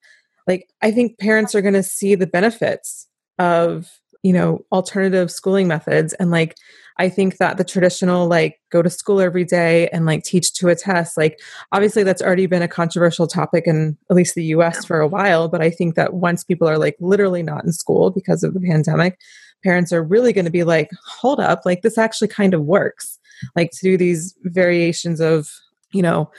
like, 0.46 0.68
I 0.82 0.90
think 0.90 1.18
parents 1.18 1.54
are 1.54 1.62
going 1.62 1.74
to 1.74 1.82
see 1.82 2.14
the 2.14 2.26
benefits 2.26 3.06
of, 3.38 3.90
you 4.22 4.32
know, 4.32 4.64
alternative 4.72 5.30
schooling 5.30 5.68
methods. 5.68 6.12
And, 6.14 6.30
like, 6.30 6.56
I 6.98 7.08
think 7.08 7.38
that 7.38 7.56
the 7.56 7.64
traditional, 7.64 8.26
like, 8.26 8.60
go 8.70 8.82
to 8.82 8.90
school 8.90 9.20
every 9.20 9.44
day 9.44 9.88
and, 9.88 10.04
like, 10.04 10.24
teach 10.24 10.52
to 10.54 10.68
a 10.68 10.74
test, 10.74 11.16
like, 11.16 11.40
obviously 11.72 12.02
that's 12.02 12.20
already 12.20 12.46
been 12.46 12.62
a 12.62 12.68
controversial 12.68 13.26
topic 13.26 13.64
in 13.66 13.96
at 14.10 14.16
least 14.16 14.34
the 14.34 14.44
US 14.44 14.84
for 14.84 15.00
a 15.00 15.08
while. 15.08 15.48
But 15.48 15.62
I 15.62 15.70
think 15.70 15.94
that 15.94 16.14
once 16.14 16.44
people 16.44 16.68
are, 16.68 16.78
like, 16.78 16.96
literally 17.00 17.42
not 17.42 17.64
in 17.64 17.72
school 17.72 18.10
because 18.10 18.42
of 18.42 18.52
the 18.52 18.60
pandemic, 18.60 19.18
parents 19.64 19.92
are 19.92 20.02
really 20.02 20.32
going 20.32 20.44
to 20.44 20.50
be 20.50 20.64
like, 20.64 20.90
hold 21.06 21.40
up, 21.40 21.62
like, 21.64 21.82
this 21.82 21.96
actually 21.96 22.28
kind 22.28 22.52
of 22.52 22.62
works 22.62 23.18
like 23.56 23.70
to 23.72 23.80
do 23.82 23.96
these 23.96 24.34
variations 24.44 25.20
of 25.20 25.50
you 25.92 26.02
know 26.02 26.30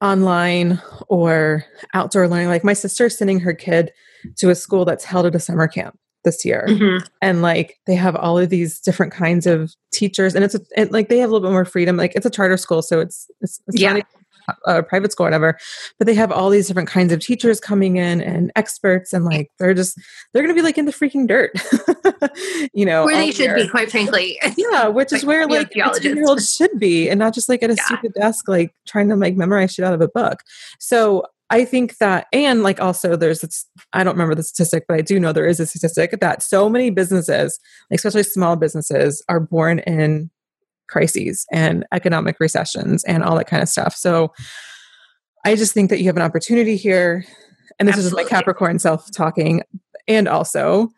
online 0.00 0.80
or 1.08 1.64
outdoor 1.94 2.28
learning 2.28 2.48
like 2.48 2.64
my 2.64 2.72
sister's 2.72 3.16
sending 3.16 3.40
her 3.40 3.52
kid 3.52 3.92
to 4.36 4.50
a 4.50 4.54
school 4.54 4.84
that's 4.84 5.04
held 5.04 5.26
at 5.26 5.34
a 5.34 5.40
summer 5.40 5.66
camp 5.66 5.98
this 6.28 6.44
year 6.44 6.62
Mhm. 6.68 7.00
and 7.22 7.40
like 7.42 7.68
they 7.86 7.94
have 7.96 8.14
all 8.24 8.36
of 8.38 8.48
these 8.50 8.78
different 8.80 9.12
kinds 9.12 9.46
of 9.46 9.74
teachers 9.92 10.34
and 10.34 10.44
it's 10.44 10.54
a, 10.54 10.60
and 10.76 10.90
like 10.92 11.08
they 11.08 11.18
have 11.18 11.30
a 11.30 11.32
little 11.32 11.48
bit 11.48 11.52
more 11.52 11.64
freedom 11.64 11.96
like 11.96 12.12
it's 12.14 12.26
a 12.26 12.30
charter 12.30 12.56
school 12.58 12.82
so 12.82 13.00
it's 13.00 13.18
it's, 13.40 13.60
it's 13.68 13.80
Yeah. 13.80 13.96
a, 13.96 14.78
a 14.78 14.82
private 14.82 15.12
school 15.12 15.24
or 15.26 15.28
whatever 15.30 15.58
but 15.98 16.06
they 16.06 16.14
have 16.14 16.30
all 16.32 16.48
these 16.50 16.66
different 16.68 16.88
kinds 16.88 17.12
of 17.12 17.20
teachers 17.20 17.60
coming 17.60 17.96
in 17.96 18.20
and 18.20 18.50
experts 18.56 19.12
and 19.12 19.24
like 19.24 19.50
they're 19.58 19.74
just 19.74 19.98
they're 20.32 20.42
gonna 20.42 20.54
be 20.54 20.62
like 20.68 20.78
in 20.78 20.84
the 20.86 20.92
freaking 20.92 21.26
dirt 21.26 21.50
you 22.74 22.84
know 22.86 23.04
Where 23.04 23.16
they 23.16 23.30
should 23.30 23.44
year. 23.46 23.54
be, 23.56 23.68
quite 23.68 23.90
frankly. 23.90 24.38
Yeah, 24.56 24.88
which 24.88 25.12
is 25.12 25.24
where 25.24 25.46
like 25.46 25.72
theologians. 25.72 26.04
eighteen 26.06 26.16
year 26.16 26.26
olds 26.28 26.54
should 26.54 26.78
be, 26.78 27.08
and 27.10 27.18
not 27.18 27.34
just 27.34 27.48
like 27.48 27.62
at 27.62 27.70
a 27.70 27.74
Yeah. 27.74 27.84
stupid 27.84 28.12
desk, 28.14 28.48
like 28.48 28.72
trying 28.86 29.08
to 29.10 29.16
like 29.16 29.36
memorize 29.36 29.72
shit 29.74 29.84
out 29.84 29.94
of 29.94 30.00
a 30.00 30.08
book. 30.08 30.42
So 30.78 31.24
I 31.50 31.64
think 31.64 31.96
that, 31.98 32.26
and 32.32 32.62
like 32.62 32.80
also 32.80 33.16
there's, 33.16 33.42
it's, 33.42 33.66
I 33.92 34.04
don't 34.04 34.14
remember 34.14 34.34
the 34.34 34.42
statistic, 34.42 34.84
but 34.86 34.98
I 34.98 35.00
do 35.00 35.18
know 35.18 35.32
there 35.32 35.46
is 35.46 35.60
a 35.60 35.66
statistic 35.66 36.20
that 36.20 36.42
so 36.42 36.68
many 36.68 36.90
businesses, 36.90 37.58
especially 37.90 38.22
small 38.22 38.56
businesses, 38.56 39.22
are 39.28 39.40
born 39.40 39.78
in 39.80 40.30
crises 40.88 41.46
and 41.52 41.86
economic 41.92 42.36
recessions 42.40 43.04
and 43.04 43.22
all 43.22 43.36
that 43.36 43.46
kind 43.46 43.62
of 43.62 43.68
stuff. 43.68 43.94
So 43.94 44.32
I 45.44 45.54
just 45.54 45.72
think 45.72 45.90
that 45.90 46.00
you 46.00 46.06
have 46.06 46.16
an 46.16 46.22
opportunity 46.22 46.76
here, 46.76 47.24
and 47.78 47.88
this 47.88 47.96
is 47.96 48.04
just 48.04 48.16
my 48.16 48.24
Capricorn 48.24 48.78
self 48.78 49.10
talking, 49.12 49.62
and 50.06 50.28
also 50.28 50.90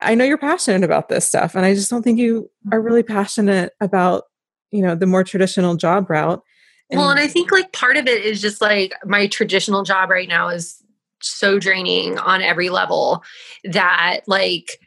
I 0.00 0.14
know 0.14 0.24
you're 0.24 0.38
passionate 0.38 0.84
about 0.84 1.08
this 1.08 1.26
stuff, 1.26 1.54
and 1.54 1.64
I 1.64 1.74
just 1.74 1.90
don't 1.90 2.02
think 2.02 2.18
you 2.18 2.50
are 2.72 2.80
really 2.80 3.02
passionate 3.02 3.72
about, 3.80 4.24
you 4.70 4.82
know, 4.82 4.94
the 4.94 5.06
more 5.06 5.24
traditional 5.24 5.76
job 5.76 6.10
route. 6.10 6.42
Well, 6.90 7.10
and 7.10 7.20
I 7.20 7.26
think 7.26 7.52
like 7.52 7.72
part 7.72 7.96
of 7.96 8.06
it 8.06 8.24
is 8.24 8.40
just 8.40 8.60
like 8.60 8.94
my 9.04 9.26
traditional 9.26 9.82
job 9.82 10.10
right 10.10 10.28
now 10.28 10.48
is 10.48 10.82
so 11.20 11.58
draining 11.58 12.18
on 12.18 12.40
every 12.40 12.70
level 12.70 13.22
that 13.64 14.20
like 14.26 14.78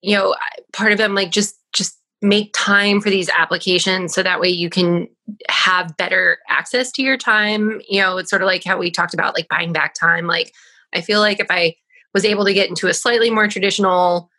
you 0.00 0.16
know 0.16 0.34
part 0.72 0.92
of 0.92 1.00
it 1.00 1.04
I'm 1.04 1.14
like 1.14 1.30
just 1.30 1.56
just 1.72 1.98
make 2.22 2.52
time 2.54 3.00
for 3.00 3.10
these 3.10 3.28
applications 3.28 4.14
so 4.14 4.22
that 4.22 4.40
way 4.40 4.48
you 4.48 4.70
can 4.70 5.06
have 5.48 5.96
better 5.96 6.38
access 6.48 6.90
to 6.92 7.02
your 7.02 7.16
time. 7.16 7.80
You 7.88 8.00
know 8.00 8.16
it's 8.18 8.30
sort 8.30 8.42
of 8.42 8.46
like 8.46 8.64
how 8.64 8.78
we 8.78 8.90
talked 8.90 9.14
about 9.14 9.34
like 9.34 9.48
buying 9.48 9.72
back 9.72 9.94
time. 9.94 10.26
Like 10.26 10.52
I 10.94 11.00
feel 11.00 11.20
like 11.20 11.38
if 11.38 11.46
I 11.50 11.76
was 12.12 12.24
able 12.24 12.44
to 12.44 12.54
get 12.54 12.68
into 12.68 12.88
a 12.88 12.94
slightly 12.94 13.30
more 13.30 13.46
traditional 13.46 14.30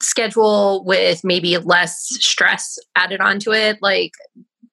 schedule 0.00 0.82
with 0.84 1.22
maybe 1.22 1.58
less 1.58 1.98
stress 2.24 2.78
added 2.96 3.20
onto 3.20 3.52
it 3.52 3.76
like 3.82 4.12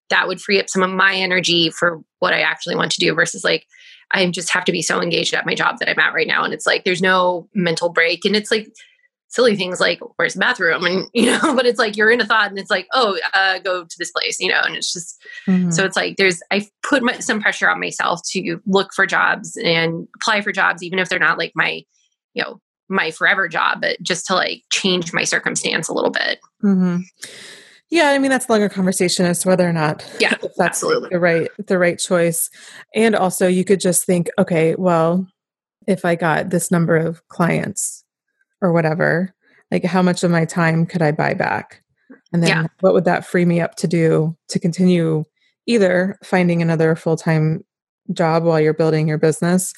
that 0.10 0.28
would 0.28 0.42
free 0.42 0.60
up 0.60 0.70
some 0.70 0.84
of 0.84 0.90
my 0.90 1.14
energy 1.16 1.70
for 1.70 2.02
what 2.20 2.34
I 2.34 2.42
actually 2.42 2.76
want 2.76 2.92
to 2.94 3.00
do 3.00 3.14
versus 3.14 3.44
like 3.44 3.66
I 4.12 4.26
just 4.32 4.50
have 4.52 4.64
to 4.66 4.72
be 4.72 4.82
so 4.82 5.02
engaged 5.02 5.34
at 5.34 5.46
my 5.46 5.54
job 5.54 5.80
that 5.80 5.90
I'm 5.90 6.00
at 6.00 6.14
right 6.14 6.28
now. 6.28 6.44
And 6.44 6.54
it's 6.54 6.66
like 6.66 6.84
there's 6.86 7.02
no 7.02 7.50
mental 7.54 7.90
break. 7.90 8.24
And 8.24 8.36
it's 8.36 8.50
like 8.52 8.70
silly 9.30 9.58
things 9.58 9.82
like 9.82 10.00
where's 10.16 10.34
the 10.36 10.40
bathroom? 10.40 10.86
And 10.86 11.08
you 11.14 11.26
know, 11.32 11.54
but 11.56 11.66
it's 11.66 11.78
like 11.80 11.98
you're 11.98 12.10
in 12.12 12.22
a 12.22 12.26
thought 12.26 12.50
and 12.50 12.58
it's 12.58 12.70
like, 12.72 12.88
oh, 12.94 13.20
uh, 13.34 13.60
go 13.60 13.84
to 13.84 13.96
this 14.00 14.12
place, 14.12 14.40
you 14.40 14.48
know, 14.50 14.62
and 14.64 14.76
it's 14.78 14.94
just 14.94 15.22
Mhm. 15.48 15.74
so 15.74 15.84
it's 15.84 15.98
like 15.98 16.16
there's 16.16 16.42
I 16.52 16.66
put 16.84 17.04
my, 17.04 17.20
some 17.20 17.42
pressure 17.42 17.70
on 17.70 17.80
myself 17.82 18.22
to 18.32 18.60
look 18.66 18.94
for 18.94 19.06
jobs 19.06 19.58
and 19.58 20.08
apply 20.16 20.42
for 20.42 20.54
jobs, 20.54 20.82
even 20.84 21.00
if 21.00 21.10
they're 21.10 21.20
not 21.20 21.38
like 21.38 21.52
my, 21.56 21.84
you 22.34 22.44
know, 22.44 22.62
my 22.90 23.12
forever 23.12 23.50
job, 23.50 23.82
but 23.82 24.02
just 24.02 24.26
to 24.28 24.34
like 24.36 24.64
change 24.72 25.12
my 25.12 25.26
circumstance 25.26 25.90
a 25.90 25.94
little 25.94 26.12
bit. 26.12 26.40
Mhm. 26.64 27.02
Yeah, 27.90 28.10
I 28.10 28.20
mean 28.20 28.30
that's 28.32 28.48
a 28.48 28.52
longer 28.52 28.70
conversation 28.70 29.26
as 29.26 29.40
to 29.40 29.48
whether 29.50 29.68
or 29.68 29.74
not 29.74 30.06
yeah, 30.20 30.36
that's 30.42 30.60
absolutely 30.60 31.10
the 31.10 31.20
right 31.20 31.50
the 31.68 31.78
right 31.78 31.98
choice. 31.98 32.50
And 32.94 33.16
also 33.16 33.48
you 33.48 33.64
could 33.64 33.80
just 33.80 34.06
think, 34.06 34.30
okay, 34.38 34.76
well, 34.78 35.26
if 35.88 36.04
I 36.04 36.16
got 36.16 36.50
this 36.50 36.70
number 36.70 36.98
of 36.98 37.26
clients 37.30 38.04
or 38.62 38.74
whatever, 38.74 39.34
like 39.72 39.86
how 39.86 40.02
much 40.02 40.24
of 40.24 40.32
my 40.32 40.44
time 40.46 40.86
could 40.86 41.02
I 41.02 41.12
buy 41.12 41.34
back? 41.34 41.82
And 42.34 42.44
then 42.44 42.50
Yeah. 42.50 42.68
what 42.82 42.94
would 42.94 43.06
that 43.06 43.26
free 43.26 43.46
me 43.46 43.62
up 43.62 43.76
to 43.76 43.88
do 43.88 44.36
to 44.50 44.60
continue 44.60 45.24
either 45.66 46.18
finding 46.24 46.62
another 46.62 46.96
full-time 46.96 47.64
job 48.14 48.44
while 48.44 48.60
you're 48.60 48.74
building 48.74 49.08
your 49.08 49.18
business 49.18 49.74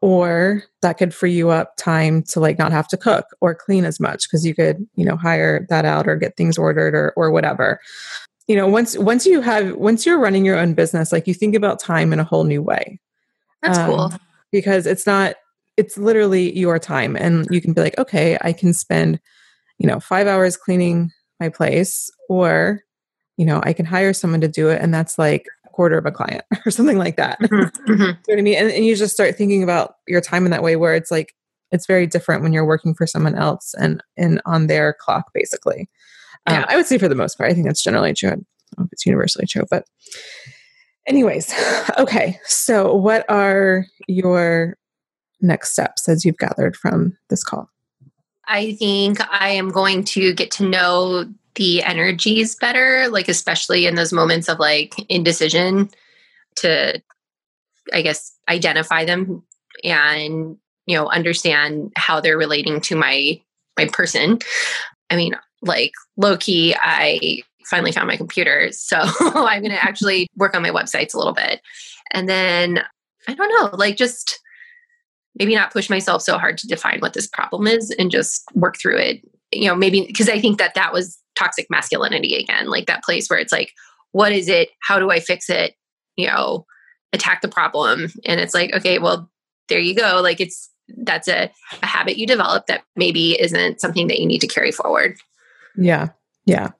or 0.00 0.62
that 0.82 0.98
could 0.98 1.14
free 1.14 1.32
you 1.32 1.50
up 1.50 1.76
time 1.76 2.22
to 2.22 2.40
like 2.40 2.58
not 2.58 2.72
have 2.72 2.88
to 2.88 2.96
cook 2.96 3.26
or 3.40 3.54
clean 3.54 3.84
as 3.84 4.00
much 4.00 4.26
because 4.28 4.44
you 4.46 4.54
could 4.54 4.86
you 4.94 5.04
know 5.04 5.16
hire 5.16 5.66
that 5.68 5.84
out 5.84 6.08
or 6.08 6.16
get 6.16 6.36
things 6.36 6.56
ordered 6.58 6.94
or 6.94 7.12
or 7.16 7.30
whatever. 7.30 7.80
You 8.48 8.56
know 8.56 8.66
once 8.66 8.96
once 8.98 9.26
you 9.26 9.40
have 9.40 9.76
once 9.76 10.04
you're 10.06 10.18
running 10.18 10.44
your 10.44 10.58
own 10.58 10.74
business 10.74 11.12
like 11.12 11.26
you 11.26 11.34
think 11.34 11.54
about 11.54 11.80
time 11.80 12.12
in 12.12 12.20
a 12.20 12.24
whole 12.24 12.44
new 12.44 12.62
way. 12.62 13.00
That's 13.62 13.78
Um, 13.78 13.86
cool 13.86 14.12
because 14.52 14.86
it's 14.86 15.06
not 15.06 15.36
it's 15.76 15.98
literally 15.98 16.56
your 16.56 16.78
time 16.78 17.16
and 17.16 17.46
you 17.50 17.60
can 17.60 17.72
be 17.72 17.80
like 17.80 17.98
okay 17.98 18.38
i 18.42 18.52
can 18.52 18.72
spend 18.72 19.18
you 19.78 19.86
know 19.86 19.98
five 19.98 20.26
hours 20.28 20.56
cleaning 20.56 21.10
my 21.40 21.48
place 21.48 22.10
or 22.28 22.80
you 23.36 23.44
know 23.44 23.60
i 23.64 23.72
can 23.72 23.84
hire 23.84 24.12
someone 24.12 24.40
to 24.40 24.46
do 24.46 24.68
it 24.68 24.80
and 24.80 24.94
that's 24.94 25.18
like 25.18 25.46
quarter 25.74 25.98
of 25.98 26.06
a 26.06 26.10
client 26.12 26.44
or 26.66 26.70
something 26.70 26.98
like 26.98 27.16
that 27.16 27.38
Mhm, 27.40 27.70
mhm. 27.88 27.90
you 27.90 27.96
know 27.96 28.16
what 28.26 28.38
I 28.38 28.42
mean? 28.42 28.54
And, 28.56 28.70
and 28.70 28.84
you 28.84 28.94
just 28.96 29.12
start 29.12 29.36
thinking 29.36 29.62
about 29.62 29.94
your 30.06 30.20
time 30.20 30.44
in 30.44 30.50
that 30.52 30.62
way 30.62 30.76
where 30.76 30.94
it's 30.94 31.10
like 31.10 31.34
it's 31.72 31.86
very 31.86 32.06
different 32.06 32.42
when 32.42 32.52
you're 32.52 32.64
working 32.66 32.94
for 32.94 33.06
someone 33.06 33.34
else 33.34 33.74
and 33.78 34.02
and 34.16 34.40
on 34.46 34.68
their 34.68 34.94
clock 35.00 35.30
basically. 35.34 35.88
Um, 36.46 36.54
Yeah. 36.54 36.66
I 36.68 36.76
would 36.76 36.86
say 36.86 36.98
for 36.98 37.08
the 37.08 37.14
most 37.14 37.36
part, 37.36 37.50
I 37.50 37.54
think 37.54 37.66
that's 37.66 37.82
generally 37.82 38.14
true. 38.14 38.28
I 38.28 38.32
don't 38.32 38.46
know 38.78 38.84
if 38.84 38.92
it's 38.92 39.06
universally 39.06 39.46
true, 39.46 39.64
but 39.70 39.84
anyways, 41.06 41.52
okay. 41.98 42.38
So 42.44 42.94
what 42.94 43.24
are 43.28 43.86
your 44.06 44.76
next 45.40 45.72
steps 45.72 46.08
as 46.08 46.24
you've 46.24 46.38
gathered 46.38 46.76
from 46.76 47.16
this 47.30 47.42
call? 47.44 47.68
I 48.46 48.74
think 48.74 49.18
I 49.30 49.50
am 49.50 49.70
going 49.70 50.04
to 50.04 50.32
get 50.34 50.50
to 50.52 50.68
know 50.68 51.24
the 51.54 51.82
energies 51.82 52.54
better, 52.56 53.08
like 53.08 53.28
especially 53.28 53.86
in 53.86 53.94
those 53.94 54.12
moments 54.12 54.48
of 54.48 54.58
like 54.58 54.94
indecision 55.08 55.90
to 56.56 57.02
I 57.92 58.02
guess 58.02 58.34
identify 58.48 59.04
them 59.04 59.42
and 59.82 60.56
you 60.86 60.96
know 60.96 61.08
understand 61.08 61.92
how 61.96 62.20
they're 62.20 62.38
relating 62.38 62.80
to 62.82 62.96
my 62.96 63.40
my 63.78 63.86
person. 63.86 64.38
I 65.10 65.16
mean, 65.16 65.34
like 65.62 65.92
low 66.16 66.36
key 66.36 66.74
I 66.80 67.42
finally 67.66 67.92
found 67.92 68.08
my 68.08 68.16
computer, 68.16 68.70
so 68.72 68.98
I'm 69.20 69.62
going 69.62 69.72
to 69.72 69.84
actually 69.84 70.28
work 70.36 70.54
on 70.54 70.62
my 70.62 70.70
websites 70.70 71.14
a 71.14 71.18
little 71.18 71.32
bit. 71.32 71.60
And 72.12 72.28
then 72.28 72.80
I 73.26 73.34
don't 73.34 73.48
know, 73.48 73.76
like 73.76 73.96
just 73.96 74.40
maybe 75.36 75.54
not 75.54 75.72
push 75.72 75.90
myself 75.90 76.22
so 76.22 76.38
hard 76.38 76.58
to 76.58 76.66
define 76.66 77.00
what 77.00 77.12
this 77.12 77.26
problem 77.26 77.66
is 77.66 77.90
and 77.98 78.10
just 78.10 78.44
work 78.54 78.76
through 78.78 78.98
it 78.98 79.20
you 79.52 79.68
know 79.68 79.74
maybe 79.74 80.04
because 80.06 80.28
i 80.28 80.40
think 80.40 80.58
that 80.58 80.74
that 80.74 80.92
was 80.92 81.18
toxic 81.36 81.66
masculinity 81.70 82.34
again 82.36 82.68
like 82.68 82.86
that 82.86 83.02
place 83.02 83.28
where 83.28 83.38
it's 83.38 83.52
like 83.52 83.72
what 84.12 84.32
is 84.32 84.48
it 84.48 84.68
how 84.80 84.98
do 84.98 85.10
i 85.10 85.18
fix 85.20 85.50
it 85.50 85.74
you 86.16 86.26
know 86.26 86.64
attack 87.12 87.40
the 87.42 87.48
problem 87.48 88.08
and 88.26 88.40
it's 88.40 88.54
like 88.54 88.72
okay 88.74 88.98
well 88.98 89.30
there 89.68 89.78
you 89.80 89.94
go 89.94 90.20
like 90.22 90.40
it's 90.40 90.70
that's 90.98 91.28
a, 91.28 91.50
a 91.82 91.86
habit 91.86 92.18
you 92.18 92.26
develop 92.26 92.66
that 92.66 92.82
maybe 92.96 93.40
isn't 93.40 93.80
something 93.80 94.06
that 94.08 94.18
you 94.20 94.26
need 94.26 94.40
to 94.40 94.46
carry 94.46 94.70
forward 94.70 95.16
Yeah. 95.76 96.08
Yeah. 96.46 96.72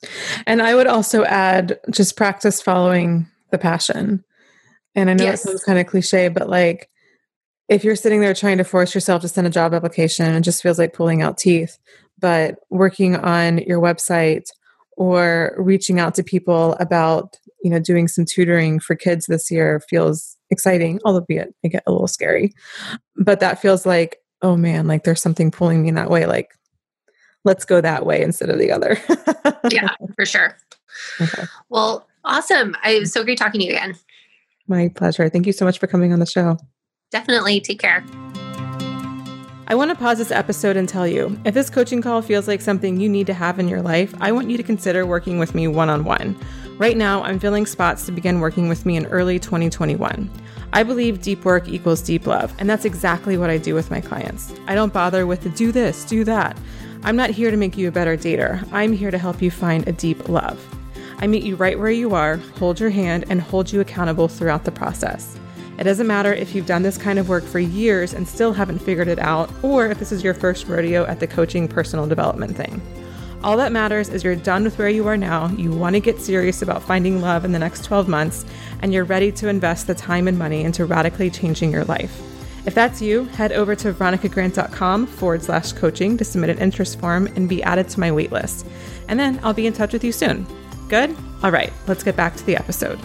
And 0.47 0.61
I 0.61 0.75
would 0.75 0.87
also 0.87 1.25
add 1.25 1.81
just 1.91 2.17
practice 2.19 2.61
following 2.61 3.27
the 3.51 3.57
passion. 3.57 4.23
And 4.95 5.09
I 5.09 5.15
know 5.15 5.25
Yes. 5.25 5.41
it 5.41 5.49
sounds 5.49 5.65
kind 5.65 5.79
of 5.79 5.87
cliche, 5.87 6.29
but 6.29 6.51
like 6.51 6.91
if 7.71 7.83
you're 7.83 7.97
sitting 7.97 8.21
there 8.21 8.35
trying 8.35 8.59
to 8.59 8.65
force 8.65 8.95
yourself 8.95 9.23
to 9.23 9.29
send 9.29 9.47
a 9.47 9.51
job 9.51 9.73
application, 9.73 10.27
it 10.35 10.43
just 10.43 10.63
feels 10.63 10.79
like 10.79 10.93
pulling 10.93 11.23
out 11.23 11.39
teeth. 11.39 11.79
But 12.25 12.57
working 12.71 13.17
on 13.17 13.59
your 13.59 13.81
website 13.83 14.45
or 14.97 15.55
reaching 15.59 16.01
out 16.01 16.15
to 16.15 16.23
people 16.23 16.73
about, 16.81 17.37
you 17.63 17.69
know, 17.69 17.79
doing 17.79 18.09
some 18.09 18.25
tutoring 18.25 18.81
for 18.81 18.95
kids 18.97 19.27
this 19.27 19.51
year 19.51 19.81
feels 19.91 20.35
exciting, 20.49 21.01
albeit 21.05 21.55
it 21.63 21.69
get 21.69 21.83
a 21.87 21.93
little 21.93 22.09
scary. 22.09 22.55
But 23.17 23.41
that 23.41 23.61
feels 23.61 23.85
like, 23.85 24.17
oh 24.41 24.57
man, 24.57 24.87
like 24.87 25.05
there's 25.05 25.21
something 25.21 25.51
pulling 25.51 25.83
me 25.83 25.89
in 25.91 25.97
that 25.97 26.09
way. 26.09 26.25
Like, 26.25 26.49
let's 27.45 27.67
go 27.67 27.83
that 27.83 28.07
way 28.07 28.23
instead 28.23 28.49
of 28.49 28.59
the 28.59 28.73
other. 28.73 28.97
yeah 29.71 29.91
for 30.17 30.25
sure 30.25 30.57
Okay. 31.21 31.43
well 31.69 32.07
awesome 32.25 32.75
i 32.85 32.99
was 33.01 33.13
so 33.13 33.23
great 33.25 33.37
talking 33.37 33.61
to 33.61 33.67
you 33.67 33.73
again 33.73 33.95
My 34.69 34.89
pleasure. 34.89 35.29
Thank 35.29 35.47
you 35.47 35.53
so 35.53 35.65
much 35.67 35.79
for 35.79 35.87
coming 35.89 36.13
on 36.13 36.21
the 36.21 36.27
show. 36.27 36.57
definitely 37.11 37.61
take 37.61 37.81
care 37.81 38.03
I 39.67 39.75
want 39.75 39.91
to 39.91 39.97
pause 39.97 40.19
this 40.19 40.31
episode 40.31 40.77
and 40.77 40.87
tell 40.87 41.09
you 41.09 41.39
if 41.47 41.55
this 41.55 41.71
coaching 41.71 42.03
call 42.03 42.21
feels 42.21 42.47
like 42.47 42.61
something 42.61 43.01
you 43.01 43.09
need 43.09 43.27
to 43.29 43.35
have 43.35 43.59
in 43.59 43.67
your 43.67 43.81
life, 43.81 44.15
I 44.21 44.31
want 44.31 44.51
you 44.51 44.59
to 44.59 44.63
consider 44.63 45.07
working 45.07 45.39
with 45.39 45.55
me 45.55 45.69
one 45.69 45.89
on 45.89 46.05
one. 46.05 46.37
Right 46.77 46.99
now, 46.99 47.23
I'm 47.23 47.39
filling 47.39 47.65
spots 47.65 48.05
to 48.05 48.13
begin 48.13 48.41
working 48.41 48.69
with 48.69 48.85
me 48.85 48.97
in 48.97 49.07
early 49.07 49.39
2021. 49.39 50.31
I 50.75 50.83
believe 50.83 51.23
deep 51.23 51.47
work 51.47 51.67
equals 51.67 52.03
deep 52.03 52.27
love, 52.27 52.53
and 52.59 52.69
that's 52.69 52.85
exactly 52.85 53.39
what 53.39 53.49
I 53.49 53.57
do 53.57 53.75
with 53.75 53.91
my 53.91 54.03
clients. 54.03 54.53
I 54.67 54.75
don't 54.75 54.93
bother 54.93 55.27
with 55.27 55.41
the 55.41 55.51
do 55.51 55.73
this, 55.73 56.05
do 56.05 56.25
that. 56.25 56.59
I'm 57.03 57.17
not 57.17 57.31
here 57.31 57.51
to 57.51 57.57
make 57.57 57.79
you 57.79 57.89
a 57.89 57.93
better 57.93 58.19
dater. 58.19 58.69
I'm 58.71 58.93
here 58.93 59.11
to 59.11 59.19
help 59.19 59.41
you 59.41 59.51
find 59.51 59.89
a 59.89 59.93
deep 59.93 60.29
love. 60.29 60.63
I 61.21 61.27
meet 61.27 61.43
you 61.43 61.57
right 61.57 61.79
where 61.79 61.91
you 61.91 62.15
are, 62.15 62.37
hold 62.59 62.81
your 62.81 62.91
hand, 62.91 63.25
and 63.31 63.41
hold 63.41 63.73
you 63.73 63.81
accountable 63.81 64.29
throughout 64.29 64.65
the 64.65 64.73
process. 64.73 65.39
It 65.79 65.85
doesn't 65.85 66.07
matter 66.07 66.33
if 66.33 66.55
you've 66.55 66.67
done 66.67 66.83
this 66.83 66.99
kind 66.99 67.19
of 67.19 67.29
work 67.29 67.45
for 67.45 67.59
years 67.59 68.15
and 68.15 68.27
still 68.27 68.53
haven't 68.53 68.79
figured 68.79 69.09
it 69.09 69.19
out, 69.19 69.51
or 69.63 69.89
if 69.89 69.99
this 69.99 70.13
is 70.13 70.23
your 70.23 70.35
first 70.35 70.69
rodeo 70.69 71.05
at 71.07 71.21
the 71.21 71.27
coaching 71.27 71.67
personal 71.67 72.07
development 72.07 72.57
thing. 72.57 72.81
All 73.43 73.59
that 73.59 73.73
matters 73.73 74.09
is 74.09 74.25
you're 74.25 74.37
done 74.37 74.65
with 74.65 74.79
where 74.79 74.89
you 74.89 75.07
are 75.07 75.19
now, 75.19 75.49
you 75.49 75.71
want 75.71 75.95
to 75.95 76.01
get 76.01 76.21
serious 76.21 76.63
about 76.63 76.83
finding 76.83 77.21
love 77.21 77.45
in 77.45 77.53
the 77.53 77.59
next 77.59 77.85
12 77.85 78.09
months, 78.09 78.47
and 78.81 78.95
you're 78.95 79.05
ready 79.05 79.31
to 79.33 79.49
invest 79.49 79.87
the 79.87 79.95
time 79.95 80.29
and 80.29 80.39
money 80.39 80.63
into 80.63 80.87
radically 80.87 81.29
changing 81.29 81.71
your 81.71 81.85
life. 81.85 82.23
If 82.67 82.75
that's 82.75 83.03
you, 83.03 83.25
head 83.25 83.53
over 83.53 83.77
to 83.77 83.93
veronicagrant.com 83.93 85.07
forward 85.07 85.43
slash 85.43 85.73
coaching 85.73 86.17
to 86.17 86.25
submit 86.25 86.51
an 86.51 86.59
interest 86.59 86.99
form 86.99 87.27
and 87.37 87.49
be 87.49 87.63
added 87.63 87.89
to 87.91 88.01
my 88.01 88.11
waitlist. 88.11 88.67
And 89.09 89.21
then 89.21 89.39
I'll 89.43 89.53
be 89.53 89.67
in 89.67 89.75
touch 89.75 89.93
with 89.93 90.05
you 90.05 90.13
soon. 90.13 90.47
Good? 90.89 91.15
All 91.43 91.51
right, 91.51 91.73
let's 91.87 92.03
get 92.03 92.17
back 92.17 92.37
to 92.37 92.47
the 92.47 92.57
episode. 92.57 92.99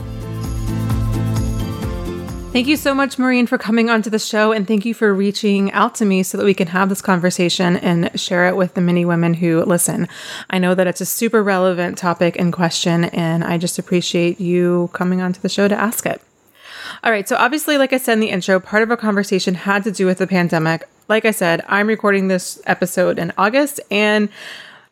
Thank 2.51 2.65
you 2.67 2.77
so 2.77 2.95
much, 2.95 3.19
Maureen, 3.19 3.45
for 3.45 3.59
coming 3.59 3.91
onto 3.91 4.09
the 4.09 4.17
show. 4.17 4.51
And 4.51 4.67
thank 4.67 4.83
you 4.83 4.95
for 4.95 5.13
reaching 5.13 5.71
out 5.71 5.93
to 5.95 6.05
me 6.05 6.23
so 6.23 6.35
that 6.35 6.45
we 6.45 6.55
can 6.55 6.67
have 6.69 6.89
this 6.89 6.99
conversation 6.99 7.77
and 7.77 8.19
share 8.19 8.47
it 8.47 8.57
with 8.57 8.73
the 8.73 8.81
many 8.81 9.05
women 9.05 9.35
who 9.35 9.63
listen. 9.63 10.07
I 10.49 10.57
know 10.57 10.73
that 10.73 10.87
it's 10.87 10.99
a 10.99 11.05
super 11.05 11.43
relevant 11.43 11.99
topic 11.99 12.39
and 12.39 12.51
question, 12.51 13.05
and 13.05 13.43
I 13.43 13.59
just 13.59 13.77
appreciate 13.77 14.41
you 14.41 14.89
coming 14.93 15.21
onto 15.21 15.39
the 15.39 15.47
show 15.47 15.67
to 15.67 15.79
ask 15.79 16.07
it. 16.07 16.23
All 17.03 17.11
right. 17.11 17.29
So, 17.29 17.35
obviously, 17.35 17.77
like 17.77 17.93
I 17.93 17.97
said 17.97 18.13
in 18.13 18.19
the 18.19 18.31
intro, 18.31 18.59
part 18.59 18.81
of 18.81 18.89
our 18.89 18.97
conversation 18.97 19.53
had 19.53 19.83
to 19.83 19.91
do 19.91 20.07
with 20.07 20.17
the 20.17 20.27
pandemic. 20.27 20.89
Like 21.07 21.25
I 21.25 21.31
said, 21.31 21.63
I'm 21.67 21.87
recording 21.87 22.29
this 22.29 22.59
episode 22.65 23.19
in 23.19 23.31
August, 23.37 23.79
and 23.91 24.27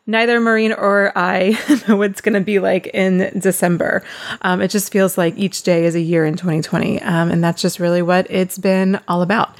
neither 0.08 0.40
Maureen 0.40 0.72
or 0.72 1.12
I 1.14 1.56
know 1.88 1.96
what 1.96 2.10
it's 2.10 2.20
going 2.20 2.34
to 2.34 2.40
be 2.40 2.58
like 2.58 2.88
in 2.88 3.38
December. 3.38 4.02
Um, 4.42 4.60
it 4.60 4.68
just 4.68 4.90
feels 4.90 5.16
like 5.16 5.36
each 5.36 5.62
day 5.62 5.84
is 5.84 5.94
a 5.94 6.00
year 6.00 6.26
in 6.26 6.34
2020. 6.34 7.00
Um, 7.02 7.30
and 7.30 7.44
that's 7.44 7.62
just 7.62 7.78
really 7.78 8.02
what 8.02 8.26
it's 8.28 8.58
been 8.58 8.98
all 9.06 9.22
about. 9.22 9.54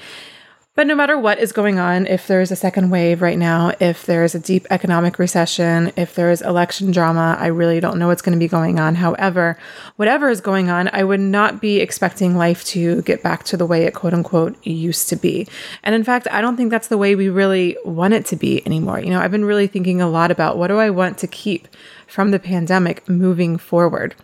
But 0.79 0.87
no 0.87 0.95
matter 0.95 1.19
what 1.19 1.41
is 1.41 1.51
going 1.51 1.81
on, 1.81 2.07
if 2.07 2.29
there's 2.29 2.53
a 2.53 2.55
second 2.55 2.91
wave 2.91 3.21
right 3.21 3.37
now, 3.37 3.73
if 3.81 4.07
there's 4.07 4.37
a 4.37 4.39
deep 4.39 4.65
economic 4.71 5.19
recession, 5.19 5.91
if 5.97 6.15
there's 6.15 6.41
election 6.41 6.93
drama, 6.93 7.37
I 7.37 7.49
really 7.49 7.81
don't 7.81 7.99
know 7.99 8.07
what's 8.07 8.23
going 8.23 8.35
to 8.35 8.39
be 8.39 8.47
going 8.47 8.79
on. 8.79 8.95
However, 8.95 9.59
whatever 9.97 10.29
is 10.29 10.41
going 10.41 10.71
on, 10.71 10.89
I 10.93 11.03
would 11.03 11.19
not 11.19 11.61
be 11.61 11.81
expecting 11.81 12.37
life 12.37 12.65
to 12.67 13.03
get 13.03 13.25
back 13.25 13.43
to 13.47 13.57
the 13.57 13.67
way 13.67 13.87
it 13.87 13.95
quote 13.95 14.15
unquote 14.15 14.65
used 14.65 15.09
to 15.09 15.17
be. 15.17 15.49
And 15.83 15.97
in 15.97 16.05
fact, 16.05 16.29
I 16.31 16.41
don't 16.41 16.57
think 16.57 16.71
that's 16.71 16.87
the 16.87 16.97
way 16.97 17.17
we 17.17 17.29
really 17.29 17.77
want 17.85 18.15
it 18.15 18.25
to 18.27 18.37
be 18.37 18.65
anymore. 18.65 19.01
You 19.01 19.11
know, 19.11 19.19
I've 19.19 19.33
been 19.33 19.45
really 19.45 19.67
thinking 19.67 20.01
a 20.01 20.09
lot 20.09 20.31
about 20.31 20.59
what 20.59 20.69
do 20.69 20.79
I 20.79 20.91
want 20.91 21.19
to 21.19 21.27
keep 21.27 21.67
from 22.07 22.31
the 22.31 22.39
pandemic 22.39 23.09
moving 23.09 23.59
forward. 23.59 24.15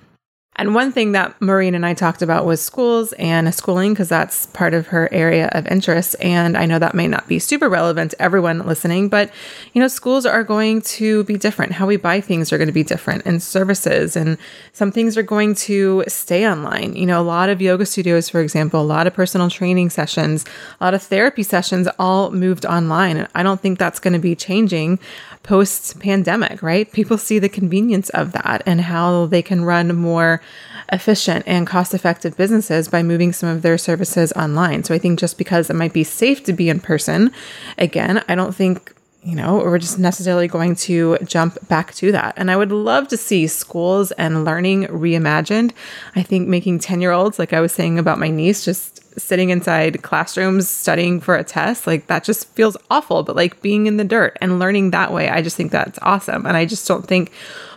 And 0.56 0.74
one 0.74 0.92
thing 0.92 1.12
that 1.12 1.40
Maureen 1.40 1.74
and 1.74 1.84
I 1.84 1.94
talked 1.94 2.22
about 2.22 2.46
was 2.46 2.60
schools 2.60 3.12
and 3.14 3.52
schooling, 3.52 3.92
because 3.92 4.08
that's 4.08 4.46
part 4.46 4.72
of 4.72 4.86
her 4.88 5.12
area 5.12 5.48
of 5.52 5.66
interest. 5.66 6.14
And 6.20 6.56
I 6.56 6.64
know 6.64 6.78
that 6.78 6.94
may 6.94 7.08
not 7.08 7.26
be 7.26 7.40
super 7.40 7.68
relevant 7.68 8.12
to 8.12 8.22
everyone 8.22 8.64
listening, 8.64 9.08
but 9.08 9.32
you 9.72 9.80
know, 9.80 9.88
schools 9.88 10.24
are 10.24 10.44
going 10.44 10.82
to 10.82 11.24
be 11.24 11.36
different. 11.36 11.72
How 11.72 11.86
we 11.86 11.96
buy 11.96 12.20
things 12.20 12.52
are 12.52 12.58
going 12.58 12.68
to 12.68 12.72
be 12.72 12.84
different, 12.84 13.26
and 13.26 13.42
services, 13.42 14.16
and 14.16 14.38
some 14.72 14.92
things 14.92 15.16
are 15.18 15.22
going 15.22 15.56
to 15.56 16.04
stay 16.06 16.48
online. 16.48 16.94
You 16.94 17.06
know, 17.06 17.20
a 17.20 17.22
lot 17.24 17.48
of 17.48 17.60
yoga 17.60 17.84
studios, 17.84 18.28
for 18.28 18.40
example, 18.40 18.80
a 18.80 18.82
lot 18.82 19.08
of 19.08 19.14
personal 19.14 19.50
training 19.50 19.90
sessions, 19.90 20.44
a 20.80 20.84
lot 20.84 20.94
of 20.94 21.02
therapy 21.02 21.42
sessions 21.42 21.88
all 21.98 22.30
moved 22.30 22.64
online. 22.64 23.16
And 23.16 23.28
I 23.34 23.42
don't 23.42 23.60
think 23.60 23.78
that's 23.78 23.98
going 23.98 24.14
to 24.14 24.20
be 24.20 24.36
changing 24.36 25.00
post 25.44 26.00
pandemic, 26.00 26.62
right? 26.62 26.90
People 26.90 27.16
see 27.16 27.38
the 27.38 27.48
convenience 27.48 28.08
of 28.10 28.32
that 28.32 28.62
and 28.66 28.80
how 28.80 29.26
they 29.26 29.42
can 29.42 29.64
run 29.64 29.94
more 29.94 30.42
efficient 30.90 31.44
and 31.46 31.66
cost 31.66 31.94
effective 31.94 32.36
businesses 32.36 32.88
by 32.88 33.02
moving 33.02 33.32
some 33.32 33.48
of 33.48 33.62
their 33.62 33.78
services 33.78 34.32
online. 34.32 34.82
So 34.82 34.94
I 34.94 34.98
think 34.98 35.20
just 35.20 35.38
because 35.38 35.70
it 35.70 35.76
might 35.76 35.92
be 35.92 36.02
safe 36.02 36.42
to 36.44 36.52
be 36.52 36.68
in 36.68 36.80
person, 36.80 37.30
again, 37.78 38.24
I 38.26 38.34
don't 38.34 38.54
think 38.54 38.94
you 39.24 39.34
know, 39.34 39.56
we're 39.56 39.78
just 39.78 39.98
necessarily 39.98 40.46
going 40.46 40.76
to 40.76 41.16
jump 41.24 41.66
back 41.66 41.94
to 41.94 42.12
that. 42.12 42.34
And 42.36 42.50
I 42.50 42.56
would 42.56 42.70
love 42.70 43.08
to 43.08 43.16
see 43.16 43.46
schools 43.46 44.12
and 44.12 44.44
learning 44.44 44.84
reimagined. 44.88 45.72
I 46.14 46.22
think 46.22 46.46
making 46.46 46.80
10 46.80 47.00
year 47.00 47.10
olds, 47.10 47.38
like 47.38 47.54
I 47.54 47.60
was 47.60 47.72
saying 47.72 47.98
about 47.98 48.18
my 48.18 48.28
niece, 48.28 48.64
just 48.66 49.00
sitting 49.18 49.48
inside 49.48 50.02
classrooms 50.02 50.68
studying 50.68 51.20
for 51.20 51.36
a 51.36 51.44
test, 51.44 51.86
like 51.86 52.06
that 52.08 52.22
just 52.22 52.48
feels 52.48 52.76
awful. 52.90 53.22
But 53.22 53.34
like 53.34 53.62
being 53.62 53.86
in 53.86 53.96
the 53.96 54.04
dirt 54.04 54.36
and 54.42 54.58
learning 54.58 54.90
that 54.90 55.10
way, 55.10 55.30
I 55.30 55.40
just 55.40 55.56
think 55.56 55.72
that's 55.72 55.98
awesome. 56.02 56.44
And 56.44 56.56
I 56.56 56.66
just 56.66 56.86
don't 56.86 57.06
think 57.06 57.32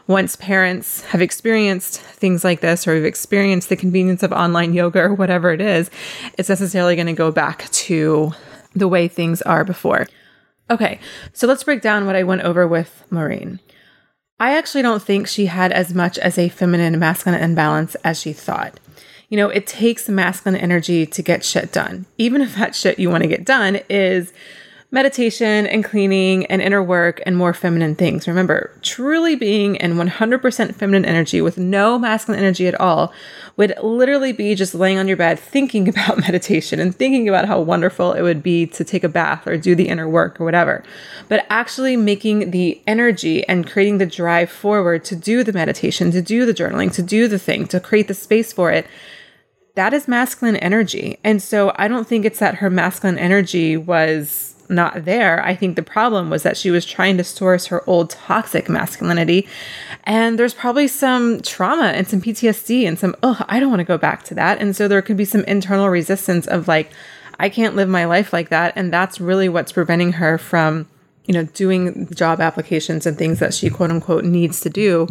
once 0.08 0.36
parents 0.36 1.02
have 1.06 1.22
experienced 1.22 2.02
things 2.02 2.44
like 2.44 2.60
this 2.60 2.86
or 2.88 2.96
have 2.96 3.06
experienced 3.06 3.70
the 3.70 3.76
convenience 3.78 4.22
of 4.22 4.34
online 4.34 4.74
yoga 4.74 5.00
or 5.00 5.14
whatever 5.14 5.52
it 5.52 5.62
is, 5.62 5.90
it's 6.38 6.50
necessarily 6.50 6.96
going 6.96 7.08
to 7.08 7.14
go 7.14 7.32
back 7.32 7.70
to 7.72 8.34
the 8.76 8.88
way 8.88 9.08
things 9.08 9.42
are 9.44 9.64
before. 9.64 10.08
Okay, 10.70 11.00
so 11.34 11.48
let's 11.48 11.64
break 11.64 11.82
down 11.82 12.06
what 12.06 12.16
I 12.16 12.24
went 12.24 12.42
over 12.42 12.68
with 12.68 13.04
Maureen. 13.10 13.60
I 14.40 14.58
actually 14.58 14.84
don't 14.84 15.02
think 15.02 15.28
she 15.28 15.48
had 15.48 15.72
as 15.72 15.94
much 15.94 16.18
as 16.20 16.38
a 16.38 16.50
feminine 16.50 17.00
masculine 17.00 17.42
imbalance 17.42 17.96
as 18.04 18.20
she 18.20 18.34
thought. 18.34 18.80
You 19.30 19.38
know, 19.38 19.50
it 19.50 19.66
takes 19.66 20.08
masculine 20.08 20.60
energy 20.60 21.06
to 21.06 21.22
get 21.22 21.44
shit 21.44 21.72
done. 21.72 22.06
Even 22.18 22.42
if 22.42 22.56
that 22.56 22.76
shit 22.76 23.00
you 23.00 23.10
want 23.10 23.24
to 23.24 23.30
get 23.30 23.46
done 23.46 23.80
is 23.90 24.32
meditation 24.90 25.68
and 25.68 25.84
cleaning 25.84 26.46
and 26.46 26.62
inner 26.62 26.82
work 26.82 27.22
and 27.26 27.36
more 27.36 27.54
feminine 27.54 27.94
things. 27.94 28.26
Remember, 28.26 28.72
truly 28.82 29.36
being 29.36 29.76
in 29.76 29.96
100% 29.96 30.76
feminine 30.76 31.04
energy 31.04 31.42
with 31.42 31.58
no 31.58 32.00
masculine 32.00 32.40
energy 32.40 32.68
at 32.68 32.80
all 32.80 33.12
would 33.58 33.74
literally 33.84 34.32
be 34.32 34.56
just 34.56 34.74
laying 34.74 34.98
on 34.98 35.08
your 35.08 35.18
bed 35.18 35.38
thinking 35.38 35.90
about 35.90 36.20
meditation 36.20 36.80
and 36.80 36.96
thinking 36.96 37.28
about 37.28 37.46
how 37.46 37.60
wonderful 37.60 38.14
it 38.14 38.22
would 38.22 38.42
be 38.42 38.66
to 38.66 38.86
take 38.86 39.04
a 39.04 39.10
bath 39.10 39.46
or 39.46 39.58
do 39.58 39.76
the 39.76 39.90
inner 39.90 40.08
work 40.08 40.40
or 40.40 40.46
whatever. 40.46 40.84
But 41.28 41.46
actually 41.50 41.98
making 41.98 42.52
the 42.52 42.82
energy 42.88 43.46
and 43.48 43.70
creating 43.70 43.98
the 43.98 44.06
drive 44.06 44.50
forward 44.50 45.04
to 45.06 45.18
do 45.18 45.44
the 45.44 45.54
meditation, 45.54 46.12
to 46.12 46.22
do 46.22 46.46
the 46.46 46.54
journaling, 46.54 46.94
to 46.94 47.02
do 47.04 47.28
the 47.28 47.40
thing, 47.40 47.68
to 47.68 47.82
create 47.82 48.08
the 48.08 48.14
space 48.14 48.54
for 48.54 48.72
it 48.72 48.88
that 49.76 49.94
is 49.94 50.08
masculine 50.08 50.56
energy. 50.56 51.20
And 51.24 51.40
so 51.40 51.72
I 51.76 51.88
don't 51.88 52.08
think 52.08 52.26
it's 52.26 52.40
that 52.40 52.56
her 52.56 52.70
masculine 52.72 53.20
energy 53.20 53.78
was 53.78 54.57
not 54.70 55.06
there. 55.06 55.44
I 55.44 55.56
think 55.56 55.76
the 55.76 55.84
problem 55.84 56.30
was 56.30 56.44
that 56.44 56.58
she 56.58 56.72
was 56.72 56.86
trying 56.86 57.18
to 57.18 57.24
source 57.24 57.68
her 57.68 57.88
old 57.90 58.10
toxic 58.10 58.70
masculinity. 58.70 59.48
And 60.04 60.38
there's 60.38 60.54
probably 60.54 60.88
some 60.88 61.42
trauma 61.42 61.88
and 61.88 62.08
some 62.08 62.22
PTSD 62.22 62.88
and 62.88 62.98
some, 62.98 63.16
oh, 63.24 63.44
I 63.48 63.60
don't 63.60 63.70
want 63.70 63.80
to 63.80 63.86
go 63.86 63.98
back 63.98 64.24
to 64.26 64.36
that. 64.36 64.60
And 64.60 64.76
so 64.76 64.88
there 64.88 65.02
could 65.02 65.18
be 65.18 65.26
some 65.26 65.44
internal 65.46 65.90
resistance 65.90 66.48
of 66.48 66.68
like, 66.68 66.92
I 67.40 67.50
can't 67.50 67.76
live 67.76 67.90
my 67.90 68.06
life 68.06 68.34
like 68.34 68.50
that. 68.50 68.74
And 68.76 68.92
that's 68.92 69.22
really 69.22 69.50
what's 69.50 69.72
preventing 69.72 70.14
her 70.14 70.38
from 70.38 70.88
you 71.28 71.34
know, 71.34 71.44
doing 71.44 72.08
job 72.14 72.40
applications 72.40 73.06
and 73.06 73.18
things 73.18 73.40
that 73.40 73.54
she 73.54 73.70
quote 73.70 73.92
unquote 73.92 74.24
needs 74.24 74.62
to 74.62 74.70
do, 74.70 75.08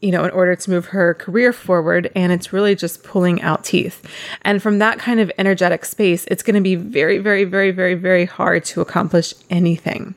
you 0.00 0.10
know, 0.10 0.24
in 0.24 0.30
order 0.30 0.56
to 0.56 0.70
move 0.70 0.86
her 0.86 1.14
career 1.14 1.52
forward. 1.52 2.10
And 2.14 2.32
it's 2.32 2.52
really 2.52 2.74
just 2.74 3.02
pulling 3.04 3.40
out 3.42 3.64
teeth. 3.64 4.04
And 4.42 4.62
from 4.62 4.78
that 4.78 4.98
kind 4.98 5.20
of 5.20 5.30
energetic 5.38 5.84
space, 5.84 6.24
it's 6.26 6.42
going 6.42 6.56
to 6.56 6.60
be 6.60 6.74
very, 6.74 7.18
very, 7.18 7.44
very, 7.44 7.70
very, 7.70 7.94
very 7.94 8.24
hard 8.24 8.64
to 8.66 8.80
accomplish 8.80 9.34
anything. 9.50 10.14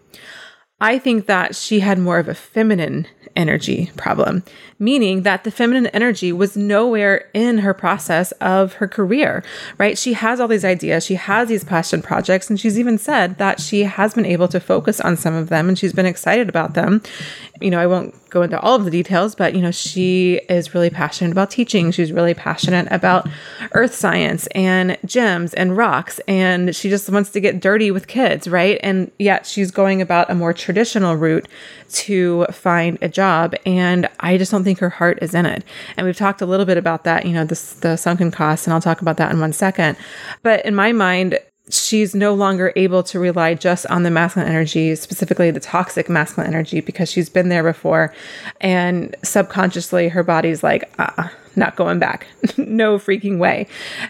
I 0.82 0.98
think 0.98 1.28
that 1.28 1.56
she 1.56 1.80
had 1.80 2.00
more 2.00 2.18
of 2.18 2.28
a 2.28 2.34
feminine 2.34 3.08
energy 3.36 3.92
problem, 3.96 4.44
meaning 4.80 5.22
that 5.22 5.44
the 5.44 5.52
feminine 5.52 5.88
energy 5.88 6.34
was 6.34 6.58
nowhere 6.58 7.30
in 7.34 7.60
her 7.60 7.74
process 7.74 8.32
of 8.34 8.74
her 8.74 8.88
career, 8.88 9.44
right? 9.78 9.98
She 9.98 10.14
has 10.14 10.40
all 10.40 10.48
these 10.48 10.66
ideas, 10.66 11.06
she 11.06 11.16
has 11.16 11.48
these 11.48 11.64
passion 11.64 12.02
projects, 12.02 12.50
and 12.50 12.60
she's 12.60 12.80
even 12.80 12.98
said 12.98 13.38
that 13.38 13.60
she 13.62 13.84
has 13.84 14.16
been 14.16 14.26
able 14.26 14.48
to 14.50 14.60
focus 14.60 15.00
on 15.00 15.16
some 15.16 15.36
of 15.36 15.50
them 15.50 15.70
and 15.70 15.78
she's 15.78 15.94
been 15.94 16.08
excited 16.08 16.50
about 16.50 16.74
them. 16.74 17.02
You 17.62 17.70
know, 17.70 17.80
I 17.80 17.86
won't 17.88 18.16
go 18.32 18.42
into 18.42 18.60
all 18.60 18.76
of 18.76 18.86
the 18.86 18.92
details, 18.92 19.36
but 19.36 19.54
you 19.54 19.62
know, 19.62 19.72
she 19.72 20.42
is 20.50 20.74
really 20.74 20.90
passionate 20.90 21.32
about 21.32 21.52
teaching. 21.52 21.92
She's 21.92 22.12
really 22.12 22.34
passionate 22.34 22.88
about 22.90 23.28
earth 23.74 23.94
science 23.94 24.48
and 24.56 24.98
gems 25.06 25.54
and 25.54 25.78
rocks, 25.78 26.20
and 26.28 26.76
she 26.76 26.90
just 26.90 27.10
wants 27.10 27.30
to 27.32 27.40
get 27.40 27.60
dirty 27.60 27.92
with 27.92 28.08
kids, 28.08 28.48
right? 28.48 28.80
And 28.82 29.12
yet 29.20 29.46
she's 29.46 29.70
going 29.70 30.02
about 30.02 30.32
a 30.32 30.36
more 30.36 30.54
traditional 30.54 31.16
route 31.16 31.48
to 31.92 32.46
find 32.46 32.98
a 33.02 33.10
job. 33.10 33.54
And 33.66 34.10
I 34.22 34.38
just 34.38 34.52
don't 34.52 34.64
think 34.64 34.80
her 34.80 34.90
heart 34.90 35.20
is 35.22 35.36
in 35.36 35.46
it. 35.46 35.64
And 35.98 36.06
we've 36.06 36.16
talked 36.16 36.42
a 36.42 36.46
little 36.46 36.66
bit 36.66 36.78
about 36.78 37.04
that, 37.04 37.26
you 37.26 37.34
know, 37.34 37.44
the, 37.44 37.76
the 37.82 37.98
sunken 37.98 38.32
costs, 38.32 38.66
and 38.66 38.74
I'll 38.74 38.82
talk 38.82 39.02
about 39.02 39.18
that 39.18 39.32
in 39.32 39.40
one 39.40 39.54
second. 39.54 39.98
But 40.42 40.66
in 40.66 40.74
my 40.74 40.94
mind, 40.94 41.38
she's 41.72 42.14
no 42.14 42.34
longer 42.34 42.74
able 42.76 43.04
to 43.04 43.20
rely 43.20 43.54
just 43.54 43.86
on 43.88 44.04
the 44.04 44.12
masculine 44.12 44.50
energy, 44.50 44.96
specifically 44.96 45.52
the 45.52 45.60
toxic 45.60 46.10
masculine 46.10 46.48
energy, 46.48 46.82
because 46.82 47.10
she's 47.10 47.30
been 47.30 47.50
there 47.50 47.64
before. 47.64 48.14
And 48.60 49.16
subconsciously, 49.24 50.10
her 50.10 50.24
body's 50.24 50.64
like, 50.64 50.92
ah, 51.00 51.32
not 51.56 51.76
going 51.76 52.00
back. 52.00 52.28
no 52.58 52.98
freaking 52.98 53.38
way. 53.38 53.68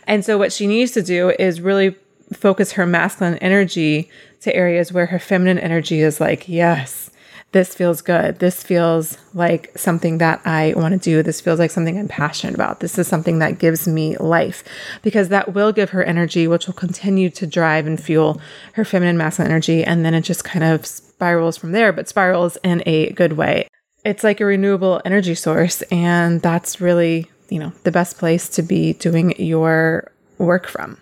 And 0.07 0.25
so, 0.25 0.37
what 0.37 0.51
she 0.51 0.67
needs 0.67 0.91
to 0.91 1.01
do 1.01 1.33
is 1.39 1.61
really 1.61 1.95
focus 2.33 2.73
her 2.73 2.85
masculine 2.85 3.37
energy 3.39 4.09
to 4.41 4.55
areas 4.55 4.91
where 4.91 5.05
her 5.07 5.19
feminine 5.19 5.59
energy 5.59 6.01
is 6.01 6.19
like, 6.19 6.47
yes, 6.47 7.10
this 7.51 7.75
feels 7.75 8.01
good. 8.01 8.39
This 8.39 8.63
feels 8.63 9.17
like 9.33 9.77
something 9.77 10.19
that 10.19 10.41
I 10.45 10.73
want 10.75 10.93
to 10.93 10.99
do. 10.99 11.21
This 11.21 11.41
feels 11.41 11.59
like 11.59 11.71
something 11.71 11.97
I'm 11.97 12.07
passionate 12.07 12.55
about. 12.55 12.79
This 12.79 12.97
is 12.97 13.07
something 13.07 13.39
that 13.39 13.59
gives 13.59 13.87
me 13.87 14.15
life 14.17 14.63
because 15.01 15.29
that 15.29 15.53
will 15.53 15.73
give 15.73 15.89
her 15.89 16.03
energy, 16.03 16.47
which 16.47 16.67
will 16.67 16.73
continue 16.73 17.29
to 17.31 17.45
drive 17.45 17.87
and 17.87 18.01
fuel 18.01 18.39
her 18.73 18.85
feminine 18.85 19.17
masculine 19.17 19.51
energy. 19.51 19.83
And 19.83 20.05
then 20.05 20.13
it 20.13 20.21
just 20.21 20.45
kind 20.45 20.63
of 20.63 20.85
spirals 20.85 21.57
from 21.57 21.73
there, 21.73 21.91
but 21.91 22.07
spirals 22.07 22.57
in 22.63 22.83
a 22.85 23.11
good 23.11 23.33
way. 23.33 23.67
It's 24.05 24.23
like 24.23 24.39
a 24.39 24.45
renewable 24.45 25.01
energy 25.03 25.35
source. 25.35 25.81
And 25.83 26.41
that's 26.41 26.79
really, 26.79 27.29
you 27.49 27.59
know, 27.59 27.73
the 27.83 27.91
best 27.91 28.17
place 28.17 28.47
to 28.49 28.61
be 28.61 28.93
doing 28.93 29.35
your 29.37 30.09
work 30.37 30.67
from. 30.67 31.00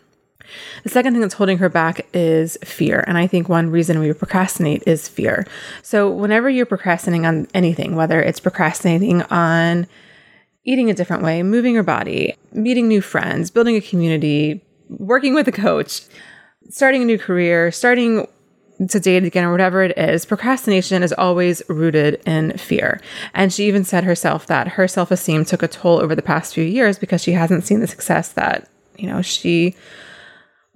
The 0.83 0.89
second 0.89 1.13
thing 1.13 1.21
that's 1.21 1.33
holding 1.33 1.57
her 1.59 1.69
back 1.69 2.07
is 2.13 2.57
fear. 2.63 3.03
And 3.07 3.17
I 3.17 3.27
think 3.27 3.49
one 3.49 3.69
reason 3.69 3.99
we 3.99 4.11
procrastinate 4.13 4.83
is 4.87 5.07
fear. 5.07 5.45
So, 5.83 6.09
whenever 6.09 6.49
you're 6.49 6.65
procrastinating 6.65 7.25
on 7.25 7.47
anything, 7.53 7.95
whether 7.95 8.21
it's 8.21 8.39
procrastinating 8.39 9.21
on 9.23 9.87
eating 10.63 10.89
a 10.89 10.93
different 10.93 11.23
way, 11.23 11.41
moving 11.43 11.73
your 11.73 11.83
body, 11.83 12.35
meeting 12.51 12.87
new 12.87 13.01
friends, 13.01 13.49
building 13.49 13.75
a 13.75 13.81
community, 13.81 14.61
working 14.89 15.33
with 15.33 15.47
a 15.47 15.51
coach, 15.51 16.01
starting 16.69 17.01
a 17.01 17.05
new 17.05 17.17
career, 17.17 17.71
starting 17.71 18.27
to 18.87 18.99
date 18.99 19.23
again 19.23 19.43
or 19.43 19.51
whatever 19.51 19.83
it 19.83 19.97
is, 19.97 20.25
procrastination 20.25 21.03
is 21.03 21.13
always 21.13 21.61
rooted 21.67 22.21
in 22.25 22.57
fear. 22.57 23.01
And 23.33 23.51
she 23.51 23.67
even 23.67 23.83
said 23.83 24.03
herself 24.05 24.45
that 24.47 24.69
her 24.69 24.87
self 24.87 25.11
esteem 25.11 25.43
took 25.43 25.63
a 25.63 25.67
toll 25.67 25.99
over 25.99 26.15
the 26.15 26.21
past 26.21 26.53
few 26.53 26.63
years 26.63 26.97
because 26.97 27.21
she 27.21 27.33
hasn't 27.33 27.65
seen 27.65 27.81
the 27.81 27.87
success 27.87 28.29
that, 28.33 28.69
you 28.97 29.07
know, 29.07 29.21
she 29.21 29.75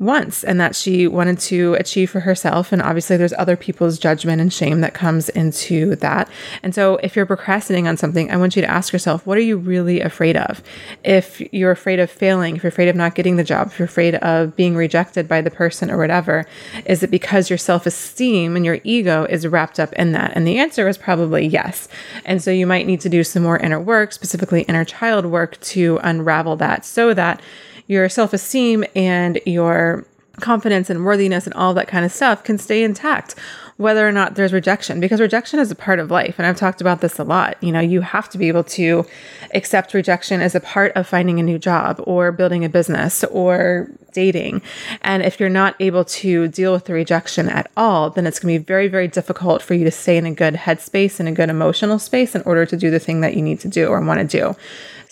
once 0.03 0.43
and 0.43 0.59
that 0.59 0.75
she 0.75 1.07
wanted 1.07 1.39
to 1.39 1.73
achieve 1.75 2.09
for 2.09 2.19
herself. 2.19 2.71
And 2.71 2.81
obviously, 2.81 3.17
there's 3.17 3.33
other 3.33 3.55
people's 3.55 3.97
judgment 3.97 4.41
and 4.41 4.51
shame 4.51 4.81
that 4.81 4.93
comes 4.93 5.29
into 5.29 5.95
that. 5.97 6.29
And 6.61 6.75
so, 6.75 6.97
if 6.97 7.15
you're 7.15 7.25
procrastinating 7.25 7.87
on 7.87 7.97
something, 7.97 8.31
I 8.31 8.37
want 8.37 8.55
you 8.55 8.61
to 8.61 8.69
ask 8.69 8.93
yourself, 8.93 9.25
what 9.25 9.37
are 9.37 9.41
you 9.41 9.57
really 9.57 10.01
afraid 10.01 10.37
of? 10.37 10.61
If 11.03 11.41
you're 11.53 11.71
afraid 11.71 11.99
of 11.99 12.09
failing, 12.09 12.55
if 12.55 12.63
you're 12.63 12.69
afraid 12.69 12.89
of 12.89 12.95
not 12.95 13.15
getting 13.15 13.35
the 13.35 13.43
job, 13.43 13.67
if 13.67 13.79
you're 13.79 13.85
afraid 13.85 14.15
of 14.15 14.55
being 14.55 14.75
rejected 14.75 15.27
by 15.27 15.41
the 15.41 15.51
person 15.51 15.89
or 15.89 15.97
whatever, 15.97 16.45
is 16.85 17.03
it 17.03 17.11
because 17.11 17.49
your 17.49 17.57
self 17.57 17.85
esteem 17.85 18.55
and 18.55 18.65
your 18.65 18.79
ego 18.83 19.25
is 19.25 19.47
wrapped 19.47 19.79
up 19.79 19.93
in 19.93 20.11
that? 20.13 20.33
And 20.35 20.47
the 20.47 20.59
answer 20.59 20.87
is 20.87 20.97
probably 20.97 21.45
yes. 21.45 21.87
And 22.25 22.41
so, 22.41 22.51
you 22.51 22.67
might 22.67 22.87
need 22.87 23.01
to 23.01 23.09
do 23.09 23.23
some 23.23 23.43
more 23.43 23.57
inner 23.57 23.79
work, 23.79 24.13
specifically 24.13 24.63
inner 24.63 24.85
child 24.85 25.25
work, 25.25 25.59
to 25.61 25.99
unravel 26.03 26.55
that 26.57 26.85
so 26.85 27.13
that 27.13 27.41
your 27.87 28.09
self 28.09 28.33
esteem 28.33 28.83
and 28.95 29.39
your 29.45 30.05
confidence 30.39 30.89
and 30.89 31.05
worthiness 31.05 31.45
and 31.45 31.53
all 31.53 31.73
that 31.73 31.87
kind 31.87 32.03
of 32.03 32.11
stuff 32.11 32.43
can 32.43 32.57
stay 32.57 32.83
intact 32.83 33.35
whether 33.77 34.07
or 34.07 34.11
not 34.11 34.35
there's 34.35 34.53
rejection 34.53 34.99
because 34.99 35.19
rejection 35.19 35.59
is 35.59 35.71
a 35.71 35.75
part 35.75 35.99
of 35.99 36.11
life 36.11 36.35
and 36.37 36.45
I've 36.45 36.57
talked 36.57 36.79
about 36.79 37.01
this 37.01 37.17
a 37.17 37.23
lot. 37.23 37.57
You 37.61 37.71
know, 37.71 37.79
you 37.79 38.01
have 38.01 38.29
to 38.29 38.37
be 38.37 38.47
able 38.47 38.63
to 38.65 39.05
accept 39.53 39.93
rejection 39.93 40.41
as 40.41 40.53
a 40.53 40.59
part 40.59 40.91
of 40.95 41.07
finding 41.07 41.39
a 41.39 41.43
new 41.43 41.57
job 41.57 42.01
or 42.05 42.31
building 42.31 42.63
a 42.63 42.69
business 42.69 43.23
or 43.25 43.89
dating. 44.13 44.61
And 45.01 45.23
if 45.23 45.39
you're 45.39 45.49
not 45.49 45.75
able 45.79 46.05
to 46.05 46.47
deal 46.49 46.71
with 46.71 46.85
the 46.85 46.93
rejection 46.93 47.49
at 47.49 47.69
all, 47.75 48.11
then 48.11 48.27
it's 48.27 48.39
going 48.39 48.53
to 48.53 48.59
be 48.59 48.63
very 48.63 48.87
very 48.87 49.07
difficult 49.07 49.61
for 49.61 49.73
you 49.73 49.83
to 49.85 49.91
stay 49.91 50.17
in 50.17 50.25
a 50.25 50.33
good 50.33 50.53
headspace 50.53 51.19
and 51.19 51.27
a 51.27 51.31
good 51.31 51.49
emotional 51.49 51.97
space 51.97 52.35
in 52.35 52.43
order 52.43 52.65
to 52.67 52.77
do 52.77 52.91
the 52.91 52.99
thing 52.99 53.21
that 53.21 53.35
you 53.35 53.41
need 53.41 53.59
to 53.61 53.67
do 53.67 53.87
or 53.87 53.99
want 54.01 54.19
to 54.19 54.37
do. 54.37 54.55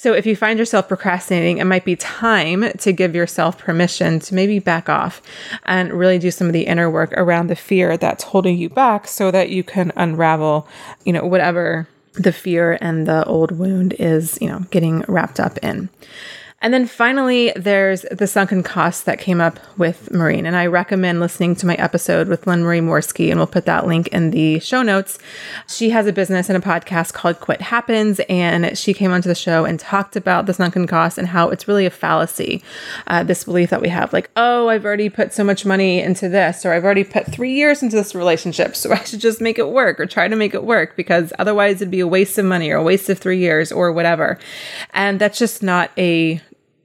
So 0.02 0.14
if 0.14 0.26
you 0.26 0.36
find 0.36 0.58
yourself 0.58 0.88
procrastinating, 0.88 1.60
it 1.60 1.66
might 1.66 1.86
be 1.86 1.96
time 1.96 2.72
to 2.80 2.92
give 2.92 3.14
yourself 3.14 3.60
permission 3.60 4.20
to 4.22 4.34
maybe 4.34 4.58
back 4.58 4.90
off 4.90 5.22
and 5.66 5.94
really 5.94 6.18
do 6.18 6.32
some 6.32 6.48
of 6.48 6.54
the 6.54 6.66
inner 6.66 6.90
work 6.90 7.14
around 7.14 7.52
the 7.52 7.56
fear 7.56 7.98
that's 7.98 8.24
holding 8.24 8.58
you 8.58 8.68
back 8.68 9.08
so 9.08 9.30
that 9.30 9.52
you 9.52 9.64
can 9.64 9.92
unravel, 9.96 10.68
you 11.06 11.14
know, 11.14 11.24
whatever 11.24 11.88
the 12.14 12.32
fear 12.32 12.80
and 12.82 13.06
the 13.06 13.24
old 13.26 13.52
wound 13.52 13.94
is, 14.00 14.40
you 14.42 14.50
know, 14.50 14.62
getting 14.72 15.02
wrapped 15.08 15.40
up 15.40 15.60
in. 15.60 15.88
And 16.62 16.72
then 16.72 16.86
finally, 16.86 17.52
there's 17.56 18.04
the 18.12 18.28
sunken 18.28 18.62
costs 18.62 19.02
that 19.04 19.20
came 19.20 19.42
up 19.42 19.60
with 19.80 20.12
Maureen. 20.12 20.46
And 20.46 20.56
I 20.56 20.68
recommend 20.68 21.20
listening 21.20 21.56
to 21.56 21.66
my 21.66 21.74
episode 21.76 22.28
with 22.28 22.46
Lynn 22.46 22.62
Marie 22.62 22.82
Morski, 22.82 23.32
and 23.32 23.40
we'll 23.40 23.48
put 23.48 23.66
that 23.66 23.88
link 23.88 24.08
in 24.10 24.30
the 24.30 24.60
show 24.60 24.84
notes. 24.84 25.18
She 25.68 25.90
has 25.90 26.06
a 26.06 26.14
business 26.14 26.50
and 26.50 26.64
a 26.64 26.66
podcast 26.66 27.14
called 27.14 27.40
Quit 27.40 27.62
Happens, 27.62 28.20
and 28.30 28.78
she 28.78 28.94
came 28.94 29.12
onto 29.12 29.28
the 29.28 29.34
show 29.34 29.66
and 29.66 29.80
talked 29.80 30.16
about 30.16 30.46
the 30.46 30.54
sunken 30.54 30.86
costs 30.86 31.18
and 31.18 31.28
how 31.28 31.50
it's 31.50 31.68
really 31.68 31.88
a 31.88 31.90
fallacy. 31.90 32.64
Uh, 33.08 33.24
this 33.24 33.44
belief 33.46 33.72
that 33.72 33.82
we 33.82 33.90
have, 33.90 34.14
like, 34.14 34.30
oh, 34.36 34.70
I've 34.70 34.86
already 34.86 35.10
put 35.10 35.34
so 35.34 35.44
much 35.44 35.66
money 35.66 36.00
into 36.00 36.30
this, 36.30 36.64
or 36.64 36.74
I've 36.74 36.86
already 36.86 37.04
put 37.04 37.26
three 37.26 37.54
years 37.54 37.82
into 37.82 37.96
this 37.96 38.14
relationship, 38.14 38.76
so 38.76 38.92
I 38.94 39.04
should 39.04 39.20
just 39.20 39.42
make 39.42 39.58
it 39.58 39.70
work 39.70 40.00
or 40.00 40.06
try 40.06 40.28
to 40.28 40.36
make 40.36 40.54
it 40.54 40.64
work 40.64 40.96
because 40.96 41.34
otherwise 41.40 41.78
it'd 41.78 41.90
be 41.90 42.02
a 42.02 42.08
waste 42.08 42.38
of 42.38 42.46
money 42.46 42.70
or 42.70 42.78
a 42.78 42.84
waste 42.84 43.10
of 43.10 43.18
three 43.18 43.40
years 43.40 43.72
or 43.72 43.92
whatever. 43.92 44.38
And 44.94 45.20
that's 45.20 45.40
just 45.40 45.64
not 45.64 45.90
a 45.98 46.40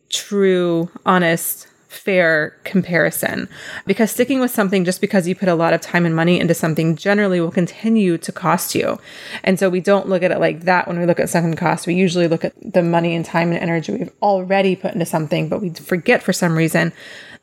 true, 0.09 0.91
honest, 1.05 1.67
fair 1.89 2.51
comparison 2.65 3.49
because 3.87 4.11
sticking 4.11 4.39
with 4.39 4.51
something 4.51 4.85
just 4.85 5.01
because 5.01 5.27
you 5.27 5.35
put 5.35 5.49
a 5.49 5.55
lot 5.55 5.73
of 5.73 5.81
time 5.81 6.05
and 6.05 6.15
money 6.15 6.39
into 6.39 6.55
something 6.55 6.95
generally 6.95 7.41
will 7.41 7.51
continue 7.51 8.19
to 8.19 8.31
cost 8.31 8.75
you. 8.75 8.99
And 9.43 9.59
so 9.59 9.69
we 9.69 9.81
don't 9.81 10.09
look 10.09 10.23
at 10.23 10.31
it 10.31 10.39
like 10.39 10.61
that 10.63 10.87
when 10.87 10.99
we 10.99 11.07
look 11.07 11.19
at 11.19 11.31
second 11.31 11.57
cost. 11.57 11.87
We 11.87 11.95
usually 11.95 12.29
look 12.29 12.45
at 12.45 12.53
the 12.61 12.83
money 12.83 13.15
and 13.15 13.25
time 13.25 13.51
and 13.51 13.59
energy 13.59 13.93
we've 13.93 14.13
already 14.23 14.77
put 14.77 14.93
into 14.93 15.07
something, 15.07 15.49
but 15.49 15.61
we 15.61 15.71
forget 15.71 16.23
for 16.23 16.33
some 16.33 16.57
reason 16.57 16.93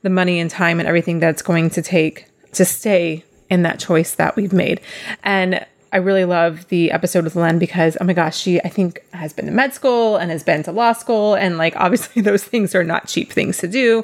the 0.01 0.09
money 0.09 0.39
and 0.39 0.49
time 0.49 0.79
and 0.79 0.87
everything 0.87 1.19
that's 1.19 1.41
going 1.41 1.69
to 1.71 1.81
take 1.81 2.27
to 2.53 2.65
stay 2.65 3.23
in 3.49 3.63
that 3.63 3.79
choice 3.79 4.15
that 4.15 4.35
we've 4.35 4.53
made. 4.53 4.81
And 5.23 5.65
I 5.93 5.97
really 5.97 6.25
love 6.25 6.67
the 6.69 6.89
episode 6.89 7.23
with 7.23 7.35
Lynn 7.35 7.59
because, 7.59 7.95
oh 8.01 8.03
my 8.03 8.13
gosh, 8.13 8.35
she, 8.35 8.59
I 8.61 8.67
think, 8.67 9.05
has 9.13 9.31
been 9.31 9.45
to 9.45 9.51
med 9.51 9.75
school 9.75 10.17
and 10.17 10.31
has 10.31 10.43
been 10.43 10.63
to 10.63 10.71
law 10.71 10.93
school. 10.93 11.35
And 11.35 11.59
like, 11.59 11.75
obviously, 11.75 12.21
those 12.23 12.43
things 12.43 12.73
are 12.73 12.83
not 12.83 13.07
cheap 13.07 13.31
things 13.31 13.59
to 13.59 13.67
do. 13.67 14.03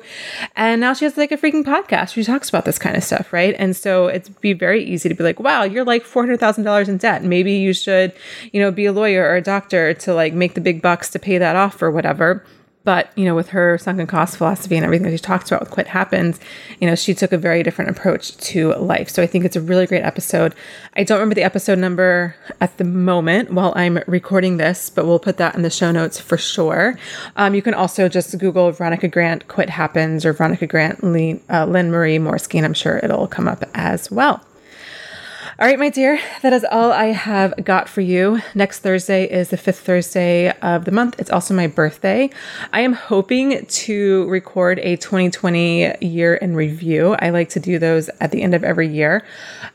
And 0.55 0.79
now 0.79 0.93
she 0.93 1.05
has 1.05 1.17
like 1.17 1.31
a 1.31 1.37
freaking 1.37 1.63
podcast. 1.63 2.13
She 2.13 2.23
talks 2.23 2.47
about 2.47 2.65
this 2.65 2.77
kind 2.77 2.95
of 2.95 3.03
stuff, 3.03 3.33
right? 3.33 3.55
And 3.57 3.75
so 3.75 4.07
it'd 4.07 4.39
be 4.39 4.53
very 4.53 4.83
easy 4.83 5.09
to 5.09 5.15
be 5.15 5.23
like, 5.23 5.39
wow, 5.39 5.63
you're 5.63 5.83
like 5.83 6.05
$400,000 6.05 6.87
in 6.87 6.97
debt. 6.97 7.23
Maybe 7.23 7.53
you 7.53 7.73
should, 7.73 8.13
you 8.51 8.61
know, 8.61 8.71
be 8.71 8.85
a 8.85 8.93
lawyer 8.93 9.23
or 9.23 9.37
a 9.37 9.41
doctor 9.41 9.95
to 9.95 10.13
like 10.13 10.33
make 10.33 10.53
the 10.53 10.61
big 10.61 10.83
bucks 10.83 11.09
to 11.09 11.19
pay 11.19 11.39
that 11.39 11.55
off 11.55 11.81
or 11.81 11.89
whatever. 11.89 12.45
But, 12.85 13.11
you 13.15 13.25
know, 13.25 13.35
with 13.35 13.49
her 13.49 13.77
sunken 13.77 14.07
cost 14.07 14.37
philosophy 14.37 14.75
and 14.75 14.85
everything 14.85 15.05
that 15.05 15.11
she 15.11 15.21
talks 15.21 15.51
about 15.51 15.59
with 15.59 15.69
Quit 15.69 15.87
Happens, 15.87 16.39
you 16.79 16.87
know, 16.87 16.95
she 16.95 17.13
took 17.13 17.33
a 17.33 17.37
very 17.37 17.61
different 17.61 17.91
approach 17.91 18.35
to 18.37 18.73
life. 18.75 19.09
So 19.09 19.21
I 19.21 19.27
think 19.27 19.43
it's 19.45 19.57
a 19.57 19.61
really 19.61 19.85
great 19.85 20.01
episode. 20.01 20.55
I 20.95 21.03
don't 21.03 21.17
remember 21.17 21.35
the 21.35 21.43
episode 21.43 21.77
number 21.77 22.35
at 22.61 22.77
the 22.77 22.85
moment 22.85 23.51
while 23.51 23.73
I'm 23.75 23.99
recording 24.07 24.57
this, 24.57 24.89
but 24.89 25.05
we'll 25.05 25.19
put 25.19 25.37
that 25.37 25.55
in 25.55 25.61
the 25.61 25.69
show 25.69 25.91
notes 25.91 26.19
for 26.19 26.37
sure. 26.37 26.97
Um, 27.35 27.53
you 27.53 27.61
can 27.61 27.73
also 27.73 28.07
just 28.07 28.37
Google 28.37 28.71
Veronica 28.71 29.07
Grant 29.07 29.47
Quit 29.49 29.69
Happens 29.69 30.25
or 30.25 30.33
Veronica 30.33 30.65
Grant 30.65 31.03
Lynn, 31.03 31.41
uh, 31.49 31.65
Lynn 31.65 31.91
Marie 31.91 32.17
Morski, 32.17 32.55
and 32.55 32.65
I'm 32.65 32.73
sure 32.73 32.99
it'll 33.03 33.27
come 33.27 33.47
up 33.47 33.65
as 33.73 34.09
well. 34.09 34.41
All 35.59 35.67
right, 35.67 35.77
my 35.77 35.89
dear, 35.89 36.21
that 36.41 36.53
is 36.53 36.65
all 36.71 36.93
I 36.93 37.07
have 37.07 37.53
got 37.65 37.89
for 37.89 37.99
you. 37.99 38.39
Next 38.55 38.79
Thursday 38.79 39.29
is 39.29 39.49
the 39.49 39.57
fifth 39.57 39.81
Thursday 39.81 40.51
of 40.61 40.85
the 40.85 40.91
month. 40.91 41.19
It's 41.19 41.29
also 41.29 41.53
my 41.53 41.67
birthday. 41.67 42.29
I 42.71 42.79
am 42.79 42.93
hoping 42.93 43.65
to 43.65 44.29
record 44.29 44.79
a 44.79 44.95
2020 44.95 45.97
year 45.99 46.35
in 46.35 46.55
review. 46.55 47.13
I 47.19 47.31
like 47.31 47.49
to 47.49 47.59
do 47.59 47.77
those 47.77 48.09
at 48.21 48.31
the 48.31 48.41
end 48.41 48.55
of 48.55 48.63
every 48.63 48.87
year. 48.87 49.21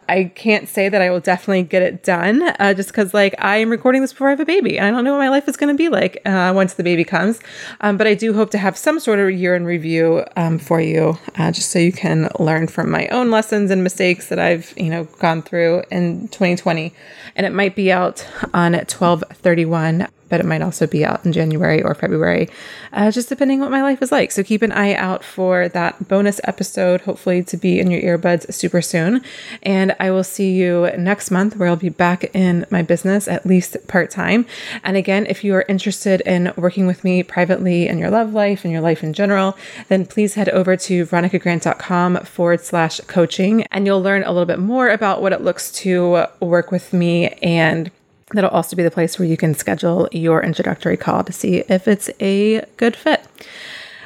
I 0.09 0.24
can't 0.34 0.68
say 0.68 0.88
that 0.88 1.00
I 1.00 1.11
will 1.11 1.20
definitely 1.20 1.62
get 1.62 1.82
it 1.82 2.02
done 2.02 2.42
uh, 2.59 2.74
just 2.74 2.90
because, 2.90 3.14
like, 3.14 3.34
I 3.38 3.57
am 3.57 3.70
recording 3.70 4.00
this 4.00 4.12
before 4.12 4.28
I 4.28 4.30
have 4.30 4.40
a 4.40 4.44
baby 4.44 4.78
and 4.78 4.86
I 4.86 4.90
don't 4.90 5.05
know 5.05 5.12
what 5.12 5.18
my 5.18 5.28
life 5.28 5.48
is 5.48 5.57
going 5.57 5.74
to 5.74 5.78
be 5.78 5.88
like 5.88 6.20
uh, 6.26 6.52
once 6.55 6.74
the 6.74 6.82
baby 6.82 7.05
comes. 7.05 7.40
Um, 7.80 7.96
but 7.96 8.07
I 8.07 8.14
do 8.14 8.32
hope 8.34 8.50
to 8.50 8.59
have 8.59 8.76
some 8.76 9.00
sort 9.00 9.18
of 9.18 9.30
year 9.30 9.55
in 9.55 9.64
review 9.64 10.24
um, 10.36 10.59
for 10.59 10.80
you 10.80 11.18
uh, 11.36 11.52
just 11.52 11.70
so 11.70 11.78
you 11.78 11.92
can 11.92 12.28
learn 12.38 12.68
from 12.68 12.90
my 12.90 13.07
own 13.09 13.30
lessons 13.30 13.70
and 13.70 13.82
mistakes 13.82 14.28
that 14.28 14.38
I've, 14.38 14.72
you 14.76 14.90
know, 14.90 15.05
gone 15.18 15.42
through 15.42 15.84
in 15.90 16.28
2020. 16.28 16.92
And 17.36 17.46
it 17.46 17.52
might 17.52 17.74
be 17.74 17.90
out 17.90 18.26
on 18.52 18.72
1231 18.72 20.09
but 20.35 20.41
it 20.41 20.49
might 20.49 20.62
also 20.62 20.85
be 20.85 21.05
out 21.05 21.24
in 21.24 21.32
January 21.32 21.80
or 21.80 21.95
February, 21.95 22.51
uh, 22.93 23.09
just 23.09 23.28
depending 23.28 23.61
what 23.61 23.70
my 23.70 23.82
life 23.82 24.03
is 24.03 24.11
like. 24.11 24.32
So 24.32 24.43
keep 24.43 24.62
an 24.62 24.72
eye 24.72 24.95
out 24.95 25.22
for 25.22 25.68
that 25.68 26.09
bonus 26.09 26.41
episode, 26.43 27.03
hopefully 27.03 27.45
to 27.45 27.57
be 27.57 27.78
in 27.78 27.89
your 27.89 28.18
earbuds 28.18 28.53
super 28.53 28.82
soon. 28.82 29.22
And 29.62 29.95
I 30.01 30.11
will 30.11 30.24
see 30.24 30.51
you 30.55 30.91
next 30.99 31.30
month 31.30 31.55
where 31.55 31.68
I'll 31.68 31.76
be 31.76 31.89
back 31.89 32.35
in 32.35 32.66
my 32.68 32.82
business, 32.82 33.28
at 33.28 33.47
least 33.47 33.76
part 33.87 34.11
time. 34.11 34.45
And 34.82 34.97
again, 34.97 35.24
if 35.26 35.45
you 35.45 35.55
are 35.55 35.64
interested 35.68 36.20
in 36.22 36.53
working 36.57 36.89
with 36.89 37.05
me 37.05 37.22
privately 37.22 37.87
in 37.87 37.99
your 37.99 38.11
love 38.11 38.35
life 38.35 38.64
and 38.64 38.72
your 38.72 38.82
life 38.82 39.05
in 39.05 39.12
general, 39.12 39.57
then 39.87 40.05
please 40.05 40.35
head 40.35 40.49
over 40.49 40.76
to 40.78 41.07
veronicagrant.com 41.07 42.24
forward 42.24 42.61
slash 42.61 43.01
coaching 43.03 43.62
and 43.70 43.87
you'll 43.87 44.03
learn 44.03 44.24
a 44.24 44.32
little 44.32 44.47
bit 44.47 44.59
more 44.59 44.89
about 44.89 45.22
what 45.22 45.32
it 45.32 45.43
looks 45.43 45.70
to 45.70 46.26
work 46.41 46.72
with 46.72 46.93
me 46.93 47.28
and 47.41 47.93
That'll 48.35 48.51
also 48.51 48.74
be 48.74 48.82
the 48.82 48.91
place 48.91 49.16
where 49.16 49.28
you 49.28 49.37
can 49.37 49.55
schedule 49.55 50.09
your 50.11 50.43
introductory 50.43 50.97
call 50.97 51.22
to 51.22 51.32
see 51.32 51.59
if 51.68 51.87
it's 51.87 52.11
a 52.20 52.64
good 52.76 52.97
fit. 52.97 53.24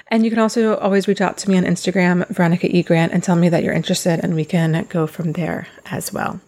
And 0.08 0.22
you 0.22 0.30
can 0.30 0.38
also 0.38 0.76
always 0.76 1.08
reach 1.08 1.22
out 1.22 1.38
to 1.38 1.50
me 1.50 1.56
on 1.56 1.64
Instagram, 1.64 2.28
Veronica 2.28 2.74
E. 2.74 2.82
Grant, 2.82 3.12
and 3.12 3.22
tell 3.22 3.36
me 3.36 3.48
that 3.48 3.64
you're 3.64 3.72
interested, 3.72 4.20
and 4.22 4.34
we 4.34 4.44
can 4.44 4.86
go 4.90 5.06
from 5.06 5.32
there 5.32 5.66
as 5.86 6.12
well. 6.12 6.40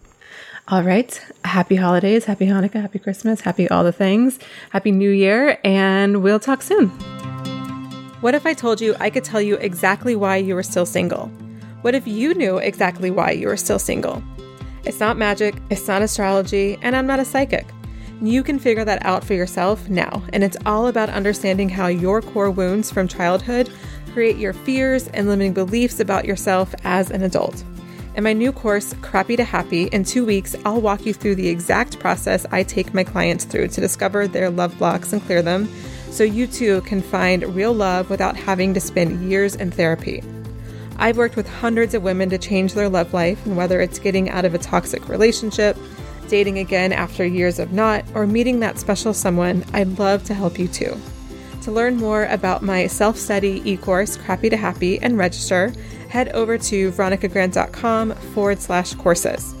All 0.67 0.83
right. 0.83 1.19
Happy 1.43 1.75
holidays, 1.75 2.25
happy 2.25 2.45
Hanukkah, 2.45 2.81
happy 2.81 2.99
Christmas, 2.99 3.41
happy 3.41 3.67
all 3.69 3.83
the 3.83 3.91
things, 3.91 4.37
happy 4.69 4.91
New 4.91 5.09
Year, 5.09 5.59
and 5.63 6.21
we'll 6.21 6.39
talk 6.39 6.61
soon. 6.61 6.89
What 8.21 8.35
if 8.35 8.45
I 8.45 8.53
told 8.53 8.79
you 8.79 8.95
I 8.99 9.09
could 9.09 9.23
tell 9.23 9.41
you 9.41 9.55
exactly 9.55 10.15
why 10.15 10.37
you 10.37 10.53
were 10.53 10.63
still 10.63 10.85
single? 10.85 11.27
What 11.81 11.95
if 11.95 12.07
you 12.07 12.35
knew 12.35 12.59
exactly 12.59 13.09
why 13.09 13.31
you 13.31 13.47
were 13.47 13.57
still 13.57 13.79
single? 13.79 14.23
It's 14.83 14.99
not 14.99 15.17
magic, 15.17 15.55
it's 15.69 15.87
not 15.87 16.01
astrology, 16.01 16.77
and 16.81 16.95
I'm 16.95 17.07
not 17.07 17.19
a 17.19 17.25
psychic. 17.25 17.67
You 18.21 18.43
can 18.43 18.59
figure 18.59 18.85
that 18.85 19.05
out 19.05 19.23
for 19.23 19.33
yourself 19.33 19.89
now, 19.89 20.23
and 20.33 20.43
it's 20.43 20.57
all 20.65 20.87
about 20.87 21.09
understanding 21.09 21.69
how 21.69 21.87
your 21.87 22.21
core 22.21 22.51
wounds 22.51 22.91
from 22.91 23.07
childhood 23.07 23.71
create 24.13 24.37
your 24.37 24.53
fears 24.53 25.07
and 25.09 25.27
limiting 25.27 25.53
beliefs 25.53 25.99
about 25.99 26.25
yourself 26.25 26.73
as 26.83 27.11
an 27.11 27.23
adult. 27.23 27.63
In 28.15 28.23
my 28.23 28.33
new 28.33 28.51
course, 28.51 28.93
Crappy 29.01 29.37
to 29.37 29.43
Happy, 29.43 29.83
in 29.85 30.03
two 30.03 30.25
weeks, 30.25 30.55
I'll 30.65 30.81
walk 30.81 31.05
you 31.05 31.13
through 31.13 31.35
the 31.35 31.47
exact 31.47 31.97
process 31.99 32.45
I 32.51 32.63
take 32.63 32.93
my 32.93 33.03
clients 33.03 33.45
through 33.45 33.69
to 33.69 33.81
discover 33.81 34.27
their 34.27 34.49
love 34.49 34.77
blocks 34.77 35.13
and 35.13 35.21
clear 35.21 35.41
them 35.41 35.69
so 36.09 36.23
you 36.23 36.45
too 36.45 36.81
can 36.81 37.01
find 37.01 37.55
real 37.55 37.73
love 37.73 38.09
without 38.09 38.35
having 38.35 38.73
to 38.73 38.81
spend 38.81 39.29
years 39.29 39.55
in 39.55 39.71
therapy. 39.71 40.21
I've 41.01 41.17
worked 41.17 41.35
with 41.35 41.49
hundreds 41.49 41.95
of 41.95 42.03
women 42.03 42.29
to 42.29 42.37
change 42.37 42.75
their 42.75 42.87
love 42.87 43.11
life, 43.11 43.43
and 43.47 43.57
whether 43.57 43.81
it's 43.81 43.97
getting 43.97 44.29
out 44.29 44.45
of 44.45 44.53
a 44.53 44.59
toxic 44.59 45.09
relationship, 45.09 45.75
dating 46.27 46.59
again 46.59 46.93
after 46.93 47.25
years 47.25 47.57
of 47.57 47.73
not, 47.73 48.05
or 48.13 48.27
meeting 48.27 48.59
that 48.59 48.77
special 48.77 49.11
someone, 49.11 49.65
I'd 49.73 49.97
love 49.97 50.23
to 50.25 50.35
help 50.35 50.59
you 50.59 50.67
too. 50.67 50.95
To 51.63 51.71
learn 51.71 51.97
more 51.97 52.25
about 52.25 52.61
my 52.61 52.85
self 52.85 53.17
study 53.17 53.63
e 53.65 53.77
course, 53.77 54.15
Crappy 54.15 54.51
to 54.51 54.57
Happy, 54.57 54.99
and 54.99 55.17
register, 55.17 55.73
head 56.07 56.29
over 56.29 56.59
to 56.59 56.91
veronicagrant.com 56.91 58.11
forward 58.11 58.59
slash 58.59 58.93
courses. 58.93 59.55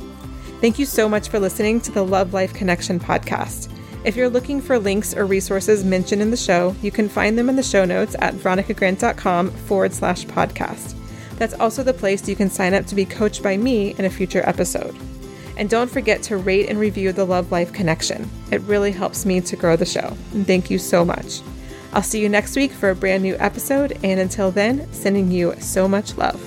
Thank 0.61 0.77
you 0.77 0.85
so 0.85 1.09
much 1.09 1.29
for 1.29 1.39
listening 1.39 1.81
to 1.81 1.91
the 1.91 2.05
Love 2.05 2.35
Life 2.35 2.53
Connection 2.53 2.99
podcast. 2.99 3.67
If 4.03 4.15
you're 4.15 4.29
looking 4.29 4.61
for 4.61 4.77
links 4.77 5.15
or 5.15 5.25
resources 5.25 5.83
mentioned 5.83 6.21
in 6.21 6.29
the 6.29 6.37
show, 6.37 6.75
you 6.83 6.91
can 6.91 7.09
find 7.09 7.35
them 7.35 7.49
in 7.49 7.55
the 7.55 7.63
show 7.63 7.83
notes 7.83 8.15
at 8.19 8.35
veronicagrant.com 8.35 9.49
forward 9.49 9.91
slash 9.91 10.25
podcast. 10.25 11.00
That's 11.41 11.55
also 11.55 11.81
the 11.81 11.91
place 11.91 12.29
you 12.29 12.35
can 12.35 12.51
sign 12.51 12.75
up 12.75 12.85
to 12.85 12.93
be 12.93 13.03
coached 13.03 13.41
by 13.41 13.57
me 13.57 13.95
in 13.97 14.05
a 14.05 14.11
future 14.11 14.47
episode. 14.47 14.95
And 15.57 15.67
don't 15.67 15.89
forget 15.89 16.21
to 16.23 16.37
rate 16.37 16.69
and 16.69 16.77
review 16.77 17.11
the 17.11 17.25
Love 17.25 17.51
Life 17.51 17.73
Connection. 17.73 18.29
It 18.51 18.61
really 18.61 18.91
helps 18.91 19.25
me 19.25 19.41
to 19.41 19.55
grow 19.55 19.75
the 19.75 19.83
show. 19.83 20.15
And 20.33 20.45
thank 20.45 20.69
you 20.69 20.77
so 20.77 21.03
much. 21.03 21.41
I'll 21.93 22.03
see 22.03 22.21
you 22.21 22.29
next 22.29 22.55
week 22.55 22.71
for 22.71 22.91
a 22.91 22.95
brand 22.95 23.23
new 23.23 23.35
episode. 23.39 23.97
And 24.03 24.19
until 24.19 24.51
then, 24.51 24.87
sending 24.93 25.31
you 25.31 25.55
so 25.59 25.87
much 25.87 26.15
love. 26.15 26.39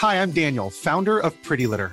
Hi, 0.00 0.16
I'm 0.20 0.32
Daniel, 0.32 0.68
founder 0.68 1.18
of 1.18 1.42
Pretty 1.42 1.66
Litter. 1.66 1.92